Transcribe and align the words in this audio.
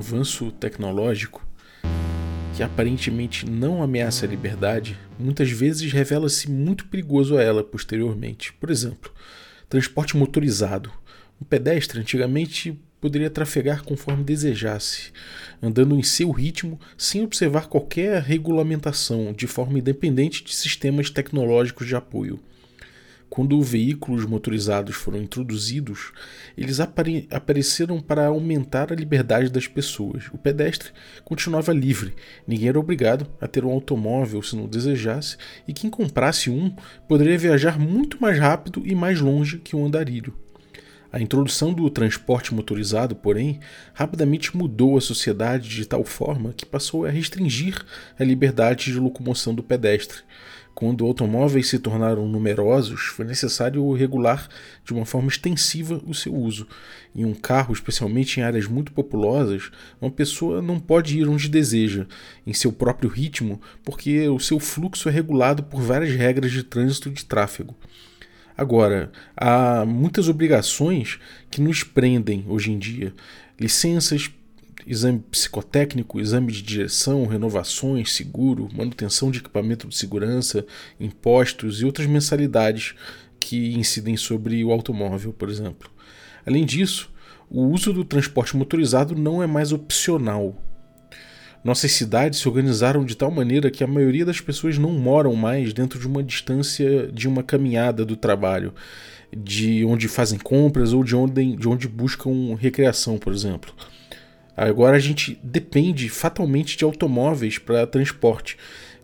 avanço 0.00 0.50
tecnológico 0.52 1.46
que 2.56 2.62
aparentemente 2.62 3.48
não 3.48 3.82
ameaça 3.82 4.26
a 4.26 4.28
liberdade, 4.28 4.98
muitas 5.18 5.50
vezes 5.50 5.92
revela-se 5.92 6.50
muito 6.50 6.86
perigoso 6.88 7.38
a 7.38 7.42
ela 7.42 7.62
posteriormente. 7.62 8.52
Por 8.54 8.70
exemplo, 8.70 9.12
transporte 9.68 10.16
motorizado. 10.16 10.92
Um 11.40 11.44
pedestre 11.44 12.00
antigamente 12.00 12.78
poderia 13.00 13.30
trafegar 13.30 13.82
conforme 13.82 14.24
desejasse, 14.24 15.10
andando 15.62 15.96
em 15.96 16.02
seu 16.02 16.30
ritmo 16.30 16.78
sem 16.98 17.22
observar 17.22 17.66
qualquer 17.66 18.20
regulamentação, 18.20 19.32
de 19.32 19.46
forma 19.46 19.78
independente 19.78 20.44
de 20.44 20.54
sistemas 20.54 21.08
tecnológicos 21.08 21.86
de 21.86 21.96
apoio. 21.96 22.38
Quando 23.30 23.62
veículos 23.62 24.26
motorizados 24.26 24.96
foram 24.96 25.18
introduzidos, 25.18 26.10
eles 26.58 26.80
apare 26.80 27.28
apareceram 27.30 28.00
para 28.00 28.26
aumentar 28.26 28.92
a 28.92 28.96
liberdade 28.96 29.48
das 29.48 29.68
pessoas. 29.68 30.24
O 30.32 30.36
pedestre 30.36 30.90
continuava 31.24 31.72
livre, 31.72 32.12
ninguém 32.44 32.70
era 32.70 32.80
obrigado 32.80 33.28
a 33.40 33.46
ter 33.46 33.64
um 33.64 33.70
automóvel 33.70 34.42
se 34.42 34.56
não 34.56 34.66
desejasse, 34.66 35.36
e 35.66 35.72
quem 35.72 35.88
comprasse 35.88 36.50
um 36.50 36.74
poderia 37.06 37.38
viajar 37.38 37.78
muito 37.78 38.20
mais 38.20 38.36
rápido 38.36 38.82
e 38.84 38.96
mais 38.96 39.20
longe 39.20 39.58
que 39.58 39.76
um 39.76 39.86
andarilho. 39.86 40.34
A 41.12 41.20
introdução 41.20 41.72
do 41.72 41.90
transporte 41.90 42.54
motorizado, 42.54 43.16
porém, 43.16 43.58
rapidamente 43.92 44.56
mudou 44.56 44.96
a 44.96 45.00
sociedade 45.00 45.68
de 45.68 45.84
tal 45.84 46.04
forma 46.04 46.52
que 46.52 46.64
passou 46.64 47.04
a 47.04 47.10
restringir 47.10 47.84
a 48.18 48.22
liberdade 48.22 48.92
de 48.92 48.98
locomoção 49.00 49.52
do 49.52 49.62
pedestre. 49.62 50.18
Quando 50.80 51.04
automóveis 51.04 51.68
se 51.68 51.78
tornaram 51.78 52.26
numerosos, 52.26 53.02
foi 53.02 53.26
necessário 53.26 53.92
regular 53.92 54.48
de 54.82 54.94
uma 54.94 55.04
forma 55.04 55.28
extensiva 55.28 56.02
o 56.06 56.14
seu 56.14 56.34
uso. 56.34 56.66
Em 57.14 57.22
um 57.22 57.34
carro, 57.34 57.74
especialmente 57.74 58.40
em 58.40 58.42
áreas 58.42 58.66
muito 58.66 58.90
populosas, 58.90 59.70
uma 60.00 60.10
pessoa 60.10 60.62
não 60.62 60.80
pode 60.80 61.18
ir 61.18 61.28
onde 61.28 61.50
deseja, 61.50 62.06
em 62.46 62.54
seu 62.54 62.72
próprio 62.72 63.10
ritmo, 63.10 63.60
porque 63.84 64.26
o 64.30 64.40
seu 64.40 64.58
fluxo 64.58 65.10
é 65.10 65.12
regulado 65.12 65.62
por 65.64 65.82
várias 65.82 66.14
regras 66.16 66.50
de 66.50 66.62
trânsito 66.62 67.10
e 67.10 67.12
de 67.12 67.26
tráfego. 67.26 67.76
Agora, 68.56 69.12
há 69.36 69.84
muitas 69.84 70.30
obrigações 70.30 71.18
que 71.50 71.60
nos 71.60 71.84
prendem 71.84 72.42
hoje 72.48 72.72
em 72.72 72.78
dia. 72.78 73.12
Licenças, 73.60 74.30
exame 74.90 75.20
psicotécnico, 75.30 76.20
exame 76.20 76.52
de 76.52 76.62
direção, 76.62 77.24
renovações, 77.26 78.12
seguro, 78.12 78.68
manutenção 78.74 79.30
de 79.30 79.38
equipamento 79.38 79.86
de 79.86 79.96
segurança, 79.96 80.66
impostos 80.98 81.80
e 81.80 81.84
outras 81.84 82.08
mensalidades 82.08 82.94
que 83.38 83.72
incidem 83.74 84.16
sobre 84.16 84.64
o 84.64 84.72
automóvel, 84.72 85.32
por 85.32 85.48
exemplo. 85.48 85.88
Além 86.44 86.64
disso, 86.66 87.10
o 87.48 87.66
uso 87.68 87.92
do 87.92 88.04
transporte 88.04 88.56
motorizado 88.56 89.14
não 89.14 89.40
é 89.40 89.46
mais 89.46 89.70
opcional. 89.70 90.60
Nossas 91.62 91.92
cidades 91.92 92.40
se 92.40 92.48
organizaram 92.48 93.04
de 93.04 93.16
tal 93.16 93.30
maneira 93.30 93.70
que 93.70 93.84
a 93.84 93.86
maioria 93.86 94.24
das 94.24 94.40
pessoas 94.40 94.76
não 94.76 94.92
moram 94.92 95.34
mais 95.36 95.72
dentro 95.72 96.00
de 96.00 96.06
uma 96.06 96.22
distância 96.22 97.06
de 97.12 97.28
uma 97.28 97.42
caminhada 97.42 98.04
do 98.04 98.16
trabalho, 98.16 98.74
de 99.36 99.84
onde 99.84 100.08
fazem 100.08 100.38
compras 100.38 100.92
ou 100.92 101.04
de 101.04 101.14
onde, 101.14 101.54
de 101.54 101.68
onde 101.68 101.86
buscam 101.86 102.56
recreação, 102.58 103.18
por 103.18 103.32
exemplo. 103.32 103.72
Agora 104.56 104.96
a 104.96 105.00
gente 105.00 105.38
depende 105.42 106.08
fatalmente 106.08 106.76
de 106.76 106.84
automóveis 106.84 107.58
para 107.58 107.86
transporte, 107.86 108.56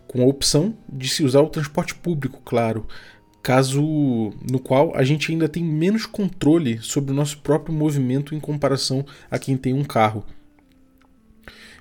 com 0.07 0.21
a 0.21 0.25
opção 0.25 0.77
de 0.87 1.07
se 1.09 1.23
usar 1.23 1.41
o 1.41 1.49
transporte 1.49 1.95
público, 1.95 2.41
claro, 2.45 2.87
caso 3.41 3.81
no 4.49 4.59
qual 4.59 4.95
a 4.95 5.03
gente 5.03 5.31
ainda 5.31 5.47
tem 5.47 5.63
menos 5.63 6.05
controle 6.05 6.79
sobre 6.81 7.11
o 7.11 7.15
nosso 7.15 7.39
próprio 7.39 7.73
movimento 7.73 8.35
em 8.35 8.39
comparação 8.39 9.05
a 9.31 9.39
quem 9.39 9.55
tem 9.55 9.73
um 9.73 9.83
carro. 9.83 10.25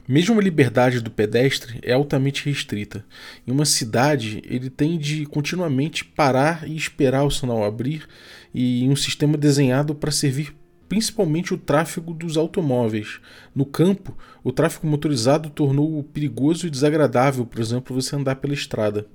Mesmo 0.08 0.38
a 0.38 0.42
liberdade 0.42 1.00
do 1.00 1.10
pedestre 1.10 1.80
é 1.82 1.92
altamente 1.92 2.48
restrita. 2.48 3.04
Em 3.44 3.50
uma 3.50 3.64
cidade, 3.64 4.40
ele 4.46 4.70
tem 4.70 4.96
de 4.96 5.26
continuamente 5.26 6.04
parar 6.04 6.68
e 6.68 6.76
esperar 6.76 7.24
o 7.24 7.30
sinal 7.30 7.64
abrir, 7.64 8.06
e 8.54 8.88
um 8.88 8.94
sistema 8.94 9.36
desenhado 9.36 9.94
para 9.94 10.12
servir 10.12 10.54
principalmente 10.88 11.52
o 11.52 11.58
tráfego 11.58 12.12
dos 12.12 12.36
automóveis. 12.36 13.20
No 13.54 13.64
campo, 13.64 14.16
o 14.42 14.52
tráfego 14.52 14.86
motorizado 14.86 15.50
tornou 15.50 16.02
perigoso 16.02 16.66
e 16.66 16.70
desagradável, 16.70 17.44
por 17.44 17.60
exemplo, 17.60 17.94
você 17.94 18.16
andar 18.16 18.36
pela 18.36 18.54
estrada. 18.54 19.06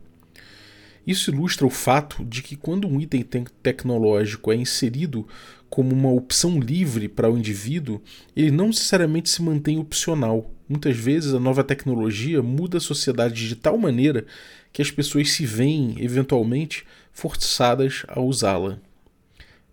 Isso 1.05 1.31
ilustra 1.31 1.65
o 1.65 1.69
fato 1.69 2.23
de 2.23 2.43
que 2.43 2.55
quando 2.55 2.87
um 2.87 2.99
item 3.01 3.23
tecnológico 3.63 4.51
é 4.51 4.55
inserido 4.55 5.27
como 5.69 5.95
uma 5.95 6.11
opção 6.11 6.59
livre 6.59 7.07
para 7.07 7.31
o 7.31 7.37
indivíduo, 7.37 8.01
ele 8.35 8.51
não 8.51 8.67
necessariamente 8.67 9.29
se 9.29 9.41
mantém 9.41 9.79
opcional. 9.79 10.51
Muitas 10.69 10.95
vezes 10.97 11.33
a 11.33 11.39
nova 11.39 11.63
tecnologia 11.63 12.43
muda 12.43 12.77
a 12.77 12.81
sociedade 12.81 13.47
de 13.47 13.55
tal 13.55 13.77
maneira 13.77 14.25
que 14.71 14.81
as 14.81 14.91
pessoas 14.91 15.31
se 15.31 15.45
veem, 15.45 15.95
eventualmente, 15.97 16.85
forçadas 17.11 18.03
a 18.07 18.19
usá-la 18.19 18.79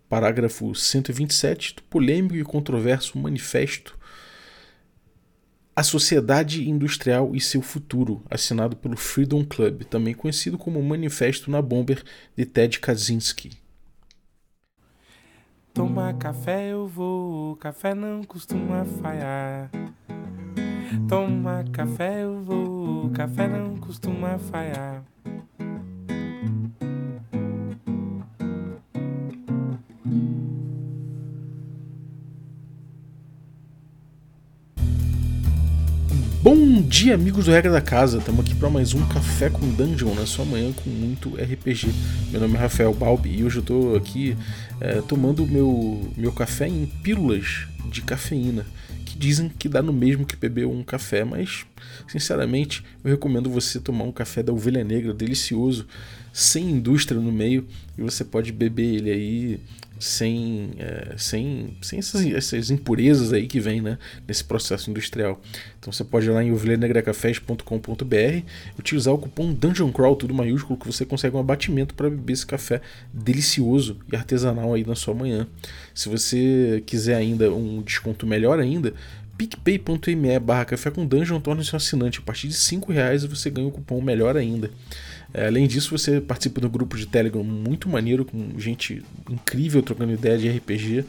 parágrafo 0.09 0.75
127 0.75 1.77
do 1.77 1.83
polêmico 1.83 2.37
e 2.37 2.43
controverso 2.43 3.19
Manifesto 3.19 3.99
A 5.77 5.83
Sociedade 5.83 6.69
Industrial 6.69 7.37
e 7.37 7.41
seu 7.41 7.61
Futuro, 7.61 8.23
assinado 8.31 8.75
pelo 8.75 8.97
Freedom 8.97 9.45
Club, 9.45 9.83
também 9.85 10.15
conhecido 10.15 10.57
como 10.57 10.83
Manifesto 10.83 11.51
na 11.51 11.61
Bomber 11.61 12.03
de 12.37 12.47
Ted 12.47 12.81
Kaczynski. 12.81 13.51
Tomar 15.75 16.15
café 16.15 16.73
eu 16.73 16.89
vou, 16.89 17.55
café 17.57 17.95
não 17.95 18.25
costuma 18.25 18.85
falhar. 18.85 19.71
Tomar 21.09 21.69
café 21.69 22.25
eu 22.25 22.43
vou, 22.43 23.11
café 23.11 23.47
não 23.47 23.77
costuma 23.77 24.39
falhar. 24.39 25.05
Bom 36.41 36.81
dia, 36.83 37.15
amigos 37.15 37.47
do 37.47 37.51
Regra 37.51 37.73
da 37.73 37.81
Casa. 37.81 38.19
Estamos 38.19 38.47
aqui 38.47 38.55
para 38.55 38.71
mais 38.71 38.95
um 38.95 39.05
Café 39.09 39.51
com 39.51 39.69
Dungeon 39.75 40.15
na 40.15 40.25
sua 40.25 40.45
manhã 40.45 40.73
com 40.73 40.89
muito 40.89 41.31
RPG. 41.31 41.89
Meu 42.31 42.41
nome 42.41 42.55
é 42.55 42.59
Rafael 42.59 42.95
Balbi 42.95 43.41
e 43.41 43.45
hoje 43.45 43.57
eu 43.57 43.61
estou 43.61 43.97
aqui 43.97 44.37
é, 44.81 45.01
tomando 45.01 45.45
meu, 45.45 46.09
meu 46.17 46.31
café 46.31 46.69
em 46.69 46.87
pílulas 47.03 47.67
de 47.91 48.03
cafeína, 48.03 48.65
que 49.05 49.19
dizem 49.19 49.49
que 49.49 49.69
dá 49.69 49.83
no 49.83 49.93
mesmo 49.93 50.25
que 50.25 50.37
beber 50.37 50.65
um 50.65 50.85
café, 50.85 51.25
mas 51.25 51.67
sinceramente 52.07 52.85
eu 53.03 53.11
recomendo 53.11 53.51
você 53.51 53.81
tomar 53.81 54.05
um 54.05 54.13
café 54.13 54.41
da 54.41 54.53
Ovelha 54.53 54.85
Negra, 54.85 55.13
delicioso, 55.13 55.89
sem 56.33 56.71
indústria 56.71 57.21
no 57.21 57.33
meio, 57.33 57.67
e 57.97 58.03
você 58.03 58.25
pode 58.25 58.53
beber 58.53 58.95
ele 58.95 59.11
aí 59.11 59.61
sem, 59.99 60.71
é, 60.79 61.15
sem, 61.17 61.77
sem 61.83 61.99
essas, 61.99 62.25
essas, 62.27 62.71
impurezas 62.71 63.33
aí 63.33 63.47
que 63.47 63.59
vem 63.61 63.81
né, 63.81 63.99
nesse 64.27 64.45
processo 64.45 64.91
industrial. 64.91 65.41
Então 65.79 65.93
você 65.93 66.05
pode 66.05 66.27
ir 66.27 66.31
lá 66.31 66.43
em 66.43 66.53
ovelhanegracafés.com.br 66.53 67.63
utilizar 68.79 69.15
o 69.15 69.19
cupom 69.19 69.53
Dungeon 69.53 69.93
Crawl, 69.93 70.17
tudo 70.17 70.35
maiúsculo, 70.35 70.79
que 70.79 70.87
você 70.87 71.05
consegue 71.05 71.37
um 71.37 71.41
abatimento 71.41 71.95
para 71.95 72.09
beber 72.09 72.33
esse 72.33 72.47
café 72.47 72.81
delicioso 73.13 73.99
e 74.13 74.17
artesanal 74.17 74.75
aí 74.75 74.85
na 74.85 74.95
sua 74.95 75.15
manhã. 75.15 75.47
Se 75.95 76.09
você 76.09 76.83
quiser 76.87 77.17
ainda 77.17 77.53
um 77.53 77.83
desconto 77.83 78.27
melhor 78.27 78.61
ainda, 78.61 78.95
picpay.me 79.37 80.39
barra 80.41 80.65
café 80.65 80.91
com 80.91 81.07
dungeon 81.07 81.41
torna-se 81.41 81.73
um 81.73 81.77
assinante. 81.77 82.19
A 82.19 82.23
partir 82.23 82.49
de 82.49 82.55
5 82.55 82.93
reais 82.93 83.25
você 83.25 83.49
ganha 83.49 83.67
o 83.67 83.71
um 83.71 83.73
cupom 83.73 84.01
melhor 84.03 84.37
ainda. 84.37 84.71
É, 85.33 85.47
além 85.47 85.67
disso, 85.67 85.97
você 85.97 86.21
participa 86.21 86.61
do 86.61 86.71
grupo 86.71 86.97
de 86.97 87.07
Telegram 87.07 87.45
muito 87.45 87.89
maneiro, 87.89 88.25
com 88.25 88.59
gente 88.59 89.03
incrível 89.29 89.83
trocando 89.83 90.13
ideia 90.13 90.39
de 90.39 90.49
RPG 90.49 91.05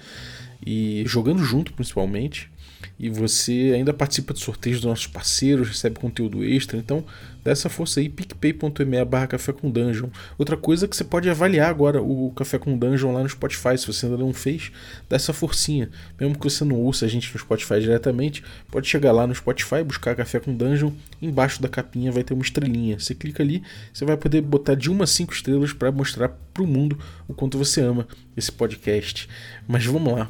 e 0.65 1.03
jogando 1.05 1.43
junto 1.43 1.73
principalmente. 1.73 2.51
E 2.99 3.09
você 3.09 3.71
ainda 3.75 3.93
participa 3.93 4.33
de 4.33 4.39
sorteios 4.39 4.79
dos 4.79 4.89
nossos 4.89 5.07
parceiros, 5.07 5.69
recebe 5.69 5.99
conteúdo 5.99 6.43
extra. 6.43 6.77
Então, 6.77 7.03
dá 7.43 7.51
essa 7.51 7.69
força 7.69 7.99
aí, 7.99 8.09
picpay.me 8.09 9.05
barra 9.05 9.27
café 9.27 9.53
com 9.53 9.69
dungeon. 9.69 10.09
Outra 10.37 10.57
coisa 10.57 10.85
é 10.85 10.87
que 10.87 10.95
você 10.95 11.03
pode 11.03 11.29
avaliar 11.29 11.69
agora 11.69 12.01
o 12.01 12.31
Café 12.31 12.59
com 12.59 12.77
Dungeon 12.77 13.13
lá 13.13 13.23
no 13.23 13.29
Spotify. 13.29 13.77
Se 13.77 13.87
você 13.87 14.05
ainda 14.05 14.17
não 14.17 14.33
fez, 14.33 14.71
dá 15.07 15.15
essa 15.15 15.33
forcinha. 15.33 15.89
Mesmo 16.19 16.37
que 16.37 16.43
você 16.43 16.63
não 16.65 16.75
ouça 16.75 17.05
a 17.05 17.07
gente 17.07 17.31
no 17.33 17.39
Spotify 17.39 17.79
diretamente, 17.79 18.43
pode 18.69 18.87
chegar 18.87 19.11
lá 19.11 19.25
no 19.25 19.33
Spotify, 19.33 19.83
buscar 19.83 20.15
Café 20.15 20.39
com 20.39 20.53
Dungeon. 20.53 20.91
Embaixo 21.21 21.61
da 21.61 21.69
capinha 21.69 22.11
vai 22.11 22.23
ter 22.23 22.33
uma 22.33 22.43
estrelinha. 22.43 22.99
Você 22.99 23.15
clica 23.15 23.41
ali, 23.43 23.63
você 23.93 24.05
vai 24.05 24.17
poder 24.17 24.41
botar 24.41 24.75
de 24.75 24.89
uma 24.89 25.05
a 25.05 25.07
cinco 25.07 25.33
estrelas 25.33 25.73
para 25.73 25.91
mostrar 25.91 26.29
para 26.53 26.63
o 26.63 26.67
mundo 26.67 26.99
o 27.27 27.33
quanto 27.33 27.57
você 27.57 27.81
ama 27.81 28.07
esse 28.35 28.51
podcast. 28.51 29.27
Mas 29.67 29.85
vamos 29.85 30.13
lá. 30.13 30.29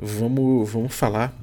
Vamos, 0.00 0.70
vamos 0.70 0.94
falar 0.94 1.36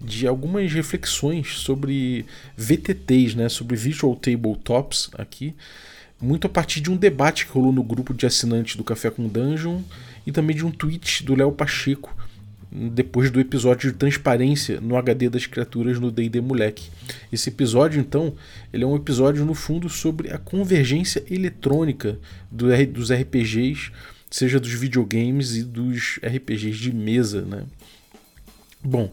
de 0.00 0.26
algumas 0.26 0.72
reflexões 0.72 1.58
sobre 1.58 2.24
VTTs, 2.56 3.36
né, 3.36 3.48
sobre 3.48 3.76
Visual 3.76 4.16
Tabletops 4.16 5.10
aqui, 5.14 5.54
muito 6.20 6.46
a 6.46 6.50
partir 6.50 6.80
de 6.80 6.90
um 6.90 6.96
debate 6.96 7.46
que 7.46 7.52
rolou 7.52 7.72
no 7.72 7.82
grupo 7.82 8.14
de 8.14 8.26
assinantes 8.26 8.76
do 8.76 8.84
Café 8.84 9.10
com 9.10 9.28
Dungeon 9.28 9.80
e 10.26 10.32
também 10.32 10.56
de 10.56 10.64
um 10.64 10.70
tweet 10.70 11.24
do 11.24 11.34
Léo 11.34 11.52
Pacheco 11.52 12.14
depois 12.72 13.30
do 13.30 13.40
episódio 13.40 13.90
de 13.90 13.98
transparência 13.98 14.80
no 14.80 14.96
HD 14.96 15.28
das 15.28 15.44
criaturas 15.44 15.98
no 15.98 16.10
D&D 16.10 16.40
Moleque. 16.40 16.88
Esse 17.32 17.48
episódio, 17.48 18.00
então, 18.00 18.34
ele 18.72 18.84
é 18.84 18.86
um 18.86 18.94
episódio 18.94 19.44
no 19.44 19.54
fundo 19.54 19.88
sobre 19.88 20.32
a 20.32 20.38
convergência 20.38 21.24
eletrônica 21.28 22.18
do, 22.50 22.66
dos 22.86 23.10
RPGs, 23.10 23.90
seja 24.30 24.60
dos 24.60 24.72
videogames 24.72 25.56
e 25.56 25.64
dos 25.64 26.20
RPGs 26.22 26.78
de 26.78 26.92
mesa, 26.92 27.42
né? 27.42 27.64
Bom, 28.82 29.10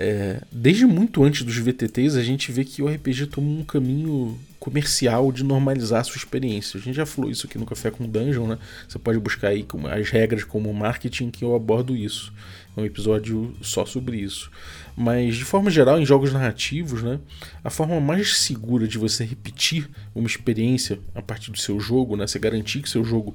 é, 0.00 0.40
desde 0.50 0.86
muito 0.86 1.22
antes 1.22 1.42
dos 1.42 1.58
VTTs, 1.58 2.16
a 2.16 2.22
gente 2.22 2.50
vê 2.50 2.64
que 2.64 2.82
o 2.82 2.88
RPG 2.88 3.26
tomou 3.26 3.60
um 3.60 3.64
caminho 3.64 4.38
comercial 4.58 5.30
de 5.30 5.44
normalizar 5.44 6.00
a 6.00 6.04
sua 6.04 6.16
experiência. 6.16 6.78
A 6.78 6.80
gente 6.80 6.96
já 6.96 7.04
falou 7.04 7.30
isso 7.30 7.46
aqui 7.46 7.58
no 7.58 7.66
Café 7.66 7.90
com 7.90 8.06
Dungeon, 8.06 8.46
né? 8.46 8.58
Você 8.88 8.98
pode 8.98 9.18
buscar 9.18 9.48
aí 9.48 9.66
as 9.90 10.08
regras 10.08 10.42
como 10.42 10.72
marketing 10.72 11.30
que 11.30 11.44
eu 11.44 11.54
abordo 11.54 11.94
isso. 11.94 12.32
É 12.74 12.80
um 12.80 12.84
episódio 12.86 13.54
só 13.60 13.84
sobre 13.84 14.16
isso. 14.16 14.50
Mas, 14.96 15.36
de 15.36 15.44
forma 15.44 15.70
geral, 15.70 15.98
em 16.00 16.06
jogos 16.06 16.32
narrativos, 16.32 17.02
né, 17.02 17.18
a 17.64 17.70
forma 17.70 18.00
mais 18.00 18.38
segura 18.38 18.86
de 18.86 18.98
você 18.98 19.24
repetir 19.24 19.88
uma 20.14 20.26
experiência 20.26 20.98
a 21.14 21.22
partir 21.22 21.50
do 21.50 21.58
seu 21.58 21.80
jogo, 21.80 22.16
né, 22.16 22.26
você 22.26 22.38
garantir 22.38 22.80
que 22.80 22.88
seu 22.88 23.04
jogo, 23.04 23.34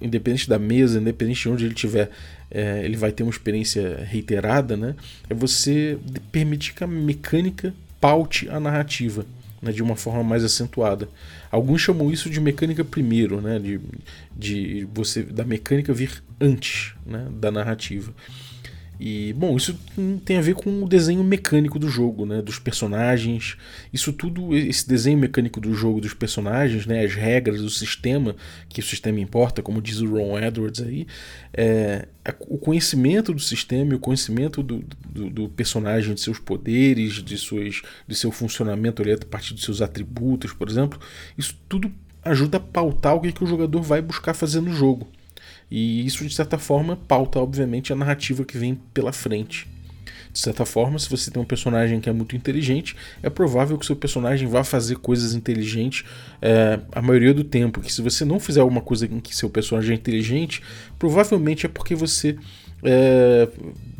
independente 0.00 0.48
da 0.48 0.58
mesa, 0.58 0.98
independente 0.98 1.42
de 1.42 1.48
onde 1.48 1.64
ele 1.64 1.74
estiver, 1.74 2.10
é, 2.50 2.84
ele 2.84 2.96
vai 2.96 3.12
ter 3.12 3.22
uma 3.22 3.30
experiência 3.30 4.04
reiterada, 4.04 4.76
né, 4.76 4.94
é 5.28 5.34
você 5.34 5.98
permitir 6.30 6.74
que 6.74 6.84
a 6.84 6.86
mecânica 6.86 7.74
paute 8.00 8.48
a 8.48 8.60
narrativa 8.60 9.24
né, 9.64 9.72
de 9.72 9.82
uma 9.82 9.96
forma 9.96 10.22
mais 10.22 10.44
acentuada. 10.44 11.08
Alguns 11.50 11.80
chamam 11.80 12.10
isso 12.12 12.28
de 12.28 12.40
mecânica 12.40 12.84
primeiro, 12.84 13.40
né, 13.40 13.58
de, 13.58 13.80
de 14.36 14.86
você 14.92 15.22
da 15.22 15.44
mecânica 15.44 15.92
vir 15.92 16.22
antes 16.40 16.92
né, 17.06 17.26
da 17.32 17.50
narrativa. 17.50 18.12
E, 18.98 19.32
bom, 19.32 19.56
isso 19.56 19.78
tem 20.24 20.36
a 20.36 20.40
ver 20.40 20.54
com 20.54 20.82
o 20.82 20.88
desenho 20.88 21.24
mecânico 21.24 21.78
do 21.78 21.88
jogo, 21.88 22.24
né? 22.24 22.40
Dos 22.40 22.58
personagens. 22.58 23.56
Isso 23.92 24.12
tudo, 24.12 24.56
esse 24.56 24.88
desenho 24.88 25.18
mecânico 25.18 25.60
do 25.60 25.74
jogo, 25.74 26.00
dos 26.00 26.14
personagens, 26.14 26.86
né? 26.86 27.04
As 27.04 27.14
regras, 27.14 27.60
o 27.60 27.70
sistema, 27.70 28.36
que 28.68 28.80
o 28.80 28.84
sistema 28.84 29.20
importa, 29.20 29.62
como 29.62 29.82
diz 29.82 30.00
o 30.00 30.06
Ron 30.06 30.38
Edwards 30.38 30.80
aí. 30.80 31.06
É, 31.52 32.06
o 32.40 32.56
conhecimento 32.56 33.34
do 33.34 33.40
sistema 33.40 33.92
e 33.92 33.96
o 33.96 34.00
conhecimento 34.00 34.62
do, 34.62 34.84
do, 35.08 35.30
do, 35.30 35.48
personagem, 35.48 36.14
de 36.14 36.20
seus 36.20 36.38
poderes, 36.38 37.14
de, 37.14 37.36
suas, 37.36 37.82
de 38.06 38.14
seu 38.14 38.30
funcionamento 38.30 39.02
ali 39.02 39.12
a 39.12 39.18
partir 39.18 39.54
dos 39.54 39.64
seus 39.64 39.82
atributos, 39.82 40.52
por 40.52 40.68
exemplo. 40.68 40.98
Isso 41.36 41.58
tudo 41.68 41.92
ajuda 42.24 42.56
a 42.56 42.60
pautar 42.60 43.14
o 43.14 43.20
que, 43.20 43.32
que 43.32 43.44
o 43.44 43.46
jogador 43.46 43.82
vai 43.82 44.00
buscar 44.00 44.34
fazer 44.34 44.60
no 44.60 44.72
jogo. 44.72 45.08
E 45.70 46.04
isso, 46.04 46.24
de 46.24 46.34
certa 46.34 46.58
forma, 46.58 46.96
pauta, 46.96 47.38
obviamente, 47.38 47.92
a 47.92 47.96
narrativa 47.96 48.44
que 48.44 48.56
vem 48.56 48.78
pela 48.92 49.12
frente. 49.12 49.66
De 50.34 50.40
certa 50.40 50.66
forma, 50.66 50.98
se 50.98 51.08
você 51.08 51.30
tem 51.30 51.40
um 51.40 51.44
personagem 51.44 52.00
que 52.00 52.08
é 52.08 52.12
muito 52.12 52.34
inteligente, 52.34 52.96
é 53.22 53.30
provável 53.30 53.78
que 53.78 53.86
seu 53.86 53.94
personagem 53.94 54.48
vá 54.48 54.64
fazer 54.64 54.96
coisas 54.96 55.32
inteligentes 55.32 56.04
é, 56.42 56.80
a 56.90 57.00
maioria 57.00 57.32
do 57.32 57.44
tempo. 57.44 57.80
Que 57.80 57.92
se 57.92 58.02
você 58.02 58.24
não 58.24 58.40
fizer 58.40 58.60
alguma 58.60 58.80
coisa 58.80 59.06
em 59.06 59.20
que 59.20 59.34
seu 59.34 59.48
personagem 59.48 59.92
é 59.92 59.94
inteligente, 59.94 60.60
provavelmente 60.98 61.66
é 61.66 61.68
porque 61.68 61.94
você 61.94 62.36
é, 62.84 63.48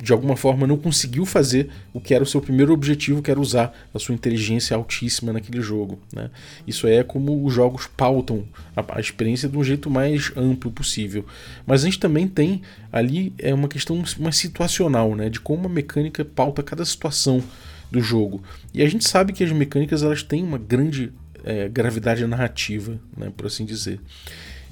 de 0.02 0.12
alguma 0.12 0.36
forma 0.36 0.66
não 0.66 0.76
conseguiu 0.76 1.24
fazer 1.24 1.70
o 1.92 2.00
que 2.00 2.14
era 2.14 2.22
o 2.22 2.26
seu 2.26 2.40
primeiro 2.40 2.72
objetivo, 2.74 3.22
que 3.22 3.30
era 3.30 3.40
usar 3.40 3.74
a 3.94 3.98
sua 3.98 4.14
inteligência 4.14 4.76
altíssima 4.76 5.32
naquele 5.32 5.62
jogo. 5.62 5.98
Né? 6.14 6.30
Isso 6.66 6.86
é 6.86 7.02
como 7.02 7.44
os 7.44 7.54
jogos 7.54 7.86
pautam 7.86 8.44
a, 8.76 8.96
a, 8.96 9.00
experiência 9.00 9.48
de 9.48 9.56
um 9.56 9.64
jeito 9.64 9.88
mais 9.88 10.30
amplo 10.36 10.70
possível. 10.70 11.24
Mas 11.66 11.82
a 11.82 11.84
gente 11.86 11.98
também 11.98 12.28
tem 12.28 12.60
ali 12.92 13.32
é 13.38 13.54
uma 13.54 13.68
questão 13.68 14.00
mais 14.18 14.36
situacional, 14.36 15.16
né? 15.16 15.30
de 15.30 15.40
como 15.40 15.66
a 15.66 15.70
mecânica 15.70 16.22
pauta 16.22 16.62
cada 16.62 16.84
situação 16.84 17.42
do 17.90 18.00
jogo. 18.00 18.42
E 18.74 18.82
a 18.82 18.88
gente 18.88 19.08
sabe 19.08 19.32
que 19.32 19.42
as 19.42 19.52
mecânicas 19.52 20.02
elas 20.02 20.22
têm 20.22 20.42
uma 20.42 20.58
grande 20.58 21.10
é, 21.42 21.68
gravidade 21.68 22.26
narrativa, 22.26 23.00
né? 23.16 23.32
por 23.34 23.46
assim 23.46 23.64
dizer. 23.64 23.98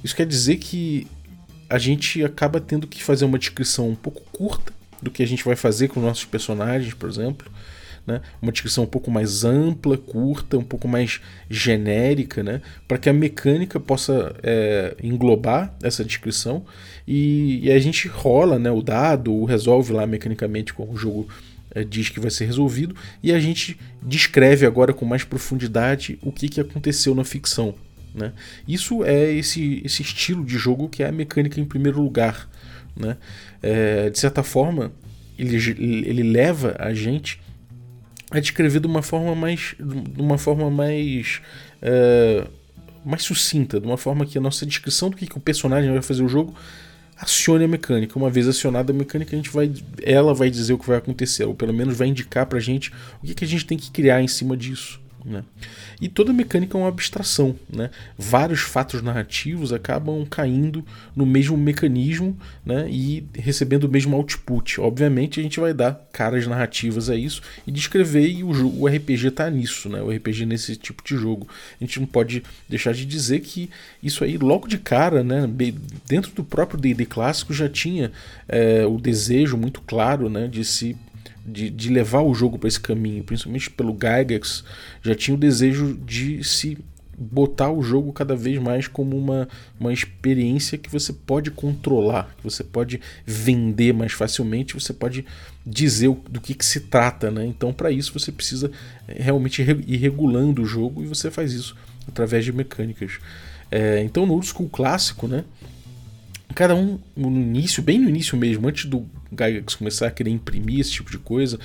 Isso 0.05 0.15
quer 0.15 0.27
dizer 0.27 0.57
que 0.57 1.07
a 1.73 1.79
gente 1.79 2.23
acaba 2.23 2.61
tendo 2.61 2.87
que 2.87 3.03
fazer 3.03 3.25
uma 3.25 3.39
descrição 3.39 3.89
um 3.89 3.95
pouco 3.95 4.21
curta 4.31 4.75
do 5.01 5.11
que 5.11 5.23
a 5.23 5.27
gente 5.27 5.43
vai 5.43 5.57
fazer 5.57 5.89
com 5.89 6.01
nossos 6.01 6.27
personagens, 6.27 6.93
por 6.93 7.09
exemplo. 7.09 7.51
Né? 8.07 8.21
Uma 8.43 8.53
descrição 8.53 8.85
um 8.85 8.87
pouco 8.87 9.11
mais 9.11 9.43
ampla, 9.43 9.97
curta, 9.97 10.59
um 10.59 10.63
pouco 10.63 10.87
mais 10.87 11.23
genérica, 11.49 12.43
né? 12.43 12.61
para 12.87 12.99
que 12.99 13.09
a 13.09 13.13
mecânica 13.13 13.81
possa 13.81 14.37
é, 14.43 14.95
englobar 15.03 15.75
essa 15.83 16.05
descrição 16.05 16.63
e, 17.09 17.61
e, 17.67 17.73
a 17.73 17.79
gente 17.79 18.07
rola 18.07 18.59
né, 18.59 18.71
o 18.71 18.83
dado, 18.83 19.33
ou 19.33 19.47
resolve 19.47 19.95
lá 19.95 20.07
mecanicamente 20.07 20.75
como 20.75 20.93
o 20.93 20.97
jogo 20.97 21.27
é, 21.75 21.83
diz 21.83 22.11
que 22.11 22.21
vai 22.21 22.31
ser 22.31 22.45
resolvido 22.45 22.95
e 23.23 23.33
a 23.33 23.41
gente 23.41 23.79
descreve 24.03 24.67
agora 24.67 24.93
com 24.93 25.07
mais 25.07 25.25
profundidade 25.25 26.19
o 26.21 26.31
que, 26.31 26.51
que 26.51 26.61
aconteceu 26.61 27.15
na 27.15 27.25
ficção. 27.25 27.75
Né? 28.15 28.33
Isso 28.67 29.05
é 29.05 29.33
esse, 29.33 29.83
esse 29.85 30.03
estilo 30.03 30.45
de 30.45 30.59
jogo 30.59 30.89
que 30.89 31.03
é 31.03 31.09
a 31.09 31.13
mecânica 31.13 31.61
em 31.61 31.65
primeiro 31.65 32.01
lugar. 32.01 32.49
Né? 32.97 33.17
É, 33.63 34.11
de 34.11 34.19
certa 34.19 34.43
forma, 34.43 34.93
ele, 35.39 35.57
ele 36.07 36.23
leva 36.23 36.77
a 36.79 36.93
gente 36.93 37.41
a 38.31 38.41
descrever 38.41 38.81
de 38.81 38.87
uma 38.87 39.03
forma 39.03 39.35
mais, 39.35 39.75
de 39.79 40.21
uma 40.21 40.39
forma 40.39 40.71
mais, 40.71 41.41
é, 41.81 42.47
mais 43.05 43.23
sucinta, 43.23 43.79
de 43.79 43.87
uma 43.87 43.99
forma 43.99 44.25
que 44.25 44.39
a 44.39 44.41
nossa 44.41 44.65
descrição 44.65 45.11
do 45.11 45.17
que, 45.17 45.27
que 45.27 45.37
o 45.37 45.41
personagem 45.41 45.91
vai 45.93 46.03
fazer 46.03 46.23
o 46.23 46.29
jogo 46.29 46.55
acione 47.17 47.65
a 47.65 47.69
mecânica. 47.69 48.19
Uma 48.19 48.31
vez 48.31 48.49
acionada 48.49 48.93
a 48.93 48.97
mecânica, 48.97 49.35
a 49.35 49.37
gente 49.37 49.51
vai, 49.51 49.73
ela 50.03 50.35
vai 50.35 50.51
dizer 50.51 50.73
o 50.73 50.79
que 50.79 50.87
vai 50.87 50.97
acontecer, 50.97 51.45
ou 51.45 51.55
pelo 51.55 51.73
menos 51.73 51.97
vai 51.97 52.09
indicar 52.09 52.47
para 52.47 52.59
a 52.59 52.61
gente 52.61 52.91
o 53.23 53.27
que, 53.27 53.35
que 53.35 53.45
a 53.45 53.49
gente 53.49 53.65
tem 53.67 53.79
que 53.79 53.91
criar 53.91 54.23
em 54.23 54.29
cima 54.29 54.57
disso. 54.57 55.01
Né? 55.25 55.45
E 56.01 56.09
toda 56.09 56.33
mecânica 56.33 56.77
é 56.77 56.81
uma 56.81 56.89
abstração. 56.89 57.55
Né? 57.73 57.91
Vários 58.19 58.61
fatos 58.61 59.03
narrativos 59.03 59.73
acabam 59.73 60.25
caindo 60.27 60.85
no 61.15 61.25
mesmo 61.25 61.57
mecanismo 61.57 62.37
né? 62.65 62.89
e 62.91 63.25
recebendo 63.35 63.85
o 63.85 63.89
mesmo 63.89 64.17
output. 64.17 64.81
Obviamente, 64.81 65.39
a 65.39 65.43
gente 65.43 65.61
vai 65.61 65.73
dar 65.73 66.01
caras 66.13 66.47
narrativas 66.47 67.09
a 67.09 67.17
isso 67.17 67.43
e 67.67 67.71
descrever, 67.71 68.29
e 68.29 68.43
o, 68.43 68.81
o 68.81 68.87
RPG 68.87 69.29
está 69.29 69.49
nisso, 69.49 69.89
né? 69.89 70.03
o 70.03 70.11
RPG 70.11 70.47
nesse 70.47 70.77
tipo 70.77 71.03
de 71.05 71.17
jogo. 71.17 71.47
A 71.81 71.85
gente 71.85 72.01
não 72.01 72.07
pode 72.07 72.43
deixar 72.69 72.93
de 72.93 73.05
dizer 73.05 73.41
que 73.41 73.71
isso 74.03 74.25
aí, 74.25 74.37
logo 74.37 74.67
de 74.67 74.79
cara, 74.79 75.23
né? 75.23 75.49
dentro 76.07 76.33
do 76.33 76.43
próprio 76.43 76.81
DD 76.81 77.07
clássico, 77.07 77.53
já 77.53 77.69
tinha 77.69 78.11
é, 78.49 78.85
o 78.87 78.99
desejo 78.99 79.57
muito 79.57 79.81
claro 79.83 80.29
né? 80.29 80.49
de 80.49 80.65
se 80.65 80.97
de, 81.45 81.71
de 81.71 81.91
levar 81.91 82.23
o 82.23 82.35
jogo 82.35 82.59
para 82.59 82.69
esse 82.69 82.81
caminho, 82.81 83.25
principalmente 83.25 83.71
pelo 83.71 83.93
Gygax, 83.93 84.65
já 85.03 85.15
tinha 85.15 85.35
o 85.35 85.41
desejo 85.41 85.95
de 85.95 86.43
se 86.45 86.79
botar 87.19 87.71
o 87.71 87.83
jogo 87.83 88.13
cada 88.13 88.35
vez 88.35 88.59
mais 88.59 88.89
como 88.89 89.17
uma, 89.17 89.49
uma 89.79 89.93
experiência 89.93 90.79
que 90.79 90.91
você 90.91 91.13
pode 91.13 91.51
controlar, 91.51 92.35
que 92.37 92.43
você 92.43 92.65
pode 92.65 93.01
vender 93.25 93.93
mais 93.93 94.13
facilmente, 94.13 94.75
você 94.75 94.93
pode 94.93 95.25
dizer 95.65 96.11
do 96.29 96.41
que, 96.41 96.55
que 96.55 96.65
se 96.65 96.81
trata, 96.81 97.31
né? 97.31 97.45
Então, 97.47 97.73
para 97.73 97.91
isso, 97.91 98.13
você 98.19 98.33
precisa 98.33 98.71
eh, 99.07 99.23
realmente 99.23 99.63
ir 99.63 99.97
regulando 99.97 100.63
o 100.63 100.67
jogo 100.67 101.03
e 101.03 101.07
você 101.07 101.31
faz 101.31 101.53
isso 101.53 101.77
através 102.09 102.45
de 102.45 102.53
mecânicas. 102.53 103.19
É, 103.71 104.03
então, 104.03 104.27
no 104.27 104.35
old 104.35 104.47
school 104.47 104.69
clássico, 104.69 105.29
né? 105.29 105.45
Cada 106.53 106.75
um 106.75 106.99
no 107.17 107.29
início, 107.29 107.83
bem 107.83 107.99
no 107.99 108.09
início 108.09 108.37
mesmo, 108.37 108.69
antes 108.69 108.85
do 108.85 109.09
Gygax 109.31 109.75
começar 109.75 110.09
a 110.09 110.11
querer 110.11 110.31
imprimir 110.31 110.81
esse 110.81 110.91
tipo 110.91 111.11
de 111.11 111.19
coisa 111.19 111.59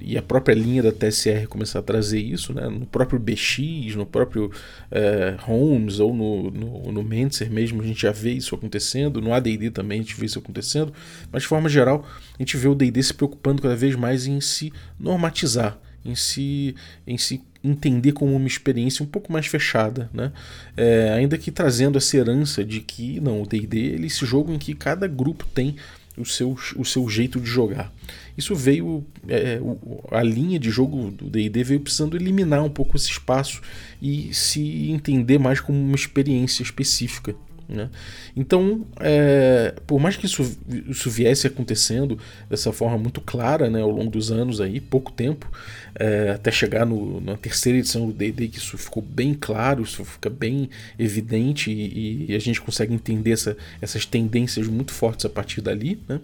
e 0.00 0.16
a 0.18 0.22
própria 0.22 0.54
linha 0.54 0.82
da 0.82 0.92
TSR 0.92 1.46
começar 1.46 1.78
a 1.78 1.82
trazer 1.82 2.20
isso, 2.20 2.52
né, 2.52 2.68
no 2.68 2.86
próprio 2.86 3.18
BX, 3.18 3.94
no 3.96 4.04
próprio 4.04 4.50
é, 4.90 5.36
Holmes 5.40 6.00
ou 6.00 6.14
no, 6.14 6.50
no, 6.50 6.92
no 6.92 7.02
Menser 7.02 7.50
mesmo, 7.50 7.80
a 7.82 7.86
gente 7.86 8.02
já 8.02 8.12
vê 8.12 8.32
isso 8.32 8.54
acontecendo, 8.54 9.20
no 9.20 9.32
AD&D 9.32 9.70
também 9.70 10.00
a 10.00 10.02
gente 10.02 10.18
vê 10.18 10.26
isso 10.26 10.38
acontecendo, 10.38 10.92
mas 11.32 11.42
de 11.42 11.48
forma 11.48 11.68
geral 11.68 12.06
a 12.38 12.42
gente 12.42 12.56
vê 12.56 12.68
o 12.68 12.74
D&D 12.74 13.02
se 13.02 13.14
preocupando 13.14 13.62
cada 13.62 13.76
vez 13.76 13.96
mais 13.96 14.26
em 14.26 14.40
se 14.40 14.72
normatizar, 14.98 15.78
em 16.04 16.14
se, 16.14 16.74
em 17.06 17.16
se 17.16 17.42
entender 17.64 18.12
como 18.12 18.36
uma 18.36 18.46
experiência 18.46 19.02
um 19.02 19.06
pouco 19.06 19.32
mais 19.32 19.46
fechada, 19.46 20.10
né? 20.12 20.30
É, 20.76 21.10
ainda 21.16 21.38
que 21.38 21.50
trazendo 21.50 21.96
essa 21.96 22.16
herança 22.16 22.62
de 22.62 22.80
que 22.80 23.18
não, 23.20 23.42
o 23.42 23.46
D&D 23.46 23.94
é 23.94 24.06
esse 24.06 24.26
jogo 24.26 24.52
em 24.52 24.58
que 24.58 24.74
cada 24.74 25.08
grupo 25.08 25.46
tem 25.46 25.76
o 26.16 26.24
seu, 26.24 26.56
o 26.76 26.84
seu 26.84 27.08
jeito 27.08 27.40
de 27.40 27.46
jogar. 27.46 27.92
Isso 28.36 28.54
veio, 28.54 29.04
é, 29.28 29.58
a 30.10 30.22
linha 30.22 30.58
de 30.58 30.70
jogo 30.70 31.10
do 31.10 31.30
D&D 31.30 31.64
veio 31.64 31.80
precisando 31.80 32.16
eliminar 32.16 32.62
um 32.62 32.70
pouco 32.70 32.96
esse 32.96 33.10
espaço 33.10 33.62
e 34.00 34.32
se 34.34 34.90
entender 34.90 35.38
mais 35.38 35.60
como 35.60 35.78
uma 35.78 35.96
experiência 35.96 36.62
específica. 36.62 37.34
Né? 37.68 37.88
Então, 38.36 38.86
é, 39.00 39.74
por 39.86 40.00
mais 40.00 40.16
que 40.16 40.26
isso, 40.26 40.56
isso 40.88 41.10
viesse 41.10 41.46
acontecendo 41.46 42.18
dessa 42.48 42.72
forma 42.72 42.98
muito 42.98 43.20
clara 43.20 43.70
né, 43.70 43.80
ao 43.80 43.90
longo 43.90 44.10
dos 44.10 44.30
anos, 44.30 44.60
aí, 44.60 44.80
pouco 44.80 45.10
tempo, 45.12 45.50
é, 45.94 46.30
até 46.30 46.50
chegar 46.50 46.84
no, 46.84 47.20
na 47.20 47.36
terceira 47.36 47.78
edição 47.78 48.06
do 48.06 48.12
D&D, 48.12 48.48
que 48.48 48.58
isso 48.58 48.76
ficou 48.76 49.02
bem 49.02 49.34
claro, 49.34 49.82
isso 49.82 50.04
fica 50.04 50.28
bem 50.28 50.68
evidente 50.98 51.70
e, 51.70 52.26
e 52.30 52.34
a 52.34 52.38
gente 52.38 52.60
consegue 52.60 52.92
entender 52.92 53.32
essa, 53.32 53.56
essas 53.80 54.04
tendências 54.04 54.66
muito 54.66 54.92
fortes 54.92 55.24
a 55.24 55.30
partir 55.30 55.60
dali. 55.60 56.00
Né? 56.08 56.20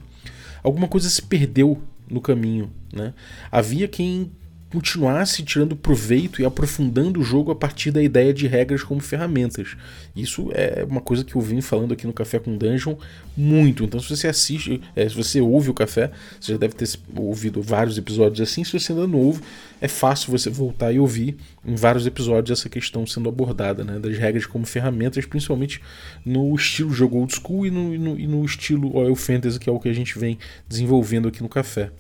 Alguma 0.63 0.89
coisa 0.89 1.09
se 1.09 1.23
perdeu 1.23 1.83
no 2.09 2.21
caminho. 2.21 2.71
Né? 2.93 3.15
Havia 3.51 3.89
quem 3.89 4.31
continuasse 4.71 5.43
tirando 5.43 5.75
proveito 5.75 6.41
e 6.41 6.45
aprofundando 6.45 7.21
o 7.21 7.25
jogo 7.25 7.51
a 7.51 7.57
partir 7.57 7.91
da 7.91 8.03
ideia 8.03 8.33
de 8.33 8.47
regras 8.47 8.83
como 8.83 9.01
ferramentas. 9.01 9.77
Isso 10.15 10.49
é 10.53 10.85
uma 10.89 11.01
coisa 11.01 11.25
que 11.25 11.35
eu 11.35 11.41
vim 11.41 11.61
falando 11.61 11.93
aqui 11.93 12.07
no 12.07 12.13
Café 12.13 12.39
com 12.39 12.57
Dungeon 12.57 12.95
muito. 13.37 13.83
Então, 13.85 13.99
se 13.99 14.09
você 14.09 14.29
assiste, 14.29 14.81
é, 14.95 15.09
se 15.09 15.15
você 15.15 15.41
ouve 15.41 15.71
o 15.71 15.75
Café, 15.75 16.13
você 16.41 16.53
já 16.53 16.59
deve 16.59 16.75
ter 16.75 16.89
ouvido 17.17 17.61
vários 17.61 17.99
episódios 17.99 18.41
assim. 18.41 18.63
Se 18.63 18.79
você 18.79 18.93
ainda 18.93 19.09
não 19.09 19.19
ouve, 19.19 19.43
é 19.81 19.89
fácil 19.89 20.31
você 20.31 20.49
voltar 20.49 20.93
e 20.93 21.01
ouvir 21.01 21.37
em 21.65 21.75
vários 21.75 22.07
episódios 22.07 22.59
essa 22.59 22.69
questão 22.69 23.05
sendo 23.07 23.29
abordada, 23.29 23.83
né, 23.83 23.99
das 23.99 24.17
regras 24.17 24.47
como 24.47 24.65
ferramentas, 24.65 25.27
principalmente 25.27 25.81
no 26.25 26.55
estilo 26.55 26.93
jogo 26.93 27.19
old 27.19 27.35
school 27.35 27.67
e 27.67 27.71
no, 27.71 27.95
e 27.95 27.99
no, 27.99 28.21
e 28.21 28.27
no 28.27 28.45
estilo 28.45 28.97
oil 28.97 29.17
fantasy, 29.17 29.59
que 29.59 29.69
é 29.69 29.73
o 29.73 29.81
que 29.81 29.89
a 29.89 29.93
gente 29.93 30.19
vem 30.19 30.39
desenvolvendo 30.69 31.27
aqui 31.27 31.43
no 31.43 31.49
Café. 31.49 31.91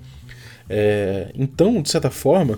É, 0.73 1.33
então, 1.35 1.83
de 1.83 1.91
certa 1.91 2.11
forma, 2.11 2.57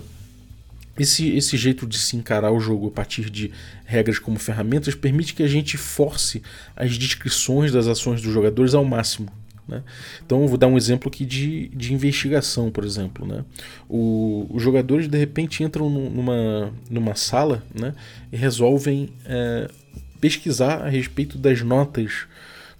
esse, 0.99 1.35
esse 1.35 1.57
jeito 1.57 1.87
de 1.87 1.97
se 1.97 2.15
encarar 2.15 2.51
o 2.51 2.59
jogo 2.59 2.89
a 2.89 2.91
partir 2.91 3.27
de 3.27 3.51
regras 3.85 4.19
como 4.19 4.37
ferramentas 4.37 4.93
permite 4.93 5.33
que 5.33 5.41
a 5.41 5.47
gente 5.47 5.77
force 5.77 6.43
as 6.75 6.95
descrições 6.95 7.71
das 7.71 7.87
ações 7.87 8.21
dos 8.21 8.31
jogadores 8.31 8.75
ao 8.75 8.85
máximo. 8.85 9.29
Né? 9.67 9.81
Então, 10.23 10.43
eu 10.43 10.47
vou 10.47 10.59
dar 10.59 10.67
um 10.67 10.77
exemplo 10.77 11.09
aqui 11.09 11.25
de, 11.25 11.69
de 11.69 11.91
investigação, 11.91 12.69
por 12.69 12.85
exemplo. 12.85 13.25
Né? 13.25 13.43
O, 13.89 14.45
os 14.51 14.61
jogadores 14.61 15.07
de 15.07 15.17
repente 15.17 15.63
entram 15.63 15.89
numa, 15.89 16.71
numa 16.87 17.15
sala 17.15 17.63
né? 17.73 17.95
e 18.31 18.37
resolvem 18.37 19.09
é, 19.25 19.71
pesquisar 20.21 20.83
a 20.83 20.89
respeito 20.89 21.39
das 21.39 21.63
notas 21.63 22.27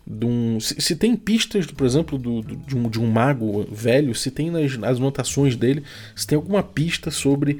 de 0.06 0.26
um, 0.26 0.60
se, 0.60 0.82
se, 0.82 0.96
tem 0.96 1.16
pistas, 1.16 1.66
por 1.66 1.86
exemplo, 1.86 2.18
do, 2.18 2.42
do, 2.42 2.56
de, 2.56 2.76
um, 2.76 2.90
de 2.90 3.00
um 3.00 3.08
mago 3.10 3.66
velho, 3.72 4.14
se 4.14 4.30
tem 4.30 4.52
nas, 4.52 4.78
nas 4.78 4.98
anotações 4.98 5.56
dele, 5.56 5.84
se 6.16 6.28
tem 6.28 6.36
alguma 6.36 6.62
pista 6.62 7.10
sobre, 7.10 7.60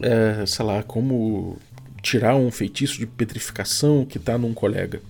é, 0.00 0.44
sei 0.46 0.64
lá, 0.64 0.82
como 0.82 1.58
tirar 2.02 2.36
um 2.36 2.50
feitiço 2.50 2.98
de 2.98 3.06
petrificação 3.06 4.04
que 4.04 4.18
está 4.18 4.38
num 4.38 4.54
colega. 4.54 5.00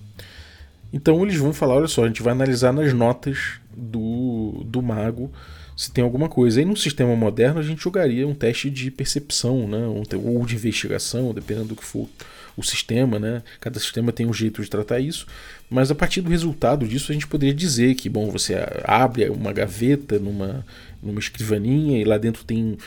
Então 0.91 1.21
eles 1.23 1.37
vão 1.37 1.53
falar: 1.53 1.75
olha 1.75 1.87
só, 1.87 2.03
a 2.03 2.07
gente 2.07 2.23
vai 2.23 2.33
analisar 2.33 2.71
nas 2.71 2.93
notas 2.93 3.59
do, 3.75 4.63
do 4.65 4.81
mago 4.81 5.31
se 5.75 5.91
tem 5.91 6.03
alguma 6.03 6.29
coisa. 6.29 6.59
Aí 6.59 6.65
no 6.65 6.77
sistema 6.77 7.15
moderno 7.15 7.59
a 7.59 7.63
gente 7.63 7.83
jogaria 7.83 8.27
um 8.27 8.33
teste 8.33 8.69
de 8.69 8.89
percepção, 8.89 9.67
né? 9.67 9.85
ou 9.87 10.45
de 10.45 10.55
investigação, 10.55 11.33
dependendo 11.33 11.69
do 11.69 11.75
que 11.75 11.83
for 11.83 12.07
o 12.57 12.63
sistema, 12.63 13.19
né? 13.19 13.43
Cada 13.59 13.79
sistema 13.79 14.11
tem 14.11 14.25
um 14.25 14.33
jeito 14.33 14.61
de 14.61 14.69
tratar 14.69 14.99
isso, 14.99 15.27
mas 15.69 15.91
a 15.91 15.95
partir 15.95 16.21
do 16.21 16.29
resultado 16.29 16.87
disso 16.87 17.11
a 17.11 17.13
gente 17.13 17.27
poderia 17.27 17.53
dizer 17.53 17.95
que, 17.95 18.09
bom, 18.09 18.29
você 18.29 18.55
abre 18.83 19.29
uma 19.29 19.51
gaveta 19.51 20.19
numa, 20.19 20.65
numa 21.01 21.19
escrivaninha 21.19 21.99
e 21.99 22.03
lá 22.03 22.17
dentro 22.17 22.43
tem 22.43 22.77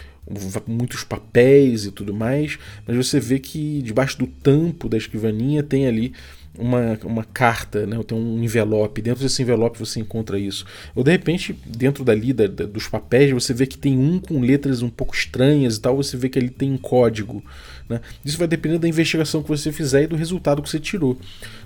muitos 0.66 1.04
papéis 1.04 1.86
e 1.86 1.90
tudo 1.90 2.12
mais, 2.12 2.58
mas 2.86 2.96
você 2.96 3.18
vê 3.18 3.38
que 3.38 3.80
debaixo 3.82 4.18
do 4.18 4.26
tampo 4.26 4.88
da 4.88 4.96
escrivaninha 4.96 5.62
tem 5.62 5.86
ali 5.86 6.12
uma, 6.58 6.98
uma 7.04 7.24
carta, 7.24 7.86
né? 7.86 7.98
tem 8.06 8.18
um 8.18 8.42
envelope. 8.42 9.00
Dentro 9.00 9.22
desse 9.22 9.40
envelope 9.40 9.78
você 9.78 10.00
encontra 10.00 10.38
isso. 10.38 10.66
Ou 10.94 11.04
de 11.04 11.12
repente, 11.12 11.56
dentro 11.64 12.04
dali 12.04 12.32
da, 12.32 12.46
da, 12.46 12.64
dos 12.64 12.88
papéis, 12.88 13.30
você 13.30 13.54
vê 13.54 13.66
que 13.66 13.78
tem 13.78 13.96
um 13.96 14.18
com 14.18 14.40
letras 14.40 14.82
um 14.82 14.90
pouco 14.90 15.14
estranhas 15.14 15.76
e 15.76 15.80
tal, 15.80 15.96
você 15.96 16.16
vê 16.16 16.28
que 16.28 16.38
ele 16.38 16.50
tem 16.50 16.72
um 16.72 16.78
código. 16.78 17.42
Né? 17.88 18.00
Isso 18.24 18.38
vai 18.38 18.46
depender 18.46 18.78
da 18.78 18.88
investigação 18.88 19.42
que 19.42 19.48
você 19.48 19.72
fizer 19.72 20.04
e 20.04 20.06
do 20.06 20.16
resultado 20.16 20.62
que 20.62 20.68
você 20.68 20.78
tirou. 20.78 21.18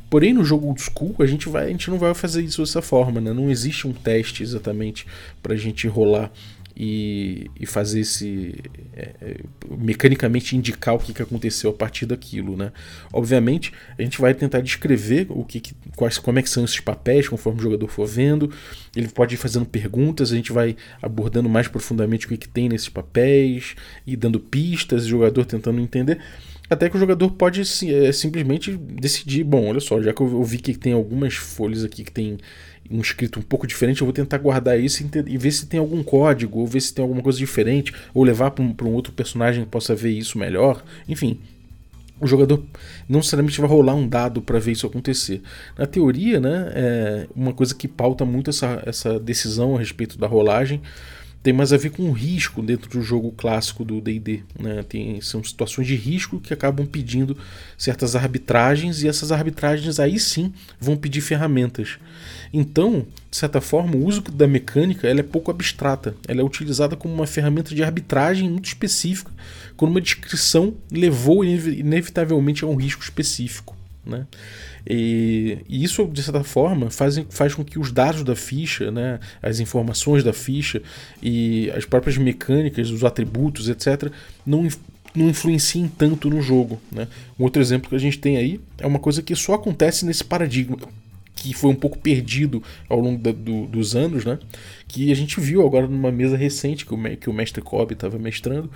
Porém, 0.09 0.33
no 0.33 0.45
jogo 0.45 0.67
old 0.67 0.81
school, 0.81 1.15
a 1.19 1.27
gente, 1.27 1.49
vai, 1.49 1.67
a 1.67 1.69
gente 1.69 1.91
não 1.91 1.99
vai 1.99 2.15
fazer 2.15 2.43
isso 2.43 2.63
dessa 2.63 2.83
forma. 2.83 3.21
Né? 3.21 3.33
Não 3.33 3.51
existe 3.51 3.87
um 3.87 3.93
teste 3.93 4.43
exatamente 4.43 5.07
para 5.43 5.55
a 5.55 5.57
gente 5.57 5.89
rolar 5.89 6.31
e, 6.77 7.51
e 7.59 7.67
fazer 7.67 8.01
esse. 8.01 8.55
É, 8.95 9.11
é, 9.21 9.37
mecanicamente 9.79 10.57
indicar 10.57 10.95
o 10.95 10.99
que, 10.99 11.13
que 11.13 11.23
aconteceu 11.23 11.71
a 11.71 11.73
partir 11.73 12.07
daquilo. 12.07 12.57
Né? 12.57 12.73
Obviamente, 13.13 13.73
a 13.99 14.03
gente 14.03 14.21
vai 14.21 14.35
tentar 14.35 14.61
descrever 14.61 15.27
o 15.31 15.45
que, 15.45 15.61
que 15.61 15.75
quais, 15.97 16.19
como 16.19 16.39
é 16.39 16.43
que 16.43 16.51
são 16.51 16.65
esses 16.65 16.81
papéis 16.81 17.29
conforme 17.29 17.61
o 17.61 17.63
jogador 17.63 17.89
for 17.89 18.07
vendo. 18.07 18.53
Ele 18.95 19.09
pode 19.09 19.35
ir 19.35 19.39
fazendo 19.39 19.67
perguntas, 19.67 20.33
a 20.33 20.37
gente 20.37 20.53
vai 20.53 20.77
abordando 21.01 21.49
mais 21.49 21.69
profundamente 21.69 22.27
o 22.27 22.29
que, 22.29 22.37
que 22.37 22.49
tem 22.49 22.69
nesses 22.69 22.89
papéis 22.89 23.75
e 24.07 24.17
dando 24.17 24.39
pistas, 24.39 25.05
o 25.05 25.09
jogador 25.09 25.45
tentando 25.45 25.81
entender. 25.81 26.19
Até 26.73 26.89
que 26.89 26.97
o 26.97 26.99
jogador 26.99 27.31
pode 27.33 27.61
é, 27.61 28.13
simplesmente 28.13 28.75
decidir: 28.77 29.45
bom, 29.45 29.69
olha 29.69 29.81
só, 29.81 30.01
já 30.01 30.13
que 30.13 30.23
eu 30.23 30.43
vi 30.43 30.59
que 30.59 30.75
tem 30.75 30.93
algumas 30.93 31.35
folhas 31.35 31.85
aqui 31.85 32.03
que 32.03 32.11
tem 32.11 32.39
um 32.91 33.01
escrito 33.01 33.39
um 33.39 33.43
pouco 33.43 33.67
diferente, 33.67 34.01
eu 34.01 34.07
vou 34.07 34.13
tentar 34.13 34.39
guardar 34.39 34.81
isso 34.81 35.05
e, 35.27 35.39
ver 35.39 35.51
se 35.51 35.67
tem 35.67 35.79
algum 35.79 36.03
código, 36.03 36.61
ou 36.61 36.67
ver 36.67 36.81
se 36.81 36.93
tem 36.95 37.03
alguma 37.03 37.23
coisa 37.23 37.39
diferente, 37.39 37.93
ou 38.13 38.25
levar 38.25 38.51
para 38.51 38.65
um, 38.65 38.75
um 38.85 38.93
outro 38.93 39.13
personagem 39.13 39.65
que 39.65 39.71
possa 39.71 39.95
ver 39.95 40.11
isso 40.11 40.39
melhor. 40.39 40.83
Enfim, 41.07 41.39
o 42.19 42.27
jogador 42.27 42.63
não 43.09 43.19
necessariamente 43.19 43.61
vai 43.61 43.69
rolar 43.69 43.95
um 43.95 44.09
dado 44.09 44.41
para 44.41 44.59
ver 44.59 44.73
isso 44.73 44.87
acontecer. 44.87 45.43
Na 45.77 45.87
teoria, 45.87 46.41
né, 46.41 46.73
é 46.75 47.27
uma 47.37 47.53
coisa 47.53 47.75
que 47.75 47.87
pauta 47.87 48.25
muito 48.25 48.49
essa, 48.49 48.83
essa 48.87 49.21
decisão 49.21 49.77
a 49.77 49.79
respeito 49.79 50.19
da 50.19 50.27
rolagem 50.27 50.81
tem 51.43 51.53
mais 51.53 51.73
a 51.73 51.77
ver 51.77 51.91
com 51.91 52.13
risco 52.13 52.63
dentro 52.63 52.89
do 52.89 53.03
jogo 53.03 53.33
clássico 53.33 53.85
do 53.85 54.01
D&D. 54.01 54.43
Né? 54.59 54.85
Tem, 54.89 55.21
são 55.21 55.43
situações 55.43 55.87
de 55.87 55.97
risco 55.97 56.39
que 56.39 56.55
acabam 56.55 56.87
pedindo 56.87 57.37
certas 57.77 58.15
arbitragens 58.15 59.03
e 59.03 59.09
essas 59.09 59.33
arbitragens 59.33 59.99
aí 59.99 60.21
sim 60.21 60.53
vão 60.81 60.97
pedir 60.97 61.21
ferramentas. 61.21 61.99
Então, 62.53 63.07
de 63.29 63.37
certa 63.37 63.61
forma, 63.61 63.97
o 63.97 64.07
uso 64.07 64.21
da 64.21 64.47
mecânica 64.47 65.09
ela 65.09 65.21
é 65.21 65.25
pouco 65.25 65.51
abstrata. 65.51 66.15
Ela 66.29 66.43
é 66.43 66.45
utilizada 66.45 66.95
como 66.95 67.13
uma 67.13 67.27
ferramenta 67.27 67.75
de 67.75 67.83
arbitragem 67.83 68.49
muito 68.49 68.67
específica, 68.67 69.33
quando 69.77 69.91
uma 69.91 70.01
descrição 70.01 70.75
levou 70.91 71.45
inevitavelmente 71.45 72.63
a 72.63 72.69
um 72.69 72.77
risco 72.77 73.03
específico. 73.03 73.77
Né? 74.05 74.27
E, 74.87 75.59
e, 75.69 75.85
isso, 75.85 76.05
de 76.07 76.23
certa 76.23 76.43
forma, 76.43 76.91
faz, 76.91 77.23
faz 77.31 77.55
com 77.55 77.65
que 77.65 77.79
os 77.79 77.93
dados 77.93 78.23
da 78.23 78.35
ficha, 78.35 78.91
né, 78.91 79.21
as 79.43 79.61
informações 79.61 80.25
da 80.25 80.33
ficha 80.33 80.83
e 81.23 81.71
as 81.77 81.85
próprias 81.85 82.17
mecânicas, 82.17 82.91
os 82.91 83.05
atributos, 83.05 83.69
etc., 83.69 84.11
não, 84.45 84.67
não 85.15 85.29
influenciem 85.29 85.89
tanto 85.89 86.29
no 86.29 86.41
jogo. 86.41 86.81
Né? 86.91 87.07
Um 87.39 87.45
outro 87.45 87.63
exemplo 87.63 87.89
que 87.89 87.97
a 87.97 88.01
gente 88.01 88.19
tem 88.19 88.37
aí 88.37 88.61
é 88.79 88.87
uma 88.87 88.99
coisa 88.99 89.23
que 89.23 89.35
só 89.37 89.55
acontece 89.55 90.05
nesse 90.05 90.25
paradigma 90.25 90.77
que 91.35 91.53
foi 91.53 91.71
um 91.71 91.75
pouco 91.75 91.99
perdido 91.99 92.63
ao 92.89 93.01
longo 93.01 93.21
da, 93.21 93.33
do, 93.33 93.67
dos 93.67 93.97
anos, 93.97 94.25
né? 94.25 94.39
Que 94.87 95.11
a 95.11 95.15
gente 95.17 95.41
viu 95.41 95.67
agora 95.67 95.89
numa 95.89 96.13
mesa 96.13 96.37
recente 96.37 96.87
que 96.87 96.95
o, 96.95 97.17
que 97.17 97.29
o 97.29 97.33
mestre 97.33 97.61
Kobe 97.61 97.95
estava 97.95 98.17
mestrando 98.17 98.71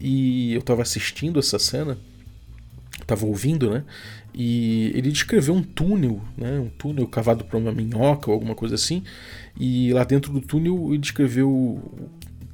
e 0.00 0.52
eu 0.52 0.60
estava 0.60 0.82
assistindo 0.82 1.40
essa 1.40 1.58
cena, 1.58 1.98
estava 3.08 3.24
ouvindo, 3.24 3.70
né? 3.70 3.82
E 4.34 4.92
ele 4.94 5.10
descreveu 5.10 5.54
um 5.54 5.62
túnel, 5.62 6.20
né, 6.36 6.60
um 6.60 6.68
túnel 6.68 7.06
cavado 7.08 7.44
por 7.44 7.56
uma 7.56 7.72
minhoca 7.72 8.30
ou 8.30 8.34
alguma 8.34 8.54
coisa 8.54 8.74
assim. 8.74 9.02
E 9.58 9.92
lá 9.92 10.04
dentro 10.04 10.30
do 10.30 10.40
túnel 10.40 10.88
ele 10.90 10.98
descreveu 10.98 11.82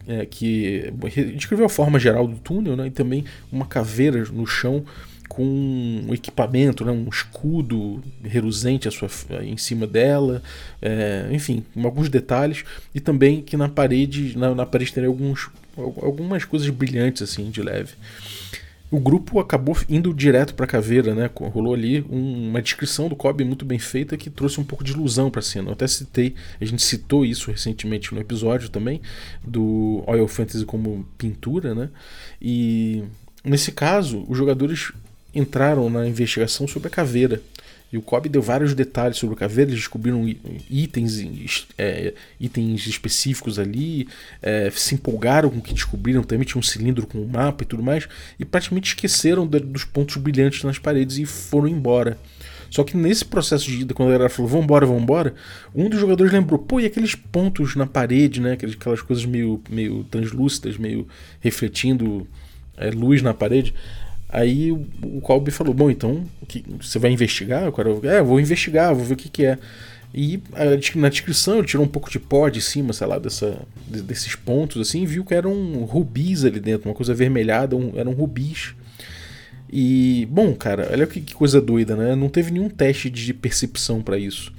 é, 0.06 0.24
que 0.24 0.92
descreveu 1.36 1.66
a 1.66 1.68
forma 1.68 1.98
geral 1.98 2.26
do 2.26 2.36
túnel, 2.36 2.76
né, 2.76 2.86
e 2.86 2.90
também 2.90 3.24
uma 3.50 3.66
caveira 3.66 4.24
no 4.32 4.46
chão 4.46 4.84
com 5.28 5.42
um 5.42 6.14
equipamento, 6.14 6.84
né, 6.84 6.92
um 6.92 7.08
escudo 7.08 8.00
reluzente 8.22 8.88
sua, 8.90 9.08
em 9.42 9.56
cima 9.56 9.86
dela, 9.86 10.40
é, 10.80 11.28
enfim, 11.32 11.64
alguns 11.82 12.08
detalhes. 12.08 12.64
E 12.94 13.00
também 13.00 13.42
que 13.42 13.56
na 13.56 13.68
parede, 13.68 14.38
na, 14.38 14.54
na 14.54 14.64
parede 14.64 14.92
tem 14.92 15.04
alguns 15.04 15.50
algumas 15.76 16.44
coisas 16.44 16.70
brilhantes 16.70 17.20
assim 17.20 17.50
de 17.50 17.60
leve 17.60 17.94
o 18.94 19.00
grupo 19.00 19.40
acabou 19.40 19.76
indo 19.88 20.14
direto 20.14 20.54
para 20.54 20.68
caveira, 20.68 21.16
né? 21.16 21.28
Rolou 21.34 21.74
ali 21.74 22.06
um, 22.08 22.50
uma 22.50 22.62
descrição 22.62 23.08
do 23.08 23.16
Kobe 23.16 23.42
muito 23.42 23.64
bem 23.64 23.76
feita 23.76 24.16
que 24.16 24.30
trouxe 24.30 24.60
um 24.60 24.64
pouco 24.64 24.84
de 24.84 24.92
ilusão 24.92 25.32
para 25.32 25.40
a 25.40 25.42
cena. 25.42 25.70
Eu 25.70 25.72
até 25.72 25.84
citei, 25.88 26.36
a 26.60 26.64
gente 26.64 26.80
citou 26.80 27.26
isso 27.26 27.50
recentemente 27.50 28.14
no 28.14 28.20
episódio 28.20 28.68
também 28.68 29.02
do 29.44 30.04
Oil 30.06 30.28
Fantasy 30.28 30.64
como 30.64 31.04
pintura, 31.18 31.74
né? 31.74 31.90
E 32.40 33.02
nesse 33.42 33.72
caso, 33.72 34.24
os 34.28 34.38
jogadores 34.38 34.92
entraram 35.34 35.90
na 35.90 36.06
investigação 36.06 36.68
sobre 36.68 36.86
a 36.86 36.90
caveira 36.90 37.42
e 37.94 37.96
o 37.96 38.02
Kobe 38.02 38.28
deu 38.28 38.42
vários 38.42 38.74
detalhes 38.74 39.18
sobre 39.18 39.36
o 39.36 39.38
caveira, 39.38 39.70
eles 39.70 39.78
descobriram 39.78 40.26
itens, 40.68 41.64
é, 41.78 42.12
itens 42.40 42.88
específicos 42.88 43.56
ali, 43.56 44.08
é, 44.42 44.68
se 44.74 44.96
empolgaram 44.96 45.48
com 45.48 45.58
o 45.58 45.62
que 45.62 45.72
descobriram, 45.72 46.24
também 46.24 46.44
tinha 46.44 46.58
um 46.58 46.62
cilindro 46.62 47.06
com 47.06 47.18
um 47.18 47.28
mapa 47.28 47.62
e 47.62 47.66
tudo 47.66 47.84
mais, 47.84 48.08
e 48.36 48.44
praticamente 48.44 48.88
esqueceram 48.88 49.46
dos 49.46 49.84
pontos 49.84 50.16
brilhantes 50.16 50.64
nas 50.64 50.76
paredes 50.76 51.18
e 51.18 51.24
foram 51.24 51.68
embora. 51.68 52.18
Só 52.68 52.82
que 52.82 52.96
nesse 52.96 53.24
processo 53.24 53.66
de 53.66 53.82
ida, 53.82 53.94
quando 53.94 54.08
a 54.08 54.12
galera 54.12 54.28
falou 54.28 54.50
vambora, 54.50 54.84
vambora, 54.84 55.32
um 55.72 55.88
dos 55.88 56.00
jogadores 56.00 56.32
lembrou, 56.32 56.58
pô, 56.58 56.80
e 56.80 56.86
aqueles 56.86 57.14
pontos 57.14 57.76
na 57.76 57.86
parede, 57.86 58.40
né? 58.40 58.54
Aquelas 58.54 59.02
coisas 59.02 59.24
meio, 59.24 59.62
meio 59.70 60.02
translúcidas, 60.10 60.76
meio 60.76 61.06
refletindo 61.38 62.26
é, 62.76 62.90
luz 62.90 63.22
na 63.22 63.32
parede. 63.32 63.72
Aí 64.34 64.72
o 64.72 65.20
Colby 65.22 65.52
falou: 65.52 65.72
Bom, 65.72 65.88
então 65.88 66.24
que, 66.48 66.64
você 66.82 66.98
vai 66.98 67.12
investigar? 67.12 67.68
O 67.68 67.72
cara, 67.72 67.90
é, 68.02 68.20
vou 68.20 68.40
investigar, 68.40 68.92
vou 68.92 69.04
ver 69.04 69.14
o 69.14 69.16
que, 69.16 69.28
que 69.28 69.44
é. 69.44 69.58
E 70.12 70.40
na 70.96 71.08
descrição 71.08 71.58
ele 71.58 71.66
tirou 71.66 71.86
um 71.86 71.88
pouco 71.88 72.10
de 72.10 72.18
pó 72.18 72.48
de 72.48 72.60
cima, 72.60 72.92
sei 72.92 73.06
lá, 73.06 73.18
dessa, 73.18 73.62
desses 73.86 74.34
pontos 74.34 74.80
assim, 74.80 75.02
e 75.02 75.06
viu 75.06 75.24
que 75.24 75.34
eram 75.34 75.84
rubis 75.84 76.44
ali 76.44 76.58
dentro, 76.58 76.88
uma 76.88 76.94
coisa 76.94 77.12
avermelhada, 77.12 77.76
um, 77.76 77.92
eram 77.96 78.12
rubis. 78.12 78.74
E, 79.72 80.26
bom, 80.30 80.52
cara, 80.54 80.88
olha 80.92 81.06
que, 81.06 81.20
que 81.20 81.34
coisa 81.34 81.60
doida, 81.60 81.96
né? 81.96 82.14
Não 82.14 82.28
teve 82.28 82.52
nenhum 82.52 82.68
teste 82.68 83.10
de 83.10 83.32
percepção 83.34 84.02
para 84.02 84.18
isso. 84.18 84.52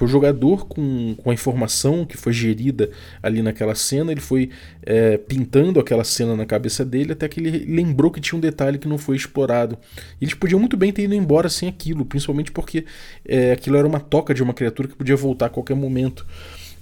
Foi 0.00 0.08
o 0.08 0.10
jogador 0.10 0.66
com, 0.66 1.14
com 1.14 1.30
a 1.30 1.34
informação 1.34 2.06
que 2.06 2.16
foi 2.16 2.32
gerida 2.32 2.90
ali 3.22 3.42
naquela 3.42 3.74
cena, 3.74 4.10
ele 4.10 4.20
foi 4.22 4.48
é, 4.82 5.18
pintando 5.18 5.78
aquela 5.78 6.04
cena 6.04 6.34
na 6.34 6.46
cabeça 6.46 6.86
dele 6.86 7.12
até 7.12 7.28
que 7.28 7.38
ele 7.38 7.66
lembrou 7.70 8.10
que 8.10 8.18
tinha 8.18 8.34
um 8.34 8.40
detalhe 8.40 8.78
que 8.78 8.88
não 8.88 8.96
foi 8.96 9.14
explorado. 9.14 9.76
Eles 10.18 10.32
podiam 10.32 10.58
muito 10.58 10.74
bem 10.74 10.90
ter 10.90 11.02
ido 11.02 11.14
embora 11.14 11.50
sem 11.50 11.68
aquilo, 11.68 12.06
principalmente 12.06 12.50
porque 12.50 12.86
é, 13.28 13.52
aquilo 13.52 13.76
era 13.76 13.86
uma 13.86 14.00
toca 14.00 14.32
de 14.32 14.42
uma 14.42 14.54
criatura 14.54 14.88
que 14.88 14.96
podia 14.96 15.16
voltar 15.16 15.46
a 15.46 15.50
qualquer 15.50 15.76
momento. 15.76 16.26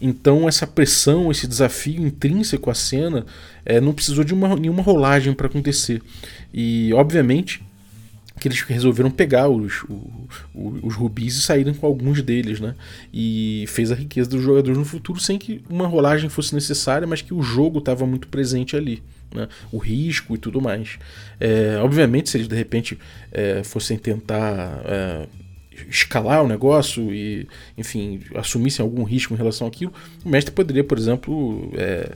Então 0.00 0.48
essa 0.48 0.64
pressão, 0.64 1.28
esse 1.28 1.48
desafio 1.48 2.00
intrínseco 2.00 2.70
à 2.70 2.74
cena, 2.74 3.26
é, 3.66 3.80
não 3.80 3.92
precisou 3.92 4.22
de 4.22 4.32
uma, 4.32 4.54
nenhuma 4.54 4.80
rolagem 4.80 5.34
para 5.34 5.48
acontecer. 5.48 6.00
E 6.54 6.92
obviamente 6.94 7.66
que 8.38 8.48
eles 8.48 8.60
resolveram 8.62 9.10
pegar 9.10 9.48
os, 9.48 9.84
os, 10.54 10.82
os 10.82 10.94
rubis 10.94 11.36
e 11.36 11.42
saírem 11.42 11.74
com 11.74 11.86
alguns 11.86 12.22
deles, 12.22 12.60
né? 12.60 12.74
E 13.12 13.64
fez 13.68 13.90
a 13.90 13.94
riqueza 13.94 14.30
dos 14.30 14.42
jogadores 14.42 14.78
no 14.78 14.84
futuro 14.84 15.20
sem 15.20 15.38
que 15.38 15.62
uma 15.68 15.86
rolagem 15.86 16.30
fosse 16.30 16.54
necessária, 16.54 17.06
mas 17.06 17.22
que 17.22 17.34
o 17.34 17.42
jogo 17.42 17.78
estava 17.78 18.06
muito 18.06 18.28
presente 18.28 18.76
ali. 18.76 19.02
Né? 19.30 19.46
o 19.70 19.76
risco 19.76 20.34
e 20.34 20.38
tudo 20.38 20.58
mais. 20.58 20.98
É, 21.38 21.76
obviamente, 21.82 22.30
se 22.30 22.38
eles 22.38 22.48
de 22.48 22.56
repente 22.56 22.98
é, 23.30 23.62
fossem 23.62 23.98
tentar 23.98 24.80
é, 24.86 25.26
escalar 25.88 26.42
o 26.42 26.48
negócio 26.48 27.12
e, 27.12 27.46
enfim, 27.76 28.20
assumissem 28.34 28.82
algum 28.82 29.04
risco 29.04 29.34
em 29.34 29.36
relação 29.36 29.66
àquilo, 29.66 29.92
o 30.24 30.28
mestre 30.28 30.52
poderia, 30.52 30.82
por 30.82 30.98
exemplo, 30.98 31.70
é, 31.76 32.12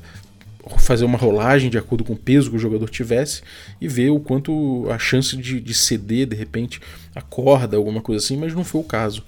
fazer 0.79 1.05
uma 1.05 1.19
rolagem 1.19 1.71
de 1.71 1.79
acordo 1.79 2.05
com 2.05 2.13
o 2.13 2.17
peso 2.17 2.51
que 2.51 2.57
o 2.57 2.59
jogador 2.59 2.89
tivesse 2.89 3.43
e 3.81 3.89
ver 3.89 4.11
o 4.11 4.21
quanto 4.21 4.87
a 4.91 4.99
chance 4.99 5.37
de, 5.37 5.61
de 5.61 5.75
ceder 5.75 6.27
de 6.27 6.37
repente 6.37 6.81
a 7.15 7.21
corda, 7.21 7.77
alguma 7.77 8.01
coisa 8.01 8.25
assim, 8.25 8.37
mas 8.37 8.55
não 8.55 8.65
foi 8.65 8.81
o 8.81 8.85
caso. 8.85 9.25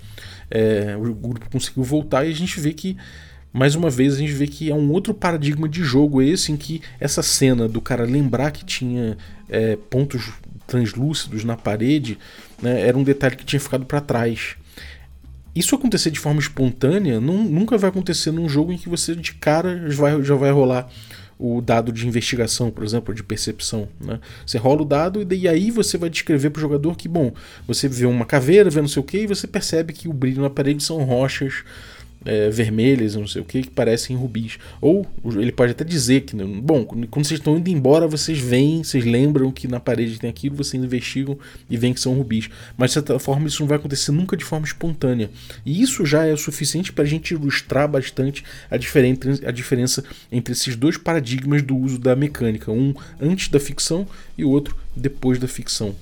É, 0.50 0.96
o 0.96 1.14
grupo 1.14 1.50
conseguiu 1.50 1.82
voltar 1.82 2.24
e 2.24 2.30
a 2.30 2.34
gente 2.34 2.60
vê 2.60 2.72
que 2.72 2.96
mais 3.52 3.74
uma 3.74 3.88
vez 3.88 4.14
a 4.14 4.18
gente 4.18 4.32
vê 4.32 4.46
que 4.46 4.70
é 4.70 4.74
um 4.74 4.90
outro 4.90 5.14
paradigma 5.14 5.68
de 5.68 5.82
jogo 5.82 6.20
esse 6.20 6.50
em 6.50 6.56
que 6.56 6.82
essa 6.98 7.22
cena 7.22 7.68
do 7.68 7.80
cara 7.80 8.04
lembrar 8.04 8.50
que 8.50 8.64
tinha 8.64 9.16
é, 9.48 9.76
pontos 9.76 10.32
translúcidos 10.66 11.44
na 11.44 11.56
parede 11.56 12.18
né, 12.60 12.80
era 12.80 12.96
um 12.96 13.02
detalhe 13.02 13.36
que 13.36 13.44
tinha 13.44 13.60
ficado 13.60 13.84
para 13.84 14.00
trás. 14.00 14.56
Isso 15.54 15.74
acontecer 15.76 16.10
de 16.10 16.18
forma 16.18 16.40
espontânea 16.40 17.20
não, 17.20 17.44
nunca 17.44 17.78
vai 17.78 17.90
acontecer 17.90 18.32
num 18.32 18.48
jogo 18.48 18.72
em 18.72 18.76
que 18.76 18.88
você 18.88 19.14
de 19.14 19.34
cara 19.34 19.88
já 19.88 20.00
vai, 20.00 20.22
já 20.22 20.34
vai 20.34 20.50
rolar 20.50 20.90
o 21.38 21.60
dado 21.60 21.92
de 21.92 22.06
investigação, 22.06 22.70
por 22.70 22.84
exemplo, 22.84 23.14
de 23.14 23.22
percepção. 23.22 23.88
Né? 24.00 24.20
Você 24.46 24.58
rola 24.58 24.82
o 24.82 24.84
dado 24.84 25.20
e 25.20 25.24
daí 25.24 25.48
aí 25.48 25.70
você 25.70 25.98
vai 25.98 26.08
descrever 26.08 26.50
para 26.50 26.58
o 26.58 26.62
jogador 26.62 26.96
que, 26.96 27.08
bom, 27.08 27.32
você 27.66 27.88
vê 27.88 28.06
uma 28.06 28.24
caveira, 28.24 28.70
vê 28.70 28.80
não 28.80 28.88
sei 28.88 29.00
o 29.00 29.04
que, 29.04 29.18
e 29.18 29.26
você 29.26 29.46
percebe 29.46 29.92
que 29.92 30.08
o 30.08 30.12
brilho 30.12 30.42
na 30.42 30.50
parede 30.50 30.82
são 30.82 31.02
rochas 31.02 31.64
é, 32.24 32.50
vermelhas, 32.50 33.14
não 33.14 33.26
sei 33.26 33.42
o 33.42 33.44
que, 33.44 33.62
que 33.62 33.70
parecem 33.70 34.16
rubis. 34.16 34.58
Ou 34.80 35.06
ele 35.36 35.52
pode 35.52 35.72
até 35.72 35.84
dizer 35.84 36.22
que, 36.22 36.36
bom, 36.36 36.84
quando 36.84 37.26
vocês 37.26 37.40
estão 37.40 37.56
indo 37.56 37.68
embora, 37.68 38.06
vocês 38.06 38.38
veem, 38.38 38.82
vocês 38.82 39.04
lembram 39.04 39.50
que 39.50 39.68
na 39.68 39.80
parede 39.80 40.18
tem 40.18 40.30
aquilo, 40.30 40.56
vocês 40.56 40.82
investigam 40.82 41.38
e 41.68 41.76
veem 41.76 41.92
que 41.92 42.00
são 42.00 42.14
rubis. 42.14 42.48
Mas 42.76 42.90
de 42.90 42.94
certa 42.94 43.18
forma 43.18 43.46
isso 43.46 43.60
não 43.60 43.68
vai 43.68 43.76
acontecer 43.76 44.12
nunca 44.12 44.36
de 44.36 44.44
forma 44.44 44.66
espontânea. 44.66 45.30
E 45.64 45.82
isso 45.82 46.04
já 46.04 46.24
é 46.24 46.32
o 46.32 46.38
suficiente 46.38 46.92
para 46.92 47.04
a 47.04 47.06
gente 47.06 47.34
ilustrar 47.34 47.88
bastante 47.88 48.44
a, 48.70 48.76
a 48.76 49.50
diferença 49.50 50.04
entre 50.30 50.52
esses 50.52 50.76
dois 50.76 50.96
paradigmas 50.96 51.62
do 51.62 51.76
uso 51.76 51.98
da 51.98 52.16
mecânica, 52.16 52.70
um 52.70 52.94
antes 53.20 53.48
da 53.48 53.60
ficção 53.60 54.06
e 54.36 54.44
o 54.44 54.50
outro 54.50 54.76
depois 54.96 55.38
da 55.38 55.48
ficção. 55.48 55.94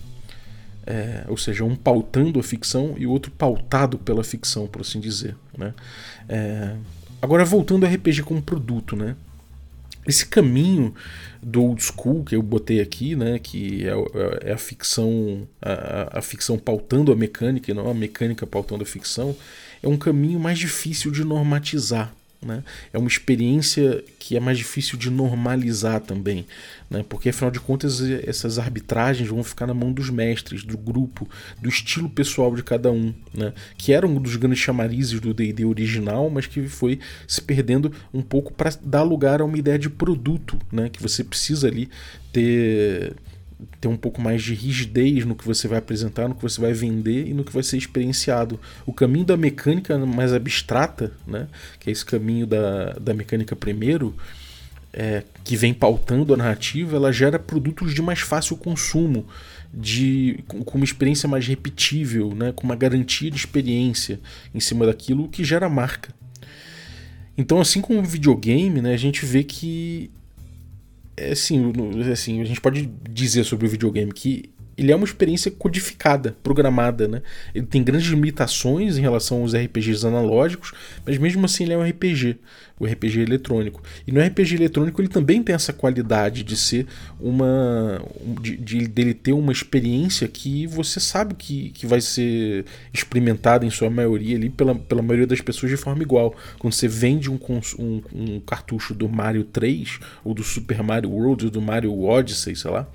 É, 0.87 1.25
ou 1.29 1.37
seja, 1.37 1.65
um 1.65 1.77
pautando 1.77 2.41
a 2.41 2.43
ficção 2.43 2.95
e 2.97 3.07
o 3.07 3.11
outro 3.11 3.31
pautado 3.31 3.99
pela 3.99 4.25
ficção, 4.25 4.67
por 4.67 4.81
assim 4.81 5.01
dizer. 5.01 5.37
Né? 5.57 5.73
É, 6.29 6.75
agora, 7.21 7.45
voltando 7.45 7.87
ao 7.87 7.93
RPG 7.93 8.23
como 8.23 8.43
produto, 8.43 8.97
né? 8.97 9.15
esse 10.07 10.27
caminho 10.27 10.95
do 11.43 11.63
old 11.63 11.83
school 11.83 12.25
que 12.25 12.35
eu 12.35 12.43
botei 12.43 12.81
aqui, 12.81 13.15
né, 13.15 13.39
que 13.39 13.85
é, 13.87 14.51
é 14.51 14.53
a 14.53 14.59
ficção, 14.59 15.47
a, 15.61 16.19
a, 16.19 16.23
ficção 16.23 16.59
pautando 16.59 17.13
a 17.13 17.17
mecânica 17.17 17.71
e 17.71 17.75
não 17.75 17.89
a 17.89 17.95
mecânica 17.95 18.47
pautando 18.47 18.83
a 18.83 18.87
ficção, 18.87 19.35
é 19.83 19.89
um 19.89 19.97
caminho 19.97 20.41
mais 20.41 20.59
difícil 20.59 21.11
de 21.11 21.25
normatizar. 21.25 22.13
Né? 22.45 22.65
É 22.93 22.99
uma 22.99 23.07
experiência 23.07 24.03
que 24.19 24.37
é 24.37 24.41
mais 24.41 24.59
difícil 24.59 24.99
de 24.99 25.09
normalizar 25.11 26.01
também, 26.01 26.45
né? 26.91 27.05
porque 27.09 27.29
afinal 27.29 27.53
de 27.53 27.61
contas 27.61 28.01
essas 28.01 28.59
arbitragens 28.59 29.29
vão 29.29 29.45
ficar 29.45 29.67
na 29.67 29.75
mão 29.75 29.93
dos 29.93 30.11
mestres, 30.11 30.65
do 30.65 30.77
grupo, 30.77 31.29
do 31.61 31.69
estilo 31.69 32.11
pessoal 32.11 32.53
de 32.55 32.65
cada 32.65 32.91
um, 32.91 33.15
né? 33.33 33.53
que 33.77 33.93
era 33.93 34.07
um 34.07 34.21
dos 34.21 34.35
grandes 34.35 34.59
chamarizes 34.59 35.21
do 35.21 35.33
D&D 35.33 35.65
original, 35.65 36.29
mas 36.29 36.47
que 36.47 36.67
foi 36.67 36.99
se 37.29 37.41
perdendo 37.41 37.93
um 38.13 38.23
pouco 38.23 38.53
para 38.53 38.71
dar 38.83 39.03
lugar 39.03 39.41
a 39.41 39.45
uma 39.45 39.57
ideia 39.57 39.79
de 39.79 39.89
produto, 39.89 40.59
né? 40.73 40.89
que 40.89 41.01
você 41.01 41.23
precisa 41.23 41.69
ali 41.69 41.89
ter 42.33 43.15
ter 43.81 43.89
um 43.89 43.97
pouco 43.97 44.21
mais 44.21 44.43
de 44.43 44.55
rigidez 44.55 45.25
no 45.25 45.35
que 45.35 45.47
você 45.47 45.69
vai 45.69 45.79
apresentar, 45.79 46.29
no 46.29 46.35
que 46.35 46.43
você 46.43 46.61
vai 46.61 46.73
vender 46.73 47.27
e 47.29 47.35
no 47.35 47.45
que 47.45 47.53
vai 47.53 47.63
ser 47.63 47.77
experienciado. 47.77 48.59
O 48.87 48.93
caminho 48.93 49.25
da 49.25 49.37
mecânica 49.37 49.99
mais 49.99 50.33
abstrata, 50.33 51.13
né, 51.27 51.49
que 51.81 51.91
é 51.91 51.93
esse 51.93 52.05
caminho 52.05 52.47
da, 52.47 52.93
da 52.95 53.15
mecânica 53.15 53.55
primeiro, 53.55 54.15
é, 54.93 55.23
que 55.43 55.57
vem 55.57 55.73
pautando 55.73 56.35
a 56.35 56.37
narrativa, 56.37 56.97
ela 56.97 57.13
gera 57.13 57.39
produtos 57.39 57.95
de 57.95 58.03
mais 58.03 58.21
fácil 58.21 58.57
consumo, 58.57 59.27
de 59.73 60.45
com 60.47 60.77
uma 60.77 60.85
experiência 60.85 61.29
mais 61.29 61.47
repetível, 61.47 62.35
né, 62.35 62.53
com 62.53 62.65
uma 62.65 62.77
garantia 62.77 63.31
de 63.31 63.37
experiência 63.37 64.21
em 64.55 64.61
cima 64.61 64.85
daquilo, 64.85 65.29
que 65.29 65.43
gera 65.43 65.69
marca. 65.69 66.15
Então, 67.39 67.61
assim 67.61 67.81
como 67.81 68.01
o 68.01 68.05
videogame, 68.05 68.83
né, 68.83 68.93
a 68.93 68.99
gente 68.99 69.25
vê 69.25 69.43
que 69.43 70.11
assim, 71.31 71.73
assim, 72.11 72.41
a 72.41 72.45
gente 72.45 72.61
pode 72.61 72.87
dizer 73.09 73.45
sobre 73.45 73.67
o 73.67 73.69
videogame 73.69 74.13
que 74.13 74.51
ele 74.83 74.93
é 74.93 74.97
uma 74.97 75.05
experiência 75.05 75.51
codificada, 75.51 76.37
programada, 76.43 77.07
né? 77.07 77.23
Ele 77.55 77.67
tem 77.67 77.83
grandes 77.83 78.09
limitações 78.09 78.99
em 78.99 79.01
relação 79.01 79.43
aos 79.43 79.55
RPGs 79.55 80.07
analógicos, 80.07 80.73
mas 81.07 81.17
mesmo 81.19 81.45
assim 81.45 81.65
ele 81.65 81.73
é 81.73 81.79
um 81.79 81.89
RPG, 81.89 82.39
o 82.79 82.85
um 82.85 82.91
RPG 82.91 83.21
eletrônico. 83.21 83.83
E 84.07 84.13
no 84.13 84.21
RPG 84.21 84.57
eletrônico 84.57 85.01
ele 85.01 85.09
também 85.09 85.43
tem 85.43 85.55
essa 85.55 85.73
qualidade 85.73 86.43
de 86.43 86.57
ser 86.57 86.87
uma. 87.21 88.03
de, 88.41 88.57
de 88.57 88.89
dele 88.89 89.15
ter 89.15 89.33
uma 89.33 89.53
experiência 89.53 90.27
que 90.27 90.67
você 90.67 90.99
sabe 90.99 91.35
que, 91.35 91.71
que 91.71 91.87
vai 91.87 92.01
ser 92.01 92.65
experimentada 92.93 93.65
em 93.65 93.71
sua 93.71 93.89
maioria 93.89 94.37
ali 94.37 94.51
pela, 94.51 94.75
pela 94.75 95.03
maioria 95.03 95.27
das 95.27 95.41
pessoas 95.41 95.71
de 95.71 95.77
forma 95.77 96.03
igual. 96.03 96.35
Quando 96.59 96.73
você 96.73 96.89
vende 96.89 97.31
um, 97.31 97.39
um, 97.79 98.03
um 98.13 98.41
cartucho 98.41 98.95
do 98.95 99.09
Mario 99.09 99.45
3, 99.45 100.01
ou 100.25 100.35
do 100.35 100.43
Super 100.43 100.83
Mario 100.83 101.11
World, 101.11 101.45
ou 101.47 101.51
do 101.51 101.61
Mario 101.61 101.99
Odyssey, 102.03 102.57
sei 102.57 102.71
lá 102.71 102.89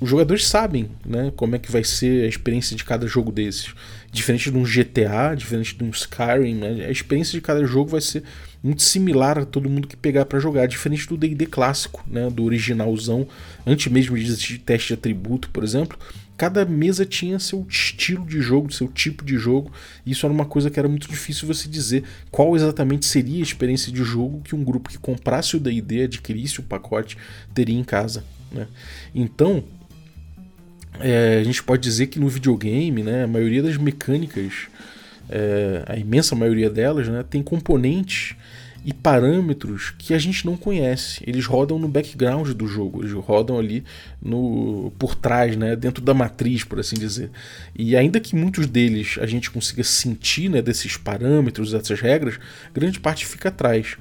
os 0.00 0.08
jogadores 0.08 0.46
sabem 0.46 0.90
né, 1.04 1.32
como 1.34 1.56
é 1.56 1.58
que 1.58 1.70
vai 1.70 1.82
ser 1.82 2.24
a 2.24 2.28
experiência 2.28 2.76
de 2.76 2.84
cada 2.84 3.06
jogo 3.06 3.32
desses. 3.32 3.74
Diferente 4.12 4.50
de 4.50 4.56
um 4.56 4.62
GTA, 4.62 5.34
diferente 5.36 5.76
de 5.76 5.84
um 5.84 5.90
Skyrim, 5.90 6.54
né, 6.54 6.86
a 6.86 6.90
experiência 6.90 7.32
de 7.32 7.40
cada 7.40 7.64
jogo 7.66 7.90
vai 7.90 8.00
ser 8.00 8.22
muito 8.62 8.82
similar 8.82 9.38
a 9.38 9.44
todo 9.44 9.68
mundo 9.68 9.88
que 9.88 9.96
pegar 9.96 10.24
para 10.24 10.38
jogar, 10.38 10.66
diferente 10.66 11.06
do 11.08 11.16
D&D 11.16 11.46
clássico, 11.46 12.04
né, 12.06 12.30
do 12.30 12.44
originalzão, 12.44 13.26
antes 13.66 13.90
mesmo 13.90 14.16
de 14.16 14.24
existir 14.24 14.58
teste 14.58 14.88
de 14.88 14.94
atributo, 14.94 15.50
por 15.50 15.64
exemplo. 15.64 15.98
Cada 16.36 16.64
mesa 16.64 17.04
tinha 17.04 17.36
seu 17.40 17.66
estilo 17.68 18.24
de 18.24 18.40
jogo, 18.40 18.72
seu 18.72 18.86
tipo 18.86 19.24
de 19.24 19.36
jogo, 19.36 19.72
e 20.06 20.12
isso 20.12 20.24
era 20.24 20.32
uma 20.32 20.44
coisa 20.44 20.70
que 20.70 20.78
era 20.78 20.88
muito 20.88 21.08
difícil 21.08 21.48
você 21.48 21.68
dizer 21.68 22.04
qual 22.30 22.54
exatamente 22.54 23.06
seria 23.06 23.40
a 23.40 23.42
experiência 23.42 23.90
de 23.90 24.04
jogo 24.04 24.40
que 24.42 24.54
um 24.54 24.62
grupo 24.62 24.88
que 24.88 24.98
comprasse 24.98 25.56
o 25.56 25.60
D&D, 25.60 26.04
adquirisse 26.04 26.60
o 26.60 26.62
pacote, 26.62 27.18
teria 27.52 27.76
em 27.76 27.82
casa. 27.82 28.22
Né? 28.52 28.68
Então, 29.12 29.64
é, 31.00 31.38
a 31.40 31.44
gente 31.44 31.62
pode 31.62 31.82
dizer 31.82 32.06
que 32.08 32.18
no 32.18 32.28
videogame, 32.28 33.02
né, 33.02 33.24
a 33.24 33.26
maioria 33.26 33.62
das 33.62 33.76
mecânicas, 33.76 34.68
é, 35.28 35.82
a 35.86 35.96
imensa 35.96 36.34
maioria 36.34 36.70
delas, 36.70 37.08
né, 37.08 37.24
tem 37.28 37.42
componentes 37.42 38.34
e 38.84 38.92
parâmetros 38.92 39.92
que 39.98 40.14
a 40.14 40.18
gente 40.18 40.46
não 40.46 40.56
conhece. 40.56 41.22
Eles 41.26 41.44
rodam 41.46 41.78
no 41.78 41.88
background 41.88 42.48
do 42.50 42.66
jogo, 42.66 43.02
eles 43.02 43.12
rodam 43.12 43.58
ali 43.58 43.84
no 44.22 44.92
por 44.98 45.14
trás, 45.14 45.56
né, 45.56 45.76
dentro 45.76 46.02
da 46.02 46.14
matriz, 46.14 46.64
por 46.64 46.78
assim 46.80 46.96
dizer. 46.96 47.30
E 47.76 47.96
ainda 47.96 48.20
que 48.20 48.34
muitos 48.34 48.66
deles 48.66 49.18
a 49.20 49.26
gente 49.26 49.50
consiga 49.50 49.84
sentir, 49.84 50.48
né, 50.48 50.62
desses 50.62 50.96
parâmetros, 50.96 51.72
dessas 51.72 52.00
regras, 52.00 52.38
grande 52.72 52.98
parte 52.98 53.26
fica 53.26 53.48
atrás. 53.48 53.96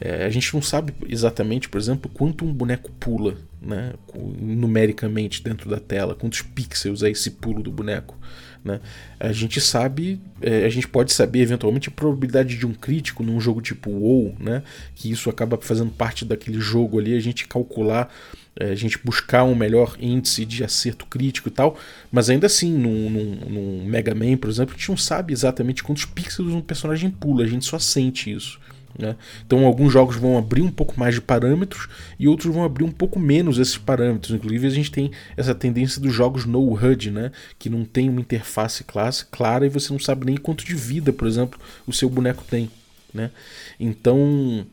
É, 0.00 0.24
a 0.24 0.30
gente 0.30 0.52
não 0.54 0.60
sabe 0.60 0.92
exatamente, 1.08 1.68
por 1.68 1.78
exemplo, 1.78 2.10
quanto 2.12 2.44
um 2.44 2.52
boneco 2.52 2.90
pula, 2.92 3.36
né, 3.60 3.94
numericamente 4.40 5.42
dentro 5.42 5.70
da 5.70 5.78
tela, 5.78 6.14
quantos 6.14 6.42
pixels 6.42 7.02
é 7.02 7.10
esse 7.10 7.30
pulo 7.30 7.62
do 7.62 7.70
boneco. 7.70 8.18
Né? 8.64 8.80
A 9.20 9.30
gente 9.30 9.60
sabe, 9.60 10.20
é, 10.40 10.64
a 10.64 10.68
gente 10.68 10.88
pode 10.88 11.12
saber 11.12 11.40
eventualmente 11.40 11.88
a 11.88 11.92
probabilidade 11.92 12.56
de 12.56 12.66
um 12.66 12.72
crítico 12.72 13.22
num 13.22 13.38
jogo 13.38 13.60
tipo 13.60 13.90
WoW, 13.90 14.34
né? 14.40 14.62
que 14.94 15.10
isso 15.10 15.30
acaba 15.30 15.58
fazendo 15.60 15.90
parte 15.90 16.24
daquele 16.24 16.60
jogo 16.60 16.98
ali, 16.98 17.14
a 17.14 17.20
gente 17.20 17.46
calcular, 17.46 18.12
é, 18.56 18.70
a 18.70 18.74
gente 18.74 18.98
buscar 19.04 19.44
um 19.44 19.54
melhor 19.54 19.96
índice 20.00 20.44
de 20.44 20.64
acerto 20.64 21.06
crítico 21.06 21.48
e 21.48 21.52
tal, 21.52 21.78
mas 22.10 22.30
ainda 22.30 22.46
assim, 22.46 22.72
num, 22.72 23.10
num, 23.10 23.34
num 23.50 23.84
Mega 23.84 24.14
Man, 24.14 24.36
por 24.36 24.48
exemplo, 24.48 24.74
a 24.74 24.78
gente 24.78 24.88
não 24.88 24.96
sabe 24.96 25.32
exatamente 25.32 25.82
quantos 25.82 26.04
pixels 26.04 26.52
um 26.52 26.60
personagem 26.60 27.10
pula, 27.10 27.44
a 27.44 27.48
gente 27.48 27.64
só 27.64 27.78
sente 27.78 28.32
isso. 28.32 28.58
Né? 28.98 29.16
Então, 29.44 29.66
alguns 29.66 29.92
jogos 29.92 30.16
vão 30.16 30.38
abrir 30.38 30.62
um 30.62 30.70
pouco 30.70 30.98
mais 30.98 31.14
de 31.14 31.20
parâmetros 31.20 31.88
e 32.18 32.28
outros 32.28 32.54
vão 32.54 32.64
abrir 32.64 32.84
um 32.84 32.90
pouco 32.90 33.18
menos 33.18 33.58
esses 33.58 33.76
parâmetros. 33.76 34.34
Inclusive, 34.34 34.66
a 34.66 34.70
gente 34.70 34.90
tem 34.90 35.10
essa 35.36 35.54
tendência 35.54 36.00
dos 36.00 36.12
jogos 36.12 36.44
no 36.44 36.72
HUD, 36.72 37.10
né? 37.10 37.32
que 37.58 37.68
não 37.68 37.84
tem 37.84 38.08
uma 38.08 38.20
interface 38.20 38.84
classe 38.84 39.24
clara 39.26 39.66
e 39.66 39.68
você 39.68 39.92
não 39.92 39.98
sabe 39.98 40.26
nem 40.26 40.36
quanto 40.36 40.64
de 40.64 40.74
vida, 40.74 41.12
por 41.12 41.26
exemplo, 41.26 41.58
o 41.86 41.92
seu 41.92 42.08
boneco 42.08 42.44
tem. 42.48 42.70
Né? 43.12 43.30
Então, 43.78 44.66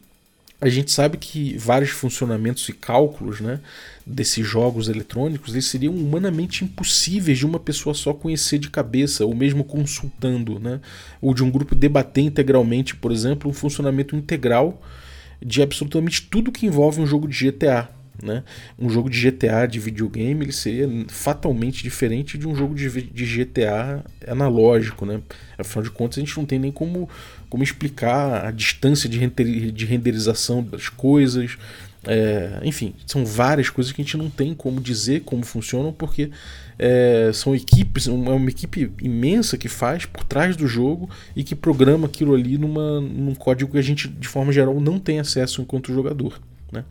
a 0.61 0.69
gente 0.69 0.91
sabe 0.91 1.17
que 1.17 1.57
vários 1.57 1.89
funcionamentos 1.89 2.69
e 2.69 2.73
cálculos 2.73 3.41
né, 3.41 3.59
desses 4.05 4.45
jogos 4.45 4.87
eletrônicos 4.87 5.53
eles 5.53 5.65
seriam 5.65 5.91
humanamente 5.91 6.63
impossíveis 6.63 7.39
de 7.39 7.47
uma 7.47 7.59
pessoa 7.59 7.95
só 7.95 8.13
conhecer 8.13 8.59
de 8.59 8.69
cabeça, 8.69 9.25
ou 9.25 9.33
mesmo 9.33 9.63
consultando, 9.63 10.59
né, 10.59 10.79
ou 11.19 11.33
de 11.33 11.43
um 11.43 11.49
grupo 11.49 11.73
debater 11.73 12.23
integralmente, 12.23 12.95
por 12.95 13.11
exemplo, 13.11 13.49
um 13.49 13.53
funcionamento 13.53 14.15
integral 14.15 14.79
de 15.43 15.63
absolutamente 15.63 16.21
tudo 16.29 16.51
que 16.51 16.67
envolve 16.67 17.01
um 17.01 17.07
jogo 17.07 17.27
de 17.27 17.49
GTA. 17.49 17.89
Né? 18.21 18.43
Um 18.77 18.89
jogo 18.89 19.09
de 19.09 19.19
GTA 19.19 19.65
de 19.65 19.79
videogame 19.79 20.45
ele 20.45 20.51
seria 20.51 20.87
fatalmente 21.07 21.83
diferente 21.83 22.37
de 22.37 22.47
um 22.47 22.55
jogo 22.55 22.75
de, 22.75 22.89
de 22.89 23.25
GTA 23.25 24.03
analógico. 24.27 25.05
Né? 25.05 25.21
Afinal 25.57 25.83
de 25.83 25.91
contas, 25.91 26.17
a 26.17 26.21
gente 26.21 26.37
não 26.37 26.45
tem 26.45 26.59
nem 26.59 26.71
como, 26.71 27.09
como 27.49 27.63
explicar 27.63 28.45
a 28.45 28.51
distância 28.51 29.09
de, 29.09 29.17
render, 29.17 29.71
de 29.71 29.85
renderização 29.85 30.63
das 30.63 30.89
coisas. 30.89 31.57
É, 32.03 32.59
enfim, 32.63 32.95
são 33.05 33.23
várias 33.23 33.69
coisas 33.69 33.93
que 33.93 34.01
a 34.01 34.03
gente 34.03 34.17
não 34.17 34.29
tem 34.29 34.55
como 34.55 34.81
dizer 34.81 35.21
como 35.21 35.45
funcionam, 35.45 35.93
porque 35.93 36.31
é, 36.79 37.29
são 37.31 37.55
equipes, 37.55 38.07
é 38.07 38.11
uma 38.11 38.49
equipe 38.49 38.91
imensa 39.01 39.55
que 39.55 39.69
faz 39.69 40.05
por 40.05 40.23
trás 40.23 40.55
do 40.55 40.67
jogo 40.67 41.07
e 41.35 41.43
que 41.43 41.53
programa 41.53 42.07
aquilo 42.07 42.33
ali 42.33 42.57
numa, 42.57 42.99
num 42.99 43.35
código 43.35 43.71
que 43.71 43.77
a 43.77 43.83
gente, 43.83 44.07
de 44.07 44.27
forma 44.27 44.51
geral, 44.51 44.79
não 44.79 44.97
tem 44.97 45.19
acesso 45.19 45.61
enquanto 45.61 45.93
jogador. 45.93 46.41
Né? 46.71 46.83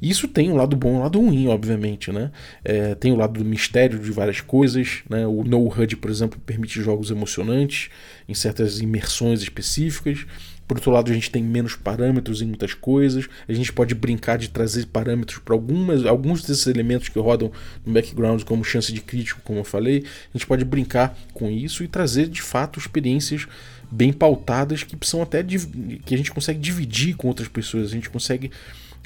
Isso 0.00 0.26
tem 0.26 0.50
um 0.50 0.56
lado 0.56 0.76
bom 0.76 0.90
e 0.90 0.96
um 0.96 1.00
lado 1.00 1.20
ruim, 1.20 1.48
obviamente, 1.48 2.10
né? 2.10 2.30
É, 2.64 2.94
tem 2.94 3.12
o 3.12 3.16
lado 3.16 3.38
do 3.38 3.44
mistério 3.44 3.98
de 3.98 4.10
várias 4.10 4.40
coisas, 4.40 5.02
né? 5.08 5.26
O 5.26 5.44
No 5.44 5.66
HUD, 5.66 5.96
por 5.96 6.10
exemplo, 6.10 6.40
permite 6.44 6.80
jogos 6.80 7.10
emocionantes 7.10 7.90
em 8.28 8.34
certas 8.34 8.80
imersões 8.80 9.42
específicas. 9.42 10.26
Por 10.70 10.76
outro 10.76 10.92
lado, 10.92 11.10
a 11.10 11.14
gente 11.14 11.32
tem 11.32 11.42
menos 11.42 11.74
parâmetros 11.74 12.40
em 12.40 12.46
muitas 12.46 12.72
coisas. 12.74 13.28
A 13.48 13.52
gente 13.52 13.72
pode 13.72 13.92
brincar 13.92 14.38
de 14.38 14.48
trazer 14.48 14.86
parâmetros 14.86 15.40
para 15.40 15.52
algumas, 15.52 16.06
alguns 16.06 16.44
desses 16.44 16.64
elementos 16.68 17.08
que 17.08 17.18
rodam 17.18 17.50
no 17.84 17.92
background, 17.92 18.44
como 18.44 18.62
chance 18.62 18.92
de 18.92 19.00
crítico, 19.00 19.40
como 19.42 19.58
eu 19.58 19.64
falei. 19.64 20.04
A 20.32 20.38
gente 20.38 20.46
pode 20.46 20.64
brincar 20.64 21.18
com 21.34 21.50
isso 21.50 21.82
e 21.82 21.88
trazer 21.88 22.28
de 22.28 22.40
fato 22.40 22.78
experiências 22.78 23.48
bem 23.90 24.12
pautadas 24.12 24.84
que 24.84 24.96
são 25.02 25.20
até 25.20 25.42
que 25.42 26.14
a 26.14 26.16
gente 26.16 26.30
consegue 26.30 26.60
dividir 26.60 27.16
com 27.16 27.26
outras 27.26 27.48
pessoas. 27.48 27.88
A 27.88 27.94
gente 27.94 28.08
consegue 28.08 28.52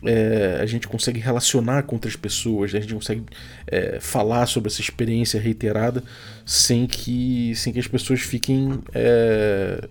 é, 0.04 0.58
a 0.60 0.66
gente 0.66 0.86
consegue 0.86 1.20
relacionar 1.20 1.82
com 1.84 1.96
outras 1.96 2.16
pessoas, 2.16 2.74
a 2.74 2.80
gente 2.80 2.94
consegue 2.94 3.22
é, 3.66 3.98
falar 4.00 4.46
sobre 4.46 4.68
essa 4.70 4.80
experiência 4.80 5.40
reiterada 5.40 6.02
sem 6.44 6.86
que, 6.86 7.54
sem 7.56 7.72
que 7.72 7.78
as 7.78 7.86
pessoas 7.86 8.20
fiquem 8.20 8.80
é, 8.94 9.88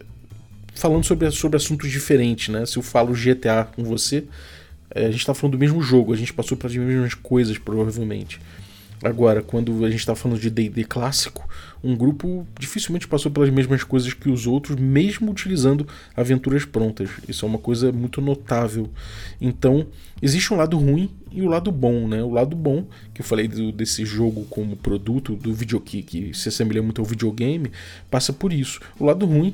falando 0.76 1.04
sobre, 1.04 1.30
sobre 1.32 1.58
assuntos 1.58 1.92
diferentes. 1.92 2.50
Né? 2.50 2.66
Se 2.66 2.78
eu 2.78 2.84
falo 2.84 3.14
GTA 3.14 3.68
com 3.76 3.84
você, 3.84 4.24
é, 4.94 5.06
a 5.06 5.12
gente 5.12 5.22
está 5.22 5.34
falando 5.34 5.54
do 5.54 5.60
mesmo 5.60 5.82
jogo, 5.82 6.14
a 6.14 6.18
gente 6.18 6.34
passou 6.34 6.58
pelas 6.58 6.76
mesmas 6.76 7.14
coisas, 7.14 7.58
provavelmente. 7.58 8.40
Agora, 9.04 9.42
quando 9.42 9.84
a 9.84 9.90
gente 9.90 10.00
está 10.00 10.16
falando 10.16 10.40
de 10.40 10.50
DD 10.50 10.86
clássico, 10.86 11.48
um 11.84 11.96
grupo 11.96 12.48
dificilmente 12.58 13.08
passou 13.08 13.30
pelas 13.30 13.50
mesmas 13.50 13.84
coisas 13.84 14.14
que 14.14 14.30
os 14.30 14.48
outros, 14.48 14.80
mesmo 14.80 15.30
utilizando 15.30 15.86
aventuras 16.16 16.64
prontas. 16.64 17.10
Isso 17.28 17.46
é 17.46 17.50
uma 17.50 17.58
coisa 17.58 17.92
muito 17.92 18.22
notável. 18.22 18.90
Então, 19.42 19.88
existe 20.22 20.54
um 20.54 20.58
lado 20.58 20.78
ruim 20.78 21.10
e 21.30 21.42
o 21.42 21.46
um 21.46 21.50
lado 21.50 21.72
bom, 21.72 22.08
né? 22.08 22.24
O 22.24 22.30
lado 22.30 22.56
bom, 22.56 22.88
que 23.14 23.22
eu 23.22 23.26
falei 23.26 23.50
do, 23.50 23.72
desse 23.72 24.06
jogo 24.06 24.46
como 24.50 24.78
produto 24.78 25.36
do 25.36 25.54
videogame, 25.54 26.04
que 26.04 26.34
se 26.34 26.48
assemelha 26.48 26.82
muito 26.82 27.02
ao 27.02 27.06
videogame, 27.06 27.70
passa 28.10 28.32
por 28.32 28.54
isso. 28.54 28.80
O 28.98 29.06
lado 29.06 29.26
ruim 29.26 29.54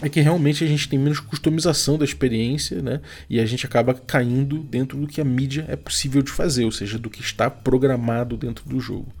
é 0.00 0.08
que 0.08 0.20
realmente 0.20 0.62
a 0.62 0.66
gente 0.66 0.88
tem 0.88 0.98
menos 0.98 1.18
customização 1.18 1.98
da 1.98 2.04
experiência, 2.04 2.80
né? 2.80 3.00
E 3.28 3.40
a 3.40 3.46
gente 3.46 3.66
acaba 3.66 3.94
caindo 3.94 4.58
dentro 4.58 4.98
do 4.98 5.08
que 5.08 5.20
a 5.20 5.24
mídia 5.24 5.64
é 5.68 5.74
possível 5.74 6.22
de 6.22 6.30
fazer, 6.30 6.64
ou 6.64 6.72
seja, 6.72 6.98
do 6.98 7.10
que 7.10 7.20
está 7.20 7.50
programado 7.50 8.36
dentro 8.36 8.68
do 8.68 8.78
jogo. 8.78 9.12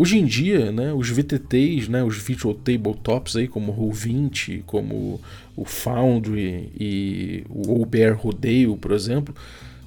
Hoje 0.00 0.16
em 0.16 0.24
dia, 0.24 0.72
né, 0.72 0.94
os 0.94 1.10
VTTs, 1.10 1.90
né, 1.90 2.02
os 2.02 2.16
Virtual 2.16 2.54
Tabletops 2.54 3.36
aí, 3.36 3.46
como 3.46 3.70
o 3.70 3.76
Roll20, 3.76 4.62
como 4.64 5.20
o 5.54 5.64
Foundry 5.66 6.72
e 6.74 7.44
o 7.50 7.84
Bear 7.84 8.18
Rodeio, 8.18 8.78
por 8.78 8.92
exemplo, 8.92 9.34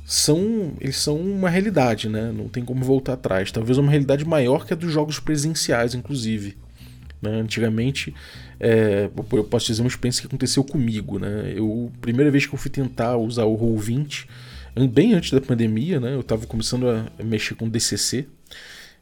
são 0.06 0.73
eles 0.80 0.97
são 0.97 1.17
uma 1.17 1.49
realidade, 1.49 2.10
né? 2.10 2.32
Não 2.32 2.47
tem 2.47 2.63
como 2.63 2.86
voltar 2.86 3.13
atrás. 3.13 3.52
Talvez 3.52 3.80
uma 3.80 3.89
realidade 3.89 4.23
maior 4.23 4.67
que 4.67 4.73
a 4.73 4.76
dos 4.76 4.91
jogos 4.91 5.19
presenciais, 5.19 5.95
inclusive. 5.95 6.56
Né? 7.19 7.32
Antigamente, 7.41 8.13
é, 8.60 9.10
eu 9.32 9.43
posso 9.43 9.65
dizer 9.65 9.82
uma 9.82 9.88
experiência 9.88 10.21
que 10.21 10.28
aconteceu 10.28 10.63
comigo. 10.63 11.17
Né? 11.17 11.54
Eu, 11.56 11.91
primeira 12.02 12.30
vez 12.30 12.45
que 12.45 12.54
eu 12.54 12.60
fui 12.60 12.69
tentar 12.69 13.17
usar 13.17 13.45
o 13.45 13.58
Roll20, 13.58 14.28
bem 14.91 15.15
antes 15.15 15.32
da 15.32 15.41
pandemia, 15.41 15.99
né? 15.99 16.13
eu 16.13 16.19
estava 16.21 16.45
começando 16.45 16.88
a 16.88 17.23
mexer 17.23 17.56
com 17.56 17.67
DCC 17.67 18.28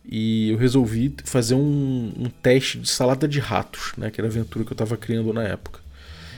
e 0.05 0.49
eu 0.51 0.57
resolvi 0.57 1.13
fazer 1.23 1.53
um, 1.53 2.11
um, 2.17 2.29
teste 2.41 2.79
de 2.79 2.89
salada 2.89 3.27
de 3.27 3.39
ratos, 3.39 3.93
né? 3.97 4.09
que 4.09 4.19
era 4.19 4.27
a 4.27 4.31
aventura 4.31 4.65
que 4.65 4.71
eu 4.71 4.75
estava 4.75 4.97
criando 4.97 5.31
na 5.31 5.43
época. 5.43 5.79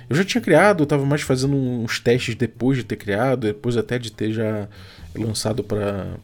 Eu 0.09 0.15
já 0.15 0.23
tinha 0.23 0.41
criado, 0.41 0.81
eu 0.81 0.83
estava 0.83 1.05
mais 1.05 1.21
fazendo 1.21 1.55
uns 1.55 1.99
testes 1.99 2.35
depois 2.35 2.77
de 2.77 2.83
ter 2.83 2.97
criado, 2.97 3.41
depois 3.41 3.77
até 3.77 3.97
de 3.97 4.11
ter 4.11 4.33
já 4.33 4.67
lançado 5.15 5.63
para 5.63 6.17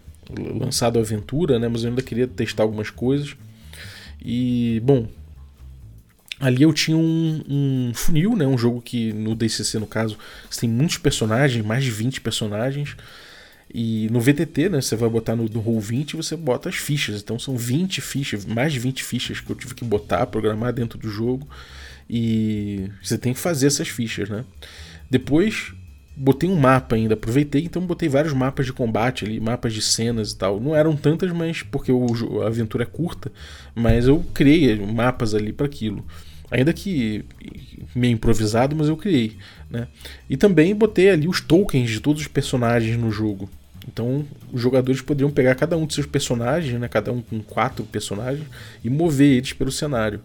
lançado 0.59 0.99
a 0.99 1.01
aventura, 1.01 1.57
né? 1.57 1.67
Mas 1.67 1.83
eu 1.83 1.89
ainda 1.89 2.01
queria 2.01 2.27
testar 2.27 2.63
algumas 2.63 2.89
coisas. 2.89 3.35
E 4.23 4.81
bom, 4.83 5.07
Ali 6.39 6.63
eu 6.63 6.71
tinha 6.71 6.95
um, 6.95 7.43
um, 7.49 7.91
funil, 7.93 8.35
né? 8.35 8.47
Um 8.47 8.57
jogo 8.57 8.81
que 8.81 9.11
no 9.11 9.35
DCC, 9.35 9.77
no 9.77 9.85
caso, 9.85 10.17
você 10.49 10.61
tem 10.61 10.69
muitos 10.69 10.97
personagens, 10.97 11.65
mais 11.65 11.83
de 11.83 11.91
20 11.91 12.21
personagens. 12.21 12.95
E 13.71 14.07
no 14.11 14.19
VTT, 14.19 14.69
né? 14.69 14.81
Você 14.81 14.95
vai 14.95 15.09
botar 15.09 15.35
no, 15.35 15.43
no 15.43 15.63
Roll20 15.63 16.15
você 16.15 16.35
bota 16.35 16.69
as 16.69 16.75
fichas. 16.75 17.21
Então 17.21 17.37
são 17.37 17.55
20 17.55 18.01
fichas, 18.01 18.45
mais 18.45 18.73
de 18.73 18.79
20 18.79 19.03
fichas 19.03 19.39
que 19.39 19.49
eu 19.49 19.55
tive 19.55 19.75
que 19.75 19.85
botar, 19.85 20.25
programar 20.25 20.73
dentro 20.73 20.97
do 20.97 21.09
jogo. 21.09 21.47
E 22.09 22.89
você 23.03 23.17
tem 23.17 23.33
que 23.33 23.39
fazer 23.39 23.67
essas 23.67 23.87
fichas, 23.87 24.29
né? 24.29 24.43
Depois 25.09 25.73
botei 26.19 26.49
um 26.49 26.55
mapa 26.55 26.95
ainda, 26.95 27.13
aproveitei, 27.13 27.63
então 27.63 27.81
botei 27.85 28.09
vários 28.09 28.33
mapas 28.33 28.65
de 28.65 28.73
combate 28.73 29.23
ali, 29.23 29.39
mapas 29.39 29.73
de 29.73 29.81
cenas 29.81 30.31
e 30.31 30.37
tal. 30.37 30.59
Não 30.59 30.75
eram 30.75 30.95
tantas, 30.95 31.31
mas 31.31 31.63
porque 31.63 31.91
o, 31.91 32.41
a 32.41 32.47
aventura 32.47 32.83
é 32.83 32.87
curta, 32.87 33.31
mas 33.73 34.07
eu 34.07 34.23
criei 34.33 34.75
mapas 34.85 35.33
ali 35.33 35.53
para 35.53 35.65
aquilo. 35.65 36.05
Ainda 36.51 36.73
que 36.73 37.23
meio 37.95 38.13
improvisado, 38.13 38.75
mas 38.75 38.87
eu 38.87 38.97
criei. 38.97 39.37
Né? 39.69 39.87
E 40.29 40.35
também 40.35 40.75
botei 40.75 41.09
ali 41.09 41.27
os 41.27 41.39
tokens 41.39 41.89
de 41.89 41.99
todos 41.99 42.23
os 42.23 42.27
personagens 42.27 42.97
no 42.97 43.11
jogo. 43.11 43.49
Então 43.91 44.25
os 44.53 44.61
jogadores 44.61 45.01
poderiam 45.01 45.31
pegar 45.31 45.55
cada 45.55 45.75
um 45.75 45.85
de 45.85 45.95
seus 45.95 46.05
personagens, 46.05 46.79
né? 46.79 46.87
cada 46.87 47.11
um 47.11 47.21
com 47.21 47.41
quatro 47.41 47.83
personagens, 47.83 48.47
e 48.83 48.89
mover 48.89 49.37
eles 49.37 49.53
pelo 49.53 49.71
cenário. 49.71 50.21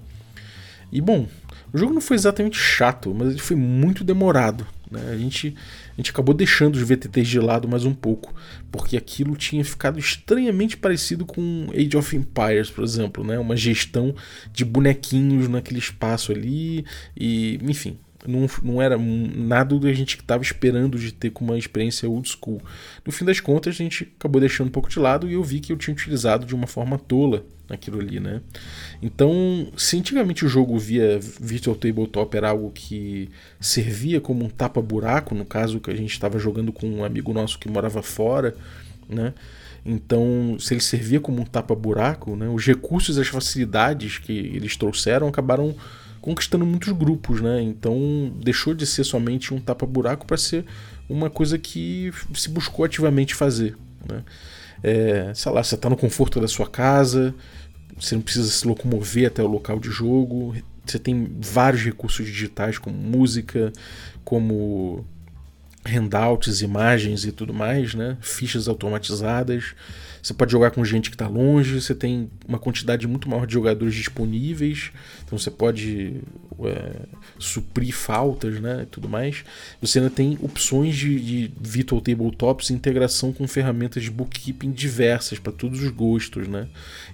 E 0.93 1.01
bom, 1.01 1.27
o 1.73 1.79
jogo 1.79 1.93
não 1.93 2.01
foi 2.01 2.17
exatamente 2.17 2.57
chato, 2.57 3.13
mas 3.15 3.31
ele 3.31 3.41
foi 3.41 3.57
muito 3.57 4.05
demorado. 4.05 4.67
Né? 4.91 5.01
A, 5.11 5.17
gente, 5.17 5.57
a 5.93 5.97
gente 5.97 6.11
acabou 6.11 6.35
deixando 6.35 6.77
os 6.77 6.83
VTTs 6.83 7.27
de 7.27 7.41
lado 7.41 7.67
mais 7.67 7.85
um 7.85 7.95
pouco, 7.95 8.35
porque 8.71 8.97
aquilo 8.97 9.35
tinha 9.35 9.65
ficado 9.65 9.99
estranhamente 9.99 10.77
parecido 10.77 11.25
com 11.25 11.69
Age 11.75 11.97
of 11.97 12.15
Empires, 12.15 12.71
por 12.71 12.85
exemplo, 12.85 13.25
né? 13.25 13.39
uma 13.39 13.57
gestão 13.57 14.15
de 14.53 14.65
bonequinhos 14.65 15.49
naquele 15.49 15.81
espaço 15.81 16.31
ali, 16.31 16.85
e 17.17 17.59
enfim, 17.63 17.99
não, 18.27 18.47
não 18.63 18.83
era 18.83 18.97
nada 18.99 19.75
do 19.75 19.81
que 19.81 19.89
a 19.89 19.95
gente 19.95 20.17
estava 20.17 20.43
esperando 20.43 20.99
de 20.99 21.13
ter 21.13 21.31
com 21.31 21.45
uma 21.45 21.59
experiência 21.59 22.09
old 22.09 22.29
school. 22.29 22.61
No 23.05 23.13
fim 23.13 23.25
das 23.25 23.41
contas, 23.41 23.75
a 23.75 23.79
gente 23.79 24.13
acabou 24.19 24.41
deixando 24.41 24.69
um 24.69 24.73
pouco 24.73 24.89
de 24.89 24.99
lado 24.99 25.29
e 25.29 25.35
eu 25.35 25.43
vi 25.43 25.61
que 25.61 25.73
eu 25.73 25.77
tinha 25.77 25.95
utilizado 25.95 26.47
de 26.47 26.55
uma 26.55 26.67
forma 26.67 26.99
tola 26.99 27.45
naquilo 27.69 28.01
ali, 28.01 28.21
né? 28.21 28.41
Então, 29.03 29.69
se 29.77 29.99
antigamente 29.99 30.45
o 30.45 30.49
jogo 30.49 30.79
via 30.79 31.19
Virtual 31.41 31.77
Tabletop 31.77 32.37
era 32.37 32.51
algo 32.51 32.71
que 32.71 33.31
servia 33.61 34.21
como 34.21 34.45
um 34.45 34.49
tapa-buraco, 34.49 35.35
no 35.35 35.45
caso 35.45 35.81
que 35.81 35.91
a 35.91 35.97
gente 35.97 36.13
estava 36.13 36.39
jogando 36.39 36.73
com 36.73 36.87
um 36.87 37.05
amigo 37.05 37.33
nosso 37.33 37.59
que 37.59 37.69
morava 37.69 38.03
fora, 38.03 38.55
né? 39.09 39.33
Então, 39.87 40.57
se 40.59 40.73
ele 40.73 40.81
servia 40.81 41.21
como 41.21 41.43
um 41.43 41.45
tapa-buraco, 41.45 42.35
né, 42.35 42.49
os 42.49 42.65
recursos 42.65 43.19
e 43.19 43.21
as 43.21 43.29
facilidades 43.29 44.17
que 44.17 44.33
eles 44.33 44.77
trouxeram 44.77 45.29
acabaram 45.29 45.75
conquistando 46.25 46.65
muitos 46.65 46.91
grupos, 46.91 47.43
né? 47.43 47.61
Então, 47.61 48.33
deixou 48.43 48.73
de 48.73 48.87
ser 48.87 49.05
somente 49.05 49.53
um 49.53 49.61
tapa-buraco 49.61 50.25
para 50.25 50.39
ser 50.39 50.65
uma 51.07 51.29
coisa 51.29 51.59
que 51.59 52.11
se 52.33 52.49
buscou 52.49 52.83
ativamente 52.83 53.35
fazer, 53.35 53.77
né? 54.09 54.25
É, 54.83 55.33
sei 55.35 55.53
lá, 55.53 55.63
você 55.63 55.75
está 55.75 55.91
no 55.91 55.99
conforto 55.99 56.41
da 56.41 56.49
sua 56.49 56.67
casa, 56.67 57.35
você 58.01 58.15
não 58.15 58.23
precisa 58.23 58.51
se 58.51 58.67
locomover 58.67 59.27
até 59.27 59.43
o 59.43 59.47
local 59.47 59.79
de 59.79 59.91
jogo, 59.91 60.57
você 60.87 60.99
tem 60.99 61.31
vários 61.43 61.83
recursos 61.83 62.25
digitais 62.25 62.79
como 62.79 62.97
música, 62.97 63.71
como 64.25 65.05
handouts, 65.85 66.63
imagens 66.63 67.27
e 67.27 67.33
tudo 67.33 67.53
mais, 67.53 67.95
né? 67.95 68.17
Fichas 68.23 68.67
automatizadas. 68.67 69.75
Você 70.25 70.33
pode 70.33 70.51
jogar 70.51 70.71
com 70.71 70.83
gente 70.83 71.11
que 71.11 71.17
está 71.17 71.29
longe, 71.29 71.79
você 71.79 71.95
tem 71.95 72.31
uma 72.49 72.59
quantidade 72.59 73.07
muito 73.07 73.29
maior 73.29 73.47
de 73.47 73.53
jogadores 73.53 73.95
disponíveis, 73.95 74.91
então 75.23 75.39
você 75.39 75.51
pode 75.51 76.23
é, 76.61 77.03
suprir 77.39 77.95
faltas 77.95 78.59
né, 78.59 78.85
e 78.85 78.87
tudo 78.87 79.07
mais. 79.07 79.45
Você 79.83 79.99
ainda 79.99 80.09
tem 80.09 80.39
opções 80.41 80.97
de, 80.97 81.21
de 81.21 81.53
Virtual 81.61 82.01
Tabletops 82.01 82.71
e 82.71 82.73
integração 82.73 83.35
com 83.35 83.47
ferramentas 83.47 84.03
de 84.03 84.11
bookkeeping 84.11 84.73
diversas 84.73 85.39
para 85.39 85.53
todos 85.53 85.83
os 85.83 85.91
gostos. 85.91 86.49
Né? 86.49 86.69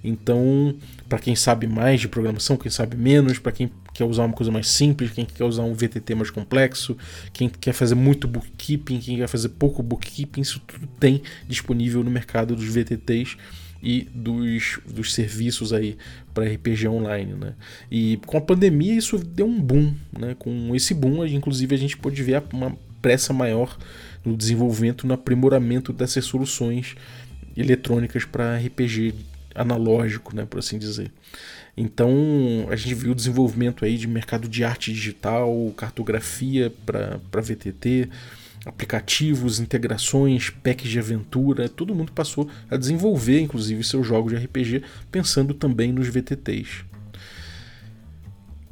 Então, 0.05 0.77
para 1.09 1.19
quem 1.19 1.35
sabe 1.35 1.67
mais 1.67 2.01
de 2.01 2.07
programação, 2.07 2.57
quem 2.57 2.71
sabe 2.71 2.97
menos, 2.97 3.41
para 3.41 3.51
quem 3.51 3.73
quer 4.01 4.05
usar 4.05 4.25
uma 4.25 4.35
coisa 4.35 4.51
mais 4.51 4.67
simples, 4.69 5.11
quem 5.11 5.27
quer 5.27 5.45
usar 5.45 5.63
um 5.63 5.75
VTT 5.75 6.15
mais 6.15 6.31
complexo, 6.31 6.97
quem 7.35 7.51
quer 7.51 7.75
fazer 7.75 7.95
muito 7.95 8.27
bookkeeping, 8.27 8.99
quem 8.99 9.19
quer 9.19 9.29
fazer 9.29 9.51
pouco 9.51 9.83
bookkeeping, 9.83 10.41
isso 10.41 10.59
tudo 10.61 10.87
tem 10.99 11.23
disponível 11.47 12.03
no 12.03 12.11
mercado 12.11 12.57
dos 12.57 12.65
VTTs 12.65 13.37
e 13.83 14.09
dos, 14.15 14.81
dos 14.89 15.13
serviços 15.13 15.75
aí 15.75 15.99
para 16.33 16.47
RPG 16.47 16.89
online, 16.89 17.35
né? 17.35 17.55
E 17.91 18.19
com 18.25 18.39
a 18.39 18.41
pandemia 18.41 18.95
isso 18.95 19.19
deu 19.19 19.47
um 19.47 19.61
boom, 19.61 19.95
né? 20.19 20.35
Com 20.39 20.75
esse 20.75 20.95
boom, 20.95 21.27
inclusive 21.27 21.75
a 21.75 21.79
gente 21.79 21.97
pode 21.99 22.23
ver 22.23 22.43
uma 22.55 22.75
pressa 23.03 23.35
maior 23.35 23.77
no 24.25 24.35
desenvolvimento, 24.35 25.07
no 25.07 25.13
aprimoramento 25.13 25.93
dessas 25.93 26.25
soluções 26.25 26.95
eletrônicas 27.55 28.25
para 28.25 28.57
RPG 28.57 29.15
analógico, 29.55 30.35
né, 30.35 30.47
por 30.49 30.59
assim 30.59 30.79
dizer. 30.79 31.11
Então 31.77 32.11
a 32.69 32.77
gente 32.77 32.95
viu 32.95 33.13
o 33.13 33.15
desenvolvimento 33.15 33.85
aí 33.85 33.97
de 33.97 34.07
mercado 34.07 34.49
de 34.49 34.65
arte 34.65 34.93
digital, 34.93 35.73
cartografia 35.77 36.73
para 36.85 37.41
VTT, 37.41 38.09
aplicativos, 38.67 39.59
integrações, 39.61 40.51
packs 40.51 40.91
de 40.91 40.99
aventura, 40.99 41.69
todo 41.69 41.95
mundo 41.95 42.13
passou 42.13 42.49
a 42.71 42.77
desenvolver, 42.77 43.41
inclusive, 43.41 43.83
seus 43.83 44.07
jogos 44.07 44.33
de 44.33 44.45
RPG, 44.45 44.83
pensando 45.11 45.55
também 45.55 45.93
nos 45.93 46.09
VTTs. 46.09 46.85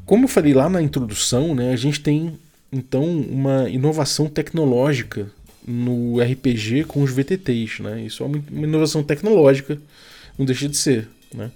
Como 0.04 0.24
eu 0.24 0.28
falei 0.28 0.54
lá 0.54 0.68
na 0.68 0.82
introdução, 0.82 1.54
né, 1.54 1.72
a 1.72 1.76
gente 1.76 2.00
tem 2.00 2.38
então 2.70 3.04
uma 3.04 3.68
inovação 3.68 4.28
tecnológica 4.28 5.30
no 5.66 6.20
RPG 6.20 6.84
com 6.84 7.02
os 7.02 7.10
VTTs. 7.10 7.82
Né? 7.82 8.02
Isso 8.02 8.22
é 8.22 8.26
uma 8.26 8.42
inovação 8.50 9.02
tecnológica, 9.02 9.78
não 10.38 10.46
deixa 10.46 10.68
de 10.68 10.76
ser. 10.76 11.08
Né? 11.34 11.50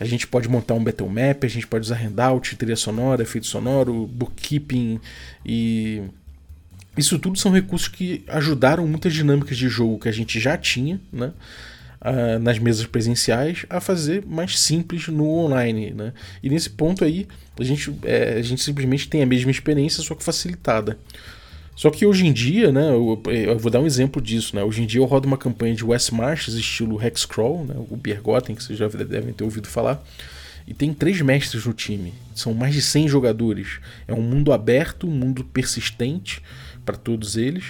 A 0.00 0.04
gente 0.04 0.26
pode 0.26 0.48
montar 0.48 0.74
um 0.74 0.82
battle 0.82 1.08
map, 1.08 1.44
a 1.44 1.48
gente 1.48 1.66
pode 1.66 1.84
usar 1.84 1.96
handout, 1.96 2.54
trilha 2.56 2.76
sonora, 2.76 3.22
efeito 3.22 3.46
sonoro, 3.46 4.06
bookkeeping 4.06 5.00
e 5.44 6.02
isso 6.96 7.18
tudo 7.18 7.38
são 7.38 7.52
recursos 7.52 7.88
que 7.88 8.24
ajudaram 8.26 8.86
muitas 8.86 9.12
dinâmicas 9.12 9.56
de 9.56 9.68
jogo 9.68 10.00
que 10.00 10.08
a 10.08 10.12
gente 10.12 10.40
já 10.40 10.56
tinha, 10.56 11.00
né? 11.12 11.32
Uh, 12.00 12.38
nas 12.38 12.60
mesas 12.60 12.86
presenciais 12.86 13.66
a 13.68 13.80
fazer 13.80 14.24
mais 14.24 14.58
simples 14.58 15.08
no 15.08 15.28
online. 15.28 15.90
Né? 15.90 16.12
E 16.40 16.48
nesse 16.48 16.70
ponto 16.70 17.04
aí, 17.04 17.26
a 17.58 17.64
gente, 17.64 17.92
é, 18.04 18.34
a 18.34 18.42
gente 18.42 18.62
simplesmente 18.62 19.08
tem 19.08 19.20
a 19.20 19.26
mesma 19.26 19.50
experiência, 19.50 20.00
só 20.04 20.14
que 20.14 20.22
facilitada. 20.22 20.96
Só 21.78 21.92
que 21.92 22.04
hoje 22.04 22.26
em 22.26 22.32
dia, 22.32 22.72
né, 22.72 22.90
eu, 22.90 23.22
eu, 23.26 23.56
vou 23.56 23.70
dar 23.70 23.78
um 23.78 23.86
exemplo 23.86 24.20
disso, 24.20 24.56
né? 24.56 24.64
Hoje 24.64 24.82
em 24.82 24.86
dia 24.86 25.00
eu 25.00 25.04
rodo 25.04 25.28
uma 25.28 25.38
campanha 25.38 25.76
de 25.76 25.84
West 25.84 26.10
Marches, 26.10 26.54
estilo 26.54 27.00
Hexcrawl, 27.00 27.64
né, 27.64 27.76
o 27.88 27.96
Bergotten, 27.96 28.56
que 28.56 28.64
vocês 28.64 28.76
já 28.76 28.88
devem 28.88 29.32
ter 29.32 29.44
ouvido 29.44 29.68
falar. 29.68 30.04
E 30.66 30.74
tem 30.74 30.92
três 30.92 31.20
mestres 31.20 31.64
no 31.64 31.72
time. 31.72 32.12
São 32.34 32.52
mais 32.52 32.74
de 32.74 32.82
100 32.82 33.06
jogadores. 33.06 33.78
É 34.08 34.12
um 34.12 34.20
mundo 34.20 34.52
aberto, 34.52 35.06
um 35.06 35.12
mundo 35.12 35.44
persistente 35.44 36.42
para 36.84 36.96
todos 36.96 37.36
eles. 37.36 37.66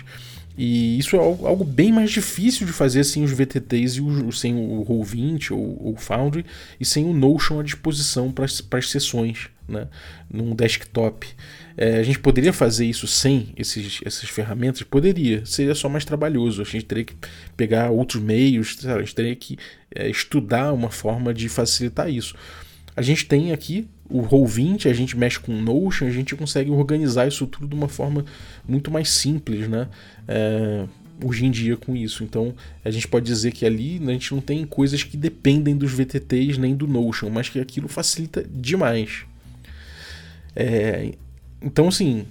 E 0.57 0.99
isso 0.99 1.14
é 1.14 1.18
algo 1.18 1.62
bem 1.62 1.92
mais 1.92 2.11
difícil 2.11 2.66
de 2.66 2.73
fazer 2.73 3.05
sem 3.05 3.23
os 3.23 3.31
VTTs 3.31 3.99
e 3.99 4.01
o, 4.01 4.33
sem 4.33 4.55
o 4.55 4.87
Roll20 4.87 5.51
ou 5.51 5.92
o 5.92 5.97
Foundry 5.99 6.47
e 6.81 6.85
sem 6.87 7.05
o 7.05 7.12
Notion 7.12 7.61
à 7.61 7.62
disposição 7.62 8.33
para 8.33 8.47
as 8.47 8.90
sessões 8.90 9.51
né, 9.68 9.88
num 10.31 10.54
desktop. 10.54 11.28
É, 11.76 11.98
a 11.98 12.02
gente 12.02 12.18
poderia 12.18 12.52
fazer 12.52 12.87
isso 12.87 13.07
sem 13.07 13.52
esses, 13.57 14.00
essas 14.04 14.28
ferramentas? 14.28 14.83
Poderia, 14.83 15.44
seria 15.46 15.74
só 15.74 15.88
mais 15.88 16.04
trabalhoso. 16.04 16.62
A 16.62 16.64
gente 16.64 16.85
teria 16.85 17.04
que 17.04 17.14
pegar 17.57 17.90
outros 17.90 18.22
meios, 18.22 18.76
a 18.87 18.98
gente 18.98 19.14
teria 19.14 19.37
que 19.37 19.59
é, 19.94 20.09
estudar 20.09 20.72
uma 20.72 20.90
forma 20.90 21.33
de 21.33 21.48
facilitar 21.48 22.11
isso. 22.11 22.35
A 22.96 23.02
gente 23.02 23.26
tem 23.26 23.52
aqui 23.52 23.87
o 24.11 24.22
Roll20, 24.22 24.90
a 24.90 24.92
gente 24.92 25.16
mexe 25.16 25.38
com 25.38 25.52
o 25.52 25.62
Notion, 25.62 26.07
a 26.07 26.11
gente 26.11 26.35
consegue 26.35 26.70
organizar 26.70 27.28
isso 27.28 27.46
tudo 27.46 27.68
de 27.68 27.74
uma 27.74 27.88
forma 27.88 28.24
muito 28.66 28.90
mais 28.90 29.11
simples, 29.11 29.68
né? 29.68 29.87
É, 30.26 30.85
hoje 31.24 31.44
em 31.44 31.50
dia 31.50 31.76
com 31.76 31.94
isso. 31.96 32.24
Então 32.24 32.54
a 32.85 32.90
gente 32.90 33.07
pode 33.07 33.26
dizer 33.26 33.52
que 33.52 33.66
ali 33.66 34.00
a 34.04 34.11
gente 34.12 34.35
não 34.35 34.40
tem 34.40 34.64
coisas 34.64 35.02
que 35.02 35.16
dependem 35.16 35.76
dos 35.76 35.92
VTTs 35.92 36.59
nem 36.59 36.74
do 36.74 36.87
Notion, 36.87 37.31
mas 37.31 37.48
que 37.48 37.61
aquilo 37.61 37.88
facilita 37.88 38.44
demais. 38.50 39.24
É, 40.61 41.12
então 41.62 41.87
assim, 41.87 42.27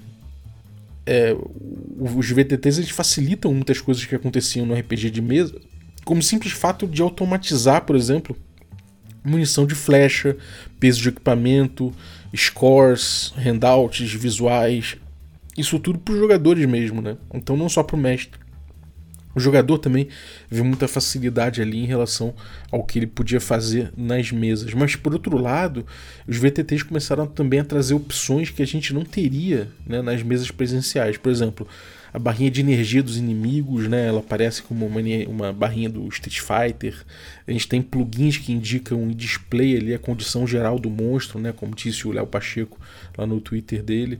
é, 1.05 1.33
os 1.97 2.29
VTTs 2.29 2.79
eles 2.79 2.89
facilitam 2.89 3.53
muitas 3.53 3.79
coisas 3.79 4.03
que 4.03 4.13
aconteciam 4.13 4.65
no 4.65 4.75
RPG 4.75 5.09
de 5.09 5.21
mesa, 5.21 5.55
como 6.03 6.19
o 6.19 6.23
simples 6.23 6.51
fato 6.51 6.85
de 6.85 7.01
automatizar, 7.01 7.85
por 7.85 7.95
exemplo, 7.95 8.35
munição 9.23 9.65
de 9.65 9.75
flecha, 9.75 10.35
peso 10.77 11.01
de 11.01 11.07
equipamento, 11.07 11.93
scores, 12.35 13.33
handouts, 13.37 14.11
visuais. 14.13 14.97
Isso 15.57 15.79
tudo 15.79 15.97
para 15.97 16.13
os 16.13 16.19
jogadores 16.19 16.65
mesmo, 16.65 17.01
né? 17.01 17.17
Então 17.33 17.55
não 17.55 17.69
só 17.69 17.81
para 17.81 17.95
o 17.95 17.99
mestre. 17.99 18.39
O 19.37 19.39
jogador 19.39 19.77
também 19.77 20.07
viu 20.49 20.65
muita 20.65 20.87
facilidade 20.87 21.61
ali 21.61 21.77
em 21.77 21.85
relação 21.85 22.33
ao 22.71 22.83
que 22.83 22.97
ele 22.97 23.05
podia 23.05 23.39
fazer 23.39 23.93
nas 23.95 24.31
mesas. 24.31 24.73
Mas 24.73 24.95
por 24.95 25.13
outro 25.13 25.37
lado, 25.37 25.85
os 26.27 26.37
VTTs 26.37 26.81
começaram 26.81 27.27
também 27.27 27.59
a 27.59 27.63
trazer 27.63 27.93
opções 27.93 28.49
que 28.49 28.63
a 28.63 28.65
gente 28.65 28.95
não 28.95 29.05
teria 29.05 29.67
né, 29.85 30.01
nas 30.01 30.23
mesas 30.23 30.49
presenciais. 30.49 31.17
Por 31.17 31.31
exemplo, 31.31 31.67
a 32.11 32.17
barrinha 32.17 32.49
de 32.49 32.61
energia 32.61 33.03
dos 33.03 33.15
inimigos, 33.15 33.87
né? 33.87 34.07
Ela 34.07 34.21
aparece 34.21 34.63
como 34.63 34.87
uma, 34.87 35.01
uma 35.27 35.53
barrinha 35.53 35.87
do 35.87 36.07
Street 36.07 36.39
Fighter. 36.39 36.95
A 37.47 37.51
gente 37.51 37.67
tem 37.67 37.79
plugins 37.79 38.39
que 38.39 38.51
indicam 38.51 39.07
e 39.11 39.13
display 39.13 39.77
ali 39.77 39.93
a 39.93 39.99
condição 39.99 40.47
geral 40.47 40.79
do 40.79 40.89
monstro, 40.89 41.37
né? 41.37 41.53
Como 41.55 41.75
disse 41.75 42.07
o 42.07 42.11
Léo 42.11 42.25
Pacheco 42.25 42.79
lá 43.15 43.27
no 43.27 43.39
Twitter 43.39 43.83
dele. 43.83 44.19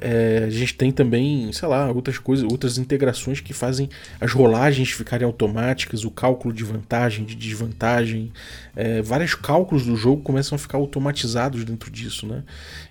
É, 0.00 0.44
a 0.46 0.50
gente 0.50 0.74
tem 0.74 0.90
também, 0.90 1.52
sei 1.52 1.68
lá, 1.68 1.90
outras 1.90 2.18
coisas, 2.18 2.50
outras 2.50 2.78
integrações 2.78 3.40
que 3.40 3.52
fazem 3.52 3.88
as 4.18 4.32
rolagens 4.32 4.90
ficarem 4.90 5.26
automáticas, 5.26 6.04
o 6.04 6.10
cálculo 6.10 6.54
de 6.54 6.64
vantagem, 6.64 7.24
de 7.24 7.34
desvantagem, 7.34 8.32
é, 8.74 9.02
vários 9.02 9.34
cálculos 9.34 9.84
do 9.84 9.94
jogo 9.96 10.22
começam 10.22 10.56
a 10.56 10.58
ficar 10.58 10.78
automatizados 10.78 11.64
dentro 11.64 11.90
disso, 11.90 12.26
né? 12.26 12.42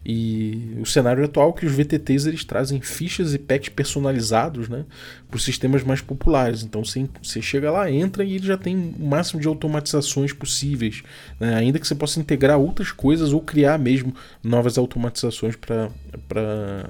E 0.06 0.78
o 0.80 0.86
cenário 0.86 1.24
atual 1.26 1.50
é 1.50 1.60
que 1.60 1.66
os 1.66 1.72
VTTs 1.72 2.28
eles 2.28 2.44
trazem 2.44 2.80
fichas 2.80 3.34
e 3.34 3.40
packs 3.40 3.70
personalizados, 3.70 4.70
né, 4.70 4.86
para 5.28 5.38
os 5.38 5.44
sistemas 5.44 5.84
mais 5.84 6.02
populares. 6.02 6.64
Então 6.64 6.84
você, 6.84 7.08
você 7.22 7.42
chega 7.42 7.72
lá, 7.72 7.90
entra 7.90 8.24
e 8.24 8.36
ele 8.36 8.46
já 8.46 8.58
tem 8.58 8.94
o 9.00 9.06
máximo 9.06 9.42
de 9.42 9.48
automatizações 9.48 10.32
possíveis, 10.32 11.02
né? 11.40 11.56
ainda 11.56 11.80
que 11.80 11.88
você 11.88 11.96
possa 11.96 12.20
integrar 12.20 12.60
outras 12.60 12.92
coisas 12.92 13.34
ou 13.34 13.42
criar 13.42 13.80
mesmo 13.80 14.14
novas 14.44 14.78
automatizações 14.78 15.56
para 15.56 16.90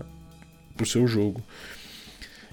para 0.79 0.85
o 0.85 0.87
seu 0.87 1.05
jogo. 1.05 1.43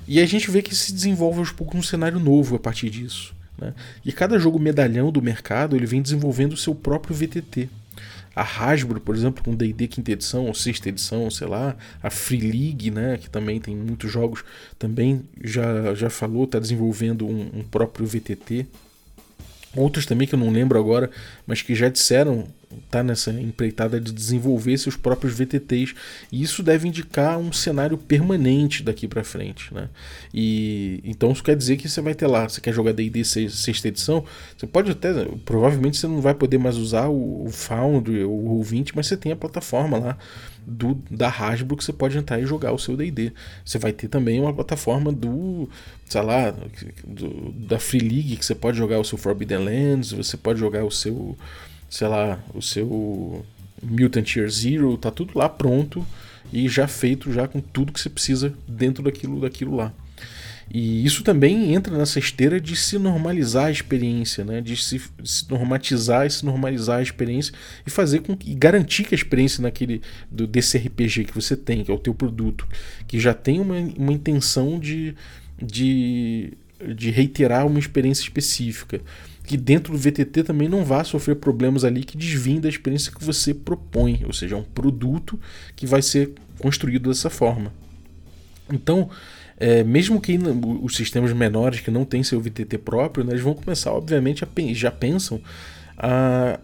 E 0.09 0.21
a 0.21 0.27
gente 0.27 0.51
vê 0.51 0.63
que 0.63 0.75
se 0.75 0.93
desenvolve 0.93 1.39
aos 1.39 1.53
poucos 1.53 1.79
um 1.79 1.83
cenário 1.83 2.19
novo 2.19 2.57
a 2.57 2.59
partir 2.59 2.91
disso. 2.91 3.35
Né? 3.57 3.73
E 4.05 4.13
cada 4.13 4.39
jogo 4.39 4.59
medalhão 4.59 5.13
do 5.13 5.23
mercado 5.23 5.77
ele 5.77 5.87
vem 5.87 6.03
desenvolvendo 6.03 6.53
o 6.53 6.57
seu 6.57 6.75
próprio 6.75 7.15
VTT. 7.15 7.69
A 8.35 8.43
Hasbro, 8.43 9.01
por 9.01 9.15
exemplo, 9.15 9.43
com 9.43 9.55
D&D 9.55 9.89
quinta 9.89 10.13
edição 10.13 10.45
ou 10.45 10.53
sexta 10.53 10.91
edição, 10.91 11.31
sei 11.31 11.47
lá, 11.47 11.75
a 12.03 12.11
Free 12.11 12.41
League, 12.41 12.91
né, 12.91 13.17
que 13.17 13.31
também 13.31 13.59
tem 13.59 13.75
muitos 13.75 14.13
jogos, 14.13 14.45
também 14.79 15.23
já, 15.43 15.95
já 15.95 16.11
falou, 16.11 16.45
está 16.45 16.59
desenvolvendo 16.59 17.27
um, 17.27 17.61
um, 17.61 17.63
próprio 17.63 18.07
VTT. 18.07 18.67
Outros 19.75 20.05
também 20.05 20.29
que 20.29 20.35
eu 20.35 20.39
não 20.39 20.51
lembro 20.51 20.79
agora, 20.79 21.11
mas 21.47 21.63
que 21.63 21.75
já 21.75 21.89
disseram 21.89 22.47
tá 22.91 23.03
nessa 23.03 23.31
empreitada 23.31 24.01
de 24.01 24.13
desenvolver 24.13 24.77
seus 24.79 24.97
próprios 24.97 25.35
VTTs 25.35 25.95
e 26.31 26.43
isso 26.43 26.63
deve 26.63 26.89
indicar 26.89 27.39
um 27.39 27.53
cenário 27.53 27.97
permanente 27.97 28.83
daqui 28.83 29.07
para 29.07 29.23
frente, 29.23 29.73
né? 29.73 29.89
E 30.35 31.01
então 31.05 31.33
isso 31.33 31.43
quer 31.43 31.57
dizer 31.57 31.77
que 31.77 31.89
você 31.89 32.01
vai 32.01 32.15
ter 32.15 32.27
lá, 32.27 32.49
você 32.49 32.61
quer 32.61 32.73
jogar 32.73 32.93
D&D 32.93 33.25
sexta 33.25 33.89
edição, 33.89 34.25
você 34.57 34.67
pode 34.67 34.91
até, 34.91 35.13
provavelmente 35.45 35.97
você 35.97 36.07
não 36.07 36.21
vai 36.21 36.35
poder 36.35 36.59
mais 36.59 36.77
usar 36.77 37.09
o, 37.09 37.47
o 37.47 37.51
Foundry 37.51 38.25
ou 38.25 38.59
o 38.59 38.63
20, 38.63 38.97
mas 38.97 39.07
você 39.07 39.17
tem 39.17 39.33
a 39.33 39.37
plataforma 39.37 39.99
lá 39.99 40.19
do 40.67 41.01
da 41.09 41.29
Hasbro 41.29 41.77
que 41.77 41.85
você 41.85 41.93
pode 41.93 42.19
entrar 42.19 42.41
e 42.41 42.47
jogar 42.47 42.73
o 42.73 42.79
seu 42.79 42.97
D&D. 42.97 43.33
Você 43.65 43.79
vai 43.79 43.93
ter 43.93 44.09
também 44.09 44.41
uma 44.41 44.53
plataforma 44.53 45.13
do, 45.13 45.69
sei 46.07 46.23
lá, 46.23 46.53
do, 47.07 47.53
da 47.53 47.79
Free 47.79 48.01
League 48.01 48.37
que 48.37 48.45
você 48.45 48.55
pode 48.55 48.77
jogar 48.77 48.99
o 48.99 49.05
seu 49.05 49.17
Forbidden 49.17 49.59
Lands, 49.59 50.11
você 50.11 50.37
pode 50.37 50.59
jogar 50.59 50.85
o 50.85 50.91
seu 50.91 51.37
sei 51.89 52.09
lá, 52.09 52.39
o 52.55 52.63
seu 52.63 53.45
Mutant 53.83 54.37
Year 54.37 54.49
Zero, 54.49 54.97
tá 54.97 55.11
tudo 55.11 55.39
lá 55.39 55.49
pronto 55.49 56.07
e 56.53 56.69
já 56.69 56.87
feito 56.87 57.33
já 57.33 57.49
com 57.49 57.61
tudo 57.61 57.93
que 57.93 58.01
você 58.01 58.09
precisa 58.09 58.55
dentro 58.67 59.03
daquilo 59.03 59.41
daquilo 59.41 59.75
lá. 59.75 59.93
E 60.69 61.05
isso 61.05 61.23
também 61.23 61.73
entra 61.75 61.97
nessa 61.97 62.19
esteira 62.19 62.61
de 62.61 62.75
se 62.75 62.99
normalizar 62.99 63.67
a 63.67 63.71
experiência, 63.71 64.45
né? 64.45 64.61
de 64.61 64.77
se, 64.77 65.01
se 65.25 65.49
normatizar 65.49 66.27
e 66.27 66.31
se 66.31 66.45
normalizar 66.45 66.99
a 66.99 67.03
experiência 67.03 67.55
e 67.87 67.91
fazer 67.91 68.21
com 68.21 68.37
que, 68.37 68.51
e 68.51 68.55
garantir 68.55 69.05
que 69.05 69.15
a 69.15 69.19
experiência 69.19 69.63
naquele 69.63 70.03
do, 70.31 70.45
desse 70.45 70.77
RPG 70.77 71.25
que 71.27 71.35
você 71.35 71.57
tem, 71.57 71.85
que 71.85 71.91
é 71.91 71.95
o 71.95 71.99
teu 71.99 72.13
produto, 72.13 72.67
que 73.07 73.21
já 73.21 73.33
tem 73.33 73.61
uma, 73.61 73.77
uma 73.97 74.13
intenção 74.13 74.81
de, 74.81 75.15
de, 75.63 76.53
de 76.97 77.11
reiterar 77.11 77.65
uma 77.65 77.79
experiência 77.79 78.23
específica 78.23 79.01
que 79.47 79.57
dentro 79.57 79.93
do 79.93 79.99
VTT 79.99 80.43
também 80.43 80.69
não 80.69 80.85
vá 80.85 81.05
sofrer 81.05 81.37
problemas 81.37 81.85
ali 81.85 82.03
que 82.03 82.17
desviem 82.17 82.61
da 82.61 82.69
experiência 82.69 83.13
que 83.13 83.25
você 83.25 83.55
propõe, 83.55 84.23
ou 84.27 84.33
seja, 84.33 84.57
é 84.57 84.59
um 84.59 84.65
produto 84.65 85.39
que 85.75 85.87
vai 85.87 86.03
ser 86.03 86.33
construído 86.59 87.09
dessa 87.09 87.31
forma. 87.31 87.73
Então, 88.71 89.09
é, 89.59 89.85
mesmo 89.85 90.21
que 90.21 90.39
os 90.83 90.97
sistemas 90.97 91.33
menores 91.33 91.81
que 91.81 91.91
não 91.91 92.05
têm 92.05 92.23
seu 92.23 92.41
VTT 92.41 92.79
próprio, 92.79 93.25
né, 93.25 93.33
eles 93.33 93.43
vão 93.43 93.55
começar, 93.55 93.93
obviamente, 93.93 94.45
a, 94.45 94.49
já 94.73 94.91
pensam 94.91 95.41
a 95.97 96.59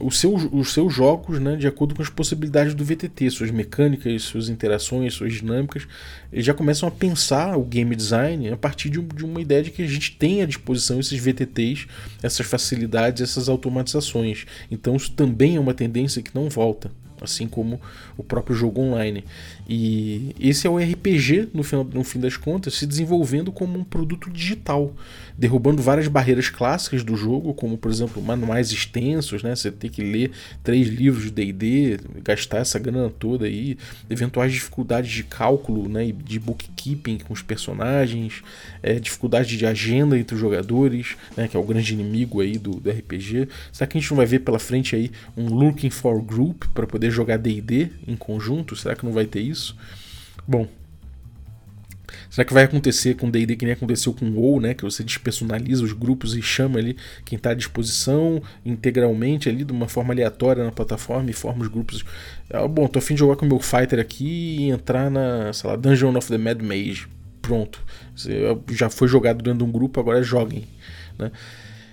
os 0.00 0.18
seus, 0.18 0.48
os 0.50 0.72
seus 0.72 0.92
jogos 0.92 1.38
né, 1.38 1.56
de 1.56 1.66
acordo 1.66 1.94
com 1.94 2.02
as 2.02 2.08
possibilidades 2.08 2.74
do 2.74 2.84
VTT, 2.84 3.30
suas 3.30 3.50
mecânicas, 3.50 4.22
suas 4.22 4.48
interações, 4.48 5.14
suas 5.14 5.34
dinâmicas. 5.34 5.86
Eles 6.32 6.44
já 6.44 6.54
começam 6.54 6.88
a 6.88 6.92
pensar 6.92 7.56
o 7.56 7.62
game 7.62 7.94
design 7.94 8.48
a 8.48 8.56
partir 8.56 8.88
de, 8.88 9.00
de 9.00 9.24
uma 9.24 9.40
ideia 9.40 9.62
de 9.62 9.70
que 9.70 9.82
a 9.82 9.86
gente 9.86 10.16
tem 10.16 10.42
à 10.42 10.46
disposição 10.46 10.98
esses 10.98 11.18
VTTs, 11.18 11.86
essas 12.22 12.46
facilidades, 12.46 13.22
essas 13.22 13.48
automatizações. 13.48 14.46
Então 14.70 14.96
isso 14.96 15.12
também 15.12 15.56
é 15.56 15.60
uma 15.60 15.74
tendência 15.74 16.22
que 16.22 16.34
não 16.34 16.48
volta 16.48 16.90
assim 17.20 17.46
como 17.46 17.80
o 18.16 18.22
próprio 18.22 18.56
jogo 18.56 18.80
online. 18.80 19.24
E 19.68 20.34
esse 20.40 20.66
é 20.66 20.70
o 20.70 20.78
RPG, 20.78 21.50
no, 21.52 21.62
final, 21.62 21.84
no 21.84 22.02
fim 22.02 22.18
das 22.18 22.36
contas, 22.36 22.74
se 22.74 22.86
desenvolvendo 22.86 23.52
como 23.52 23.78
um 23.78 23.84
produto 23.84 24.30
digital, 24.30 24.94
derrubando 25.40 25.80
várias 25.80 26.06
barreiras 26.06 26.50
clássicas 26.50 27.02
do 27.02 27.16
jogo, 27.16 27.54
como 27.54 27.78
por 27.78 27.90
exemplo 27.90 28.22
manuais 28.22 28.70
extensos, 28.72 29.42
né? 29.42 29.56
Você 29.56 29.70
tem 29.72 29.90
que 29.90 30.02
ler 30.02 30.32
três 30.62 30.86
livros 30.86 31.24
de 31.24 31.30
D&D, 31.30 31.98
gastar 32.22 32.58
essa 32.58 32.78
grana 32.78 33.08
toda 33.08 33.46
aí, 33.46 33.78
eventuais 34.10 34.52
dificuldades 34.52 35.10
de 35.10 35.24
cálculo, 35.24 35.88
né? 35.88 36.12
De 36.12 36.38
bookkeeping 36.38 37.20
com 37.20 37.32
os 37.32 37.40
personagens, 37.40 38.42
é, 38.82 39.00
dificuldade 39.00 39.56
de 39.56 39.64
agenda 39.64 40.18
entre 40.18 40.34
os 40.34 40.40
jogadores, 40.40 41.16
né? 41.34 41.48
Que 41.48 41.56
é 41.56 41.60
o 41.60 41.64
grande 41.64 41.94
inimigo 41.94 42.42
aí 42.42 42.58
do, 42.58 42.72
do 42.72 42.90
RPG. 42.90 43.48
Será 43.72 43.86
que 43.86 43.96
a 43.96 44.00
gente 44.00 44.10
não 44.10 44.18
vai 44.18 44.26
ver 44.26 44.40
pela 44.40 44.58
frente 44.58 44.94
aí 44.94 45.10
um 45.34 45.46
looking 45.46 45.88
for 45.88 46.20
group 46.20 46.64
para 46.74 46.86
poder 46.86 47.10
jogar 47.10 47.38
D&D 47.38 47.88
em 48.06 48.14
conjunto? 48.14 48.76
Será 48.76 48.94
que 48.94 49.06
não 49.06 49.12
vai 49.12 49.24
ter 49.24 49.40
isso? 49.40 49.74
Bom, 50.46 50.68
Será 52.30 52.44
que 52.44 52.54
vai 52.54 52.62
acontecer 52.62 53.16
com 53.16 53.28
D&D 53.28 53.56
que 53.56 53.64
nem 53.64 53.74
aconteceu 53.74 54.14
com 54.14 54.30
WoW, 54.30 54.60
né? 54.60 54.72
Que 54.72 54.84
você 54.84 55.02
despersonaliza 55.02 55.82
os 55.82 55.92
grupos 55.92 56.36
e 56.36 56.40
chama 56.40 56.78
ali 56.78 56.96
quem 57.24 57.36
está 57.36 57.50
à 57.50 57.54
disposição 57.54 58.40
integralmente 58.64 59.48
ali 59.48 59.64
de 59.64 59.72
uma 59.72 59.88
forma 59.88 60.14
aleatória 60.14 60.62
na 60.62 60.70
plataforma 60.70 61.28
e 61.28 61.32
forma 61.32 61.62
os 61.62 61.68
grupos. 61.68 62.04
Ah, 62.48 62.68
bom, 62.68 62.86
tô 62.86 63.00
afim 63.00 63.14
de 63.14 63.20
jogar 63.20 63.34
com 63.34 63.44
o 63.44 63.48
meu 63.48 63.58
fighter 63.58 63.98
aqui 63.98 64.58
e 64.60 64.70
entrar 64.70 65.10
na, 65.10 65.52
sei 65.52 65.68
lá, 65.68 65.74
Dungeon 65.74 66.16
of 66.16 66.28
the 66.28 66.38
Mad 66.38 66.62
Mage. 66.62 67.08
Pronto. 67.42 67.82
Você 68.14 68.56
já 68.70 68.88
foi 68.88 69.08
jogado 69.08 69.42
dentro 69.42 69.58
de 69.58 69.64
um 69.64 69.72
grupo, 69.72 69.98
agora 69.98 70.22
joguem, 70.22 70.68
né? 71.18 71.32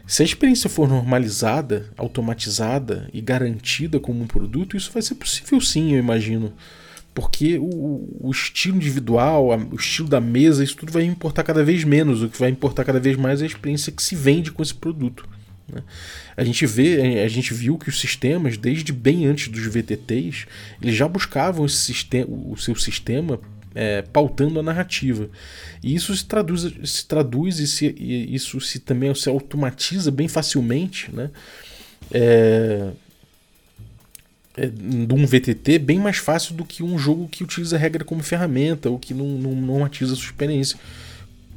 Se 0.06 0.21
a 0.21 0.26
experiência 0.26 0.69
for 0.69 0.88
normalizada, 0.88 1.89
automatizada 1.97 3.10
e 3.12 3.19
garantida 3.19 4.00
como 4.00 4.23
um 4.23 4.28
produto, 4.28 4.78
isso 4.78 4.89
vai 4.93 5.02
ser 5.02 5.15
possível 5.15 5.60
sim, 5.60 5.93
eu 5.93 6.00
imagino. 6.00 6.54
Porque 7.17 7.58
o, 7.58 8.08
o 8.19 8.30
estilo 8.30 8.75
individual, 8.75 9.47
o 9.71 9.75
estilo 9.75 10.08
da 10.08 10.21
mesa, 10.21 10.63
isso 10.63 10.77
tudo 10.77 10.91
vai 10.91 11.01
importar 11.01 11.41
cada 11.41 11.63
vez 11.63 11.84
menos. 11.84 12.21
O 12.21 12.30
que 12.30 12.38
vai 12.38 12.51
importar 12.51 12.84
cada 12.84 12.99
vez 12.99 13.17
mais 13.17 13.41
é 13.41 13.45
a 13.45 13.47
experiência 13.47 13.91
que 13.91 14.03
se 14.03 14.15
vende 14.15 14.51
com 14.51 14.62
esse 14.62 14.75
produto. 14.75 15.27
Né? 15.67 15.82
A 16.38 16.43
gente 16.43 16.63
vê, 16.67 17.23
a 17.23 17.27
gente 17.27 17.56
viu 17.56 17.75
que 17.75 17.89
os 17.89 17.99
sistemas, 17.99 18.56
desde 18.56 18.93
bem 18.93 19.25
antes 19.25 19.47
dos 19.47 19.65
VTTs, 19.65 20.45
eles 20.80 20.93
já 20.93 21.08
buscavam 21.08 21.65
esse 21.65 21.77
sistema, 21.77 22.27
o 22.30 22.56
seu 22.56 22.75
sistema 22.75 23.39
é, 23.73 24.03
pautando 24.03 24.60
a 24.60 24.63
narrativa. 24.63 25.27
E 25.82 25.95
isso 25.95 26.15
se 26.15 26.23
traduz, 26.23 26.71
se 26.84 27.08
traduz 27.08 27.58
e, 27.58 27.65
se, 27.65 27.95
e 27.97 28.36
isso 28.36 28.62
se 28.62 28.77
também 28.77 29.12
se 29.15 29.27
automatiza 29.27 30.12
bem 30.12 30.27
facilmente, 30.27 31.10
né? 31.12 31.32
É, 32.12 32.91
de 34.65 35.13
um 35.13 35.25
VTT 35.25 35.77
bem 35.77 35.99
mais 35.99 36.17
fácil 36.17 36.55
do 36.55 36.65
que 36.65 36.81
um 36.81 36.97
jogo 36.97 37.27
que 37.27 37.43
utiliza 37.43 37.75
a 37.75 37.79
regra 37.79 38.03
como 38.03 38.23
ferramenta 38.23 38.89
ou 38.89 38.97
que 38.97 39.13
não, 39.13 39.27
não, 39.27 39.51
não 39.53 39.85
atiza 39.85 40.13
a 40.13 40.15
sua 40.15 40.25
experiência 40.25 40.79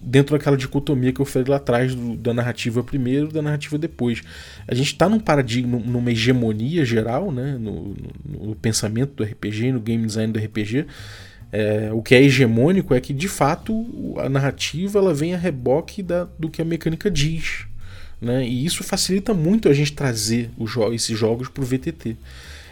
dentro 0.03 0.37
daquela 0.37 0.57
dicotomia 0.57 1.13
que 1.13 1.21
eu 1.21 1.27
falei 1.27 1.49
lá 1.49 1.57
atrás 1.57 1.95
do, 1.95 2.17
da 2.17 2.33
narrativa 2.33 2.83
primeiro 2.83 3.29
da 3.29 3.43
narrativa 3.43 3.77
depois. 3.77 4.23
A 4.67 4.75
gente 4.75 4.93
está 4.93 5.09
num 5.09 5.21
paradigma, 5.21 5.79
numa 5.79 6.11
hegemonia 6.11 6.85
geral, 6.85 7.31
né, 7.31 7.57
no, 7.59 7.95
no, 8.25 8.47
no, 8.49 8.55
pensamento 8.57 9.13
do 9.15 9.25
RPG, 9.25 9.73
no 9.73 9.81
game 9.81 10.07
design 10.07 10.33
do 10.33 10.39
RPG, 10.39 10.87
é, 11.53 11.91
o 11.93 12.01
que 12.01 12.15
é 12.15 12.23
hegemônico 12.23 12.95
é 12.95 13.01
que, 13.01 13.13
de 13.13 13.29
fato, 13.29 14.15
a 14.19 14.29
narrativa 14.29 14.99
ela 14.99 15.13
vem 15.13 15.35
a 15.35 15.39
reboque 15.39 16.03
da, 16.03 16.29
do 16.39 16.49
que 16.49 16.63
a 16.63 16.65
mecânica 16.65 17.11
diz. 17.11 17.67
Né? 18.21 18.47
E 18.47 18.65
isso 18.65 18.85
facilita 18.85 19.35
muito 19.35 19.69
a 19.69 19.75
gente 19.75 19.93
trazer 19.93 20.51
jo 20.65 20.93
esses 20.93 21.19
jogos 21.19 21.49
para 21.49 21.63
o 21.63 21.67
VTT. 21.67 22.17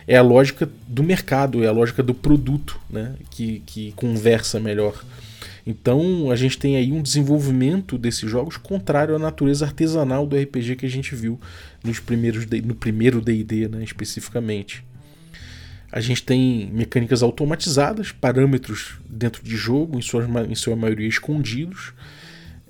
É 0.09 0.17
a 0.17 0.23
lógica 0.23 0.69
do 0.89 1.03
mercado, 1.03 1.63
é 1.63 1.67
a 1.67 1.73
lógica 1.73 2.03
do 2.03 2.15
produto 2.15 2.81
né? 2.89 3.15
que, 3.31 3.63
que 3.67 3.93
conversa 3.93 4.59
melhor. 4.59 5.05
Então 5.67 6.31
a 6.31 6.37
gente 6.37 6.57
tem 6.57 6.77
aí 6.77 6.91
um 6.91 7.03
desenvolvimento 7.03 7.99
desses 7.99 8.31
jogos 8.31 8.57
contrário 8.57 9.15
à 9.15 9.19
natureza 9.19 9.67
artesanal 9.67 10.27
do 10.27 10.35
RPG 10.35 10.77
que 10.77 10.87
a 10.87 10.89
gente 10.89 11.15
viu 11.15 11.39
nos 11.85 12.01
primeiros 12.01 12.47
no 12.65 12.75
primeiro 12.75 13.21
D&D, 13.21 13.69
né, 13.69 13.85
especificamente. 13.85 14.83
A 15.93 16.01
gente 16.01 16.23
tem 16.23 16.71
mecânicas 16.73 17.23
automatizadas, 17.23 18.13
parâmetros 18.13 18.95
dentro 19.07 19.43
de 19.43 19.57
jogo, 19.57 19.99
em 19.99 20.03
sua, 20.03 20.27
em 20.49 20.55
sua 20.55 20.75
maioria 20.75 21.07
escondidos, 21.07 21.93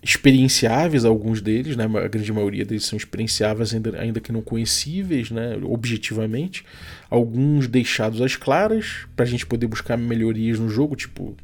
experienciáveis 0.03 1.05
alguns 1.05 1.41
deles, 1.41 1.77
né? 1.77 1.85
a 1.85 2.09
grande 2.09 2.33
maioria 2.33 2.65
deles 2.65 2.85
são 2.85 2.97
experienciáveis 2.97 3.75
ainda, 3.75 4.01
ainda 4.01 4.21
que 4.21 4.33
não 4.33 4.41
conhecíveis, 4.41 5.31
né? 5.31 5.59
objetivamente. 5.63 6.65
Alguns 7.11 7.67
deixados 7.67 8.21
às 8.21 8.37
claras, 8.37 9.07
para 9.17 9.25
a 9.25 9.29
gente 9.29 9.47
poder 9.47 9.67
buscar 9.67 9.97
melhorias 9.97 10.59
no 10.59 10.69
jogo, 10.69 10.95
tipo 10.95 11.37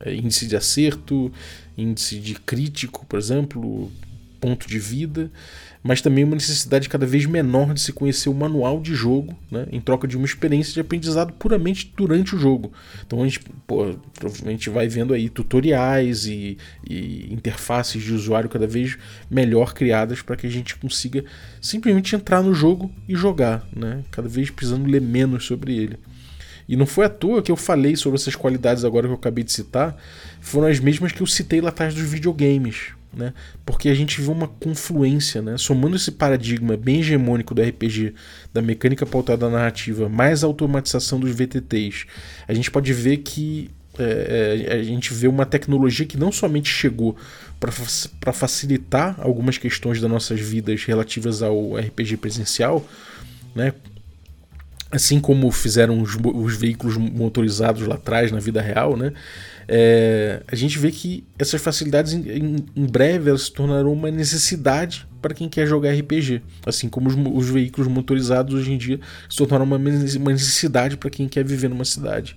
é, 0.00 0.14
índice 0.14 0.46
de 0.46 0.56
acerto, 0.56 1.32
índice 1.76 2.18
de 2.18 2.34
crítico, 2.34 3.04
por 3.06 3.18
exemplo, 3.18 3.90
ponto 4.40 4.68
de 4.68 4.78
vida 4.78 5.30
mas 5.82 6.00
também 6.00 6.24
uma 6.24 6.34
necessidade 6.34 6.88
cada 6.88 7.06
vez 7.06 7.26
menor 7.26 7.72
de 7.72 7.80
se 7.80 7.92
conhecer 7.92 8.28
o 8.28 8.34
manual 8.34 8.80
de 8.80 8.94
jogo, 8.94 9.36
né, 9.50 9.66
em 9.70 9.80
troca 9.80 10.06
de 10.08 10.16
uma 10.16 10.26
experiência 10.26 10.72
de 10.72 10.80
aprendizado 10.80 11.32
puramente 11.32 11.92
durante 11.96 12.34
o 12.34 12.38
jogo. 12.38 12.72
Então 13.06 13.22
a 13.22 13.24
gente 13.24 13.40
pô, 13.66 13.94
provavelmente 14.14 14.70
vai 14.70 14.88
vendo 14.88 15.14
aí 15.14 15.28
tutoriais 15.28 16.26
e, 16.26 16.58
e 16.88 17.32
interfaces 17.32 18.02
de 18.02 18.12
usuário 18.12 18.48
cada 18.48 18.66
vez 18.66 18.96
melhor 19.30 19.72
criadas 19.72 20.22
para 20.22 20.36
que 20.36 20.46
a 20.46 20.50
gente 20.50 20.76
consiga 20.76 21.24
simplesmente 21.60 22.14
entrar 22.14 22.42
no 22.42 22.54
jogo 22.54 22.90
e 23.08 23.14
jogar, 23.14 23.66
né, 23.74 24.02
cada 24.10 24.28
vez 24.28 24.50
precisando 24.50 24.88
ler 24.88 25.00
menos 25.00 25.44
sobre 25.46 25.76
ele. 25.76 25.98
E 26.68 26.76
não 26.76 26.84
foi 26.84 27.06
à 27.06 27.08
toa 27.08 27.40
que 27.40 27.50
eu 27.50 27.56
falei 27.56 27.96
sobre 27.96 28.18
essas 28.18 28.36
qualidades 28.36 28.84
agora 28.84 29.06
que 29.06 29.12
eu 29.12 29.16
acabei 29.16 29.42
de 29.42 29.50
citar, 29.52 29.96
foram 30.38 30.68
as 30.68 30.78
mesmas 30.78 31.12
que 31.12 31.22
eu 31.22 31.26
citei 31.26 31.62
lá 31.62 31.70
atrás 31.70 31.94
dos 31.94 32.02
videogames 32.02 32.97
né? 33.12 33.32
Porque 33.64 33.88
a 33.88 33.94
gente 33.94 34.20
viu 34.20 34.32
uma 34.32 34.48
confluência, 34.48 35.40
né? 35.40 35.56
Somando 35.56 35.96
esse 35.96 36.12
paradigma 36.12 36.76
bem 36.76 37.00
hegemônico 37.00 37.54
do 37.54 37.62
RPG, 37.62 38.14
da 38.52 38.60
mecânica 38.60 39.06
pautada 39.06 39.48
na 39.48 39.58
narrativa, 39.58 40.08
mais 40.08 40.44
a 40.44 40.46
automatização 40.46 41.18
dos 41.18 41.30
VTTs, 41.30 42.06
a 42.46 42.54
gente 42.54 42.70
pode 42.70 42.92
ver 42.92 43.18
que 43.18 43.70
é, 43.98 44.66
é, 44.68 44.72
a 44.74 44.82
gente 44.82 45.12
vê 45.12 45.26
uma 45.26 45.44
tecnologia 45.44 46.06
que 46.06 46.16
não 46.16 46.30
somente 46.30 46.70
chegou 46.70 47.16
para 47.58 48.32
facilitar 48.32 49.16
algumas 49.18 49.58
questões 49.58 50.00
das 50.00 50.08
nossas 50.08 50.38
vidas 50.38 50.84
relativas 50.84 51.42
ao 51.42 51.76
RPG 51.76 52.16
presencial, 52.18 52.86
né? 53.54 53.72
assim 54.90 55.20
como 55.20 55.50
fizeram 55.50 56.00
os, 56.00 56.16
os 56.16 56.56
veículos 56.56 56.96
motorizados 56.96 57.86
lá 57.86 57.96
atrás 57.96 58.32
na 58.32 58.38
vida 58.38 58.60
real, 58.60 58.96
né? 58.96 59.12
É, 59.70 60.42
a 60.46 60.56
gente 60.56 60.78
vê 60.78 60.90
que 60.90 61.24
essas 61.38 61.60
facilidades 61.60 62.14
em, 62.14 62.26
em, 62.26 62.56
em, 62.74 62.86
breve 62.86 63.28
elas 63.28 63.42
se 63.42 63.52
tornarão 63.52 63.92
uma 63.92 64.10
necessidade 64.10 65.06
para 65.20 65.34
quem 65.34 65.46
quer 65.46 65.66
jogar 65.66 65.92
RPG, 65.92 66.40
assim 66.64 66.88
como 66.88 67.08
os, 67.08 67.14
os, 67.14 67.50
veículos 67.50 67.86
motorizados 67.86 68.54
hoje 68.54 68.72
em 68.72 68.78
dia 68.78 68.98
se 69.28 69.36
tornaram 69.36 69.66
uma, 69.66 69.76
uma 69.76 70.32
necessidade 70.32 70.96
para 70.96 71.10
quem 71.10 71.28
quer 71.28 71.44
viver 71.44 71.68
numa 71.68 71.84
cidade. 71.84 72.34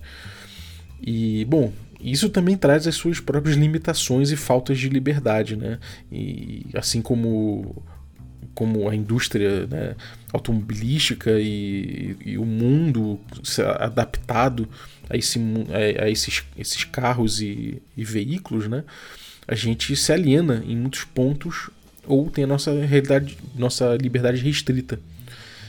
E 1.00 1.46
bom, 1.46 1.72
isso 2.02 2.28
também 2.28 2.54
traz 2.54 2.86
as 2.86 2.96
suas 2.96 3.18
próprias 3.18 3.56
limitações 3.56 4.30
e 4.30 4.36
faltas 4.36 4.78
de 4.78 4.90
liberdade, 4.90 5.56
né? 5.56 5.78
E 6.10 6.66
assim 6.74 7.00
como 7.00 7.82
como 8.54 8.88
a 8.88 8.94
indústria 8.94 9.66
né, 9.66 9.96
automobilística 10.32 11.30
e, 11.40 12.16
e, 12.24 12.36
o 12.36 12.44
mundo 12.44 13.18
adaptado 13.78 14.68
a, 15.12 15.16
esse, 15.16 15.38
a, 15.38 16.04
a 16.04 16.10
esses, 16.10 16.42
esses 16.56 16.84
carros 16.84 17.40
e, 17.40 17.82
e, 17.96 18.04
veículos, 18.04 18.66
né, 18.66 18.82
a 19.46 19.54
gente 19.54 19.94
se 19.94 20.12
aliena 20.12 20.64
em 20.66 20.76
muitos 20.76 21.04
pontos 21.04 21.68
ou 22.06 22.30
tem 22.30 22.44
a 22.44 22.46
nossa 22.46 22.72
realidade, 22.84 23.36
nossa 23.54 23.94
liberdade 23.96 24.40
restrita. 24.40 24.98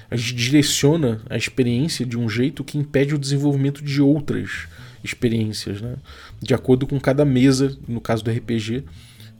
A 0.10 0.16
gente 0.16 0.36
direciona 0.36 1.22
a 1.30 1.36
experiência 1.36 2.06
de 2.06 2.18
um 2.18 2.30
jeito 2.30 2.64
que 2.64 2.78
impede 2.78 3.14
o 3.14 3.20
desenvolvimento 3.20 3.84
de 3.84 4.02
outras 4.02 4.68
experiências, 5.04 5.82
né? 5.82 5.96
de 6.41 6.54
acordo 6.54 6.88
com 6.88 7.00
cada 7.00 7.26
mesa, 7.26 7.78
no 7.88 8.00
caso 8.00 8.24
do 8.24 8.32
RPG, 8.32 8.84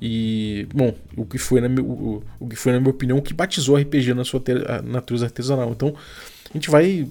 e, 0.02 0.68
bom, 0.74 0.94
o 1.16 1.26
que 1.26 1.38
foi, 1.38 1.62
na, 1.62 1.82
o, 1.82 2.22
o 2.40 2.48
que 2.50 2.58
foi, 2.58 2.74
na 2.74 2.80
minha 2.80 2.90
opinião, 2.90 3.18
o 3.18 3.22
que 3.22 3.34
batizou 3.34 3.76
o 3.76 3.80
RPG 3.80 4.14
na 4.14 4.26
sua 4.26 4.44
natureza 4.84 5.26
artesanal. 5.26 5.72
Então, 5.72 5.96
a 6.50 6.54
gente 6.58 6.70
vai 6.70 7.08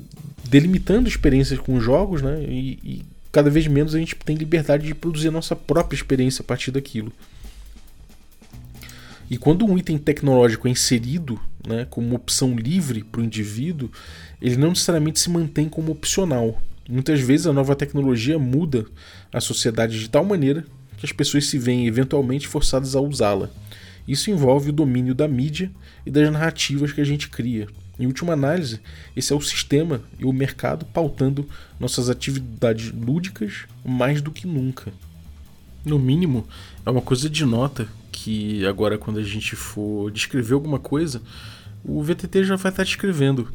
delimitando 0.49 1.09
experiências 1.09 1.59
com 1.59 1.77
os 1.77 1.85
jogos, 1.85 2.23
né? 2.23 2.43
E, 2.45 2.79
e, 2.83 3.03
cada 3.31 3.49
vez 3.49 3.67
menos 3.67 3.95
a 3.95 3.99
gente 3.99 4.15
tem 4.15 4.37
liberdade 4.37 4.87
de 4.87 4.95
produzir 4.95 5.29
a 5.29 5.33
nossa 5.33 5.57
própria 5.57 5.97
experiência 5.97 6.43
a 6.43 6.45
partir 6.45 6.71
daquilo. 6.71 7.13
E 9.31 9.39
quando 9.39 9.65
um 9.65 9.79
item 9.79 9.97
tecnológico 9.97 10.69
é 10.69 10.71
inserido 10.71 11.41
né, 11.67 11.87
como 11.89 12.15
opção 12.15 12.55
livre 12.55 13.03
para 13.03 13.23
o 13.23 13.25
indivíduo, 13.25 13.91
ele 14.43 14.57
não 14.57 14.69
necessariamente 14.71 15.19
se 15.19 15.31
mantém 15.31 15.71
como 15.71 15.91
opcional. 15.91 16.61
Muitas 16.87 17.21
vezes 17.21 17.47
a 17.47 17.53
nova 17.53 17.75
tecnologia 17.75 18.39
muda 18.39 18.85
a 19.33 19.41
sociedade 19.41 19.99
de 19.99 20.11
tal 20.11 20.25
maneira 20.25 20.67
que 20.99 21.07
as 21.07 21.13
pessoas 21.13 21.47
se 21.47 21.59
veem 21.59 21.87
eventualmente 21.87 22.47
forçadas 22.47 22.95
a 22.95 23.01
usá-la. 23.01 23.49
Isso 24.07 24.31
envolve 24.31 24.69
o 24.69 24.73
domínio 24.73 25.15
da 25.15 25.27
mídia 25.27 25.71
e 26.05 26.11
das 26.11 26.31
narrativas 26.31 26.93
que 26.93 27.01
a 27.01 27.05
gente 27.05 27.29
cria. 27.31 27.69
Em 27.99 28.07
última 28.07 28.33
análise, 28.33 28.81
esse 29.15 29.33
é 29.33 29.37
o 29.37 29.41
sistema 29.41 30.01
e 30.19 30.25
o 30.25 30.33
mercado 30.33 30.85
pautando 30.87 31.49
nossas 31.79 32.09
atividades 32.09 32.91
lúdicas 32.93 33.67
mais 33.85 34.23
do 34.23 34.31
que 34.31 34.47
nunca. 34.47 34.93
No 35.85 35.99
mínimo, 35.99 36.47
é 36.87 36.91
uma 36.91 37.03
coisa 37.03 37.29
de 37.29 37.45
nota 37.45 37.89
que 38.11 38.65
agora, 38.67 38.97
quando 38.97 39.19
a 39.19 39.23
gente 39.23 39.57
for 39.57 40.11
descrever 40.11 40.55
alguma 40.55 40.79
coisa, 40.79 41.21
o 41.85 42.03
VTT 42.03 42.45
já 42.45 42.57
vai 42.57 42.71
estar 42.71 42.85
descrevendo 42.85 43.49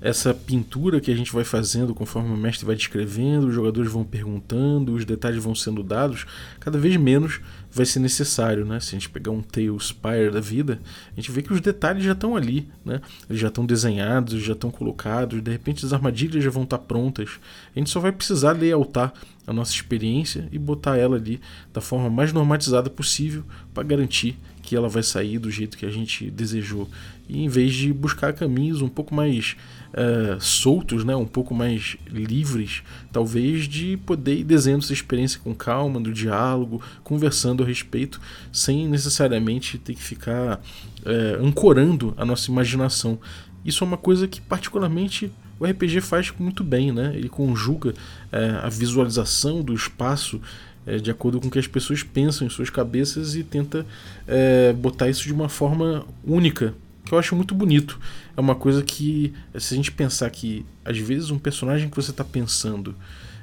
essa 0.00 0.32
pintura 0.32 1.00
que 1.00 1.10
a 1.10 1.14
gente 1.14 1.32
vai 1.32 1.44
fazendo 1.44 1.94
conforme 1.94 2.32
o 2.32 2.36
mestre 2.36 2.64
vai 2.64 2.74
descrevendo, 2.74 3.48
os 3.48 3.54
jogadores 3.54 3.92
vão 3.92 4.02
perguntando, 4.02 4.94
os 4.94 5.04
detalhes 5.04 5.42
vão 5.42 5.54
sendo 5.54 5.82
dados, 5.82 6.26
cada 6.58 6.78
vez 6.78 6.96
menos 6.96 7.40
vai 7.70 7.84
ser 7.84 8.00
necessário, 8.00 8.64
né? 8.64 8.80
Se 8.80 8.88
a 8.88 8.98
gente 8.98 9.10
pegar 9.10 9.30
um 9.30 9.42
Tales 9.42 9.94
da 10.32 10.40
vida, 10.40 10.80
a 11.12 11.20
gente 11.20 11.30
vê 11.30 11.42
que 11.42 11.52
os 11.52 11.60
detalhes 11.60 12.02
já 12.02 12.12
estão 12.12 12.34
ali, 12.34 12.66
né? 12.84 13.00
Eles 13.28 13.40
já 13.40 13.48
estão 13.48 13.64
desenhados, 13.64 14.42
já 14.42 14.54
estão 14.54 14.70
colocados, 14.70 15.42
de 15.42 15.50
repente 15.50 15.84
as 15.84 15.92
armadilhas 15.92 16.42
já 16.42 16.50
vão 16.50 16.64
estar 16.64 16.78
prontas. 16.78 17.38
A 17.74 17.78
gente 17.78 17.90
só 17.90 18.00
vai 18.00 18.10
precisar 18.10 18.52
layoutar 18.52 19.12
a 19.46 19.52
nossa 19.52 19.72
experiência 19.72 20.48
e 20.50 20.58
botar 20.58 20.96
ela 20.96 21.16
ali 21.16 21.40
da 21.72 21.80
forma 21.80 22.08
mais 22.08 22.32
normatizada 22.32 22.88
possível 22.88 23.44
para 23.74 23.82
garantir 23.82 24.36
que 24.62 24.76
ela 24.76 24.88
vai 24.88 25.02
sair 25.02 25.38
do 25.38 25.50
jeito 25.50 25.76
que 25.76 25.86
a 25.86 25.90
gente 25.90 26.30
desejou. 26.30 26.88
E 27.28 27.42
em 27.44 27.48
vez 27.48 27.72
de 27.72 27.92
buscar 27.92 28.32
caminhos 28.32 28.82
um 28.82 28.88
pouco 28.88 29.14
mais 29.14 29.56
uh, 29.92 30.40
soltos, 30.40 31.04
né, 31.04 31.14
um 31.14 31.26
pouco 31.26 31.54
mais 31.54 31.96
livres, 32.08 32.82
talvez 33.12 33.68
de 33.68 33.96
poder 33.98 34.36
ir 34.36 34.44
desenhando 34.44 34.82
essa 34.82 34.92
experiência 34.92 35.40
com 35.42 35.54
calma, 35.54 36.00
no 36.00 36.12
diálogo, 36.12 36.82
conversando 37.02 37.62
a 37.62 37.66
respeito, 37.66 38.20
sem 38.52 38.88
necessariamente 38.88 39.78
ter 39.78 39.94
que 39.94 40.02
ficar 40.02 40.56
uh, 40.58 41.44
ancorando 41.44 42.14
a 42.16 42.24
nossa 42.24 42.50
imaginação. 42.50 43.18
Isso 43.64 43.84
é 43.84 43.86
uma 43.86 43.98
coisa 43.98 44.26
que 44.26 44.40
particularmente 44.40 45.30
o 45.58 45.66
RPG 45.66 46.00
faz 46.00 46.32
muito 46.38 46.64
bem, 46.64 46.90
né? 46.90 47.12
Ele 47.14 47.28
conjuga 47.28 47.90
uh, 47.90 48.64
a 48.64 48.68
visualização 48.70 49.62
do 49.62 49.74
espaço 49.74 50.40
é, 50.86 50.96
de 50.96 51.10
acordo 51.10 51.40
com 51.40 51.48
o 51.48 51.50
que 51.50 51.58
as 51.58 51.66
pessoas 51.66 52.02
pensam 52.02 52.46
em 52.46 52.50
suas 52.50 52.70
cabeças 52.70 53.34
e 53.34 53.44
tenta 53.44 53.86
é, 54.26 54.72
botar 54.72 55.08
isso 55.08 55.24
de 55.24 55.32
uma 55.32 55.48
forma 55.48 56.04
única, 56.24 56.74
que 57.10 57.14
eu 57.14 57.18
acho 57.18 57.34
muito 57.34 57.56
bonito. 57.56 57.98
É 58.36 58.40
uma 58.40 58.54
coisa 58.54 58.82
que, 58.84 59.32
se 59.58 59.74
a 59.74 59.76
gente 59.76 59.90
pensar 59.90 60.30
que 60.30 60.64
às 60.84 60.96
vezes 60.96 61.30
um 61.30 61.38
personagem 61.40 61.90
que 61.90 61.96
você 61.96 62.12
está 62.12 62.24
pensando, 62.24 62.94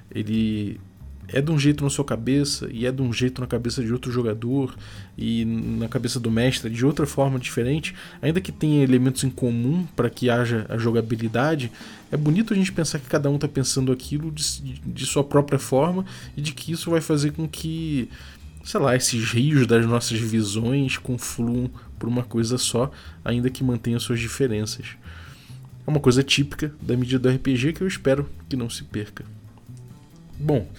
ele 0.09 0.79
é 1.27 1.41
de 1.41 1.51
um 1.51 1.59
jeito 1.59 1.83
na 1.83 1.89
sua 1.89 2.05
cabeça 2.05 2.69
e 2.71 2.85
é 2.85 2.91
de 2.93 3.01
um 3.01 3.11
jeito 3.11 3.41
na 3.41 3.47
cabeça 3.47 3.83
de 3.83 3.91
outro 3.91 4.09
jogador 4.09 4.73
e 5.17 5.43
na 5.43 5.89
cabeça 5.89 6.17
do 6.17 6.31
mestre 6.31 6.69
de 6.69 6.85
outra 6.85 7.05
forma 7.05 7.37
diferente, 7.37 7.93
ainda 8.21 8.39
que 8.39 8.53
tenha 8.53 8.81
elementos 8.81 9.25
em 9.25 9.29
comum 9.29 9.85
para 9.97 10.09
que 10.09 10.29
haja 10.29 10.65
a 10.69 10.77
jogabilidade, 10.77 11.69
é 12.09 12.15
bonito 12.15 12.53
a 12.53 12.55
gente 12.55 12.71
pensar 12.71 12.99
que 12.99 13.07
cada 13.07 13.29
um 13.29 13.35
está 13.35 13.49
pensando 13.49 13.91
aquilo 13.91 14.31
de, 14.31 14.43
de, 14.85 15.05
sua 15.05 15.25
própria 15.25 15.59
forma 15.59 16.05
e 16.37 16.41
de 16.41 16.53
que 16.53 16.71
isso 16.71 16.89
vai 16.89 17.01
fazer 17.01 17.31
com 17.33 17.45
que, 17.45 18.09
sei 18.67 18.81
lá, 18.81 18.97
esses 18.97 19.31
rios 19.31 19.65
das 19.65 19.85
nossas 19.85 20.19
visões 20.19 20.97
confluam 20.97 21.71
por 21.97 22.09
uma 22.09 22.21
coisa 22.21 22.57
só, 22.57 22.91
ainda 23.23 23.49
que 23.49 23.63
mantenham 23.63 23.97
suas 23.97 24.19
diferenças. 24.19 24.87
É 25.85 25.89
uma 25.89 26.01
coisa 26.01 26.21
típica 26.21 26.73
da 26.81 26.97
mídia 26.97 27.17
do 27.17 27.29
RPG 27.29 27.71
que 27.71 27.81
eu 27.81 27.87
espero 27.87 28.29
que 28.49 28.57
não 28.57 28.69
se 28.69 28.83
perca. 28.83 29.23
Bom, 30.37 30.69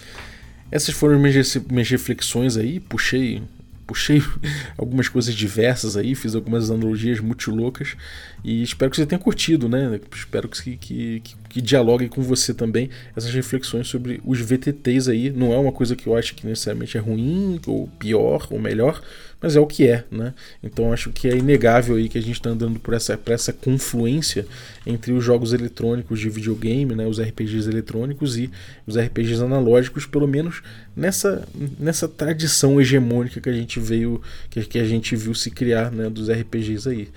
essas 0.71 0.95
foram 0.95 1.19
minhas, 1.19 1.91
reflexões 1.91 2.59
aí, 2.59 2.79
puxei 2.79 3.43
puxei 3.87 4.23
algumas 4.77 5.09
coisas 5.09 5.35
diversas 5.35 5.97
aí, 5.97 6.15
fiz 6.15 6.35
algumas 6.35 6.71
analogias 6.71 7.21
muito 7.21 7.51
loucas 7.51 7.97
e 8.45 8.63
espero 8.63 8.91
que 8.91 8.97
você 8.97 9.07
tenha 9.07 9.19
curtido, 9.19 9.69
né? 9.69 10.01
Espero 10.15 10.49
que, 10.49 10.77
que, 10.77 11.21
que, 11.21 11.37
que 11.49 11.61
dialogue 11.61 12.09
com 12.09 12.23
você 12.23 12.55
também 12.55 12.89
essas 13.17 13.33
reflexões 13.33 13.89
sobre 13.89 14.21
os 14.25 14.41
VTTs 14.41 15.09
aí. 15.09 15.31
Não 15.31 15.53
é 15.53 15.59
uma 15.59 15.73
coisa 15.73 15.97
que 15.97 16.07
eu 16.07 16.17
acho 16.17 16.35
que 16.35 16.47
necessariamente 16.47 16.97
é 16.97 17.01
ruim 17.01 17.61
ou 17.67 17.89
pior 17.99 18.47
ou 18.51 18.61
melhor, 18.61 19.03
mas 19.41 19.55
é 19.55 19.61
o 19.61 19.67
que 19.67 19.87
é, 19.87 20.05
né? 20.11 20.35
Então 20.63 20.93
acho 20.93 21.11
que 21.11 21.29
é 21.29 21.37
inegável 21.37 21.97
aí 21.97 22.09
que 22.09 22.19
a 22.19 22.21
gente 22.21 22.35
está 22.35 22.51
andando 22.51 22.79
por 22.81 22.95
essa, 22.95 23.17
por 23.17 23.33
essa 23.33 23.53
confluência 23.53 24.47
entre 24.87 25.13
os 25.13 25.25
jogos 25.25 25.53
eletrônicos 25.53 26.19
de 26.19 26.29
videogame, 26.29 26.95
né, 26.95 27.07
os 27.07 27.21
RPGs 27.21 27.69
eletrônicos 27.69 28.37
e 28.37 28.51
os 28.87 28.97
RPGs 28.97 29.43
analógicos, 29.43 30.07
pelo 30.07 30.27
menos 30.27 30.63
nessa, 30.97 31.47
nessa 31.79 32.09
tradição 32.09 32.81
hegemônica 32.81 33.41
que 33.41 33.49
a 33.49 33.53
gente 33.53 33.79
veio, 33.79 34.21
que, 34.51 34.65
que 34.65 34.79
a 34.79 34.85
gente 34.85 35.15
viu 35.15 35.35
se 35.35 35.51
criar, 35.51 35.93
né, 35.93 36.09
dos 36.09 36.29
RPGs 36.29 36.89
aí. 36.89 37.09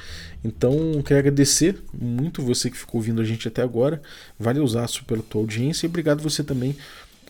Então, 0.44 1.02
quero 1.12 1.20
agradecer 1.20 1.76
muito 1.94 2.42
você 2.42 2.70
que 2.70 2.78
ficou 2.78 3.00
ouvindo 3.00 3.22
a 3.22 3.26
gente 3.26 3.46
até 3.46 3.62
agora. 3.62 4.02
Valeu, 4.40 4.66
Zaço, 4.66 5.04
pela 5.04 5.22
tua 5.22 5.42
audiência 5.42 5.86
e 5.86 5.90
obrigado 5.90 6.24
você 6.24 6.42
também 6.42 6.76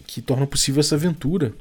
que 0.05 0.21
torna 0.21 0.45
possível 0.45 0.81
essa 0.81 0.95
aventura 0.95 1.53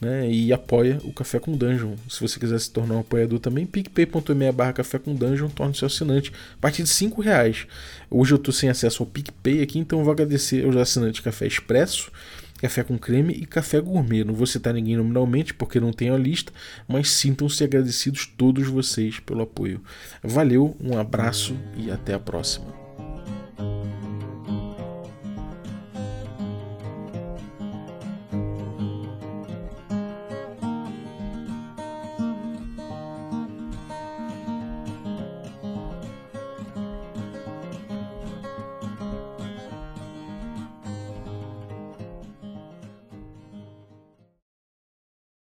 né, 0.00 0.30
e 0.30 0.52
apoia 0.52 1.00
o 1.04 1.12
Café 1.12 1.40
com 1.40 1.56
Dungeon. 1.56 1.94
Se 2.08 2.20
você 2.20 2.38
quiser 2.38 2.60
se 2.60 2.70
tornar 2.70 2.94
um 2.94 3.00
apoiador 3.00 3.40
também, 3.40 3.66
picpay.me 3.66 4.52
barra 4.52 4.72
café 4.72 4.98
com 4.98 5.14
dungeon, 5.14 5.48
torne-se 5.48 5.84
assinante 5.84 6.30
a 6.56 6.60
partir 6.60 6.82
de 6.82 6.90
5 6.90 7.20
reais. 7.20 7.66
Hoje 8.10 8.32
eu 8.32 8.36
estou 8.36 8.52
sem 8.52 8.68
acesso 8.68 9.02
ao 9.02 9.06
PicPay 9.08 9.62
aqui, 9.62 9.78
então 9.78 10.04
vou 10.04 10.12
agradecer 10.12 10.64
aos 10.64 10.76
assinantes 10.76 11.20
Café 11.20 11.46
Expresso, 11.46 12.12
Café 12.64 12.82
com 12.82 12.98
Creme 12.98 13.34
e 13.34 13.44
Café 13.44 13.78
Gourmet. 13.78 14.24
Não 14.24 14.32
vou 14.32 14.46
citar 14.46 14.72
ninguém 14.72 14.96
nominalmente 14.96 15.52
porque 15.52 15.78
não 15.78 15.92
tenho 15.92 16.14
a 16.14 16.18
lista, 16.18 16.50
mas 16.88 17.10
sintam-se 17.10 17.62
agradecidos 17.62 18.26
todos 18.26 18.66
vocês 18.68 19.20
pelo 19.20 19.42
apoio. 19.42 19.82
Valeu, 20.22 20.74
um 20.80 20.98
abraço 20.98 21.54
e 21.76 21.90
até 21.90 22.14
a 22.14 22.18
próxima. 22.18 22.83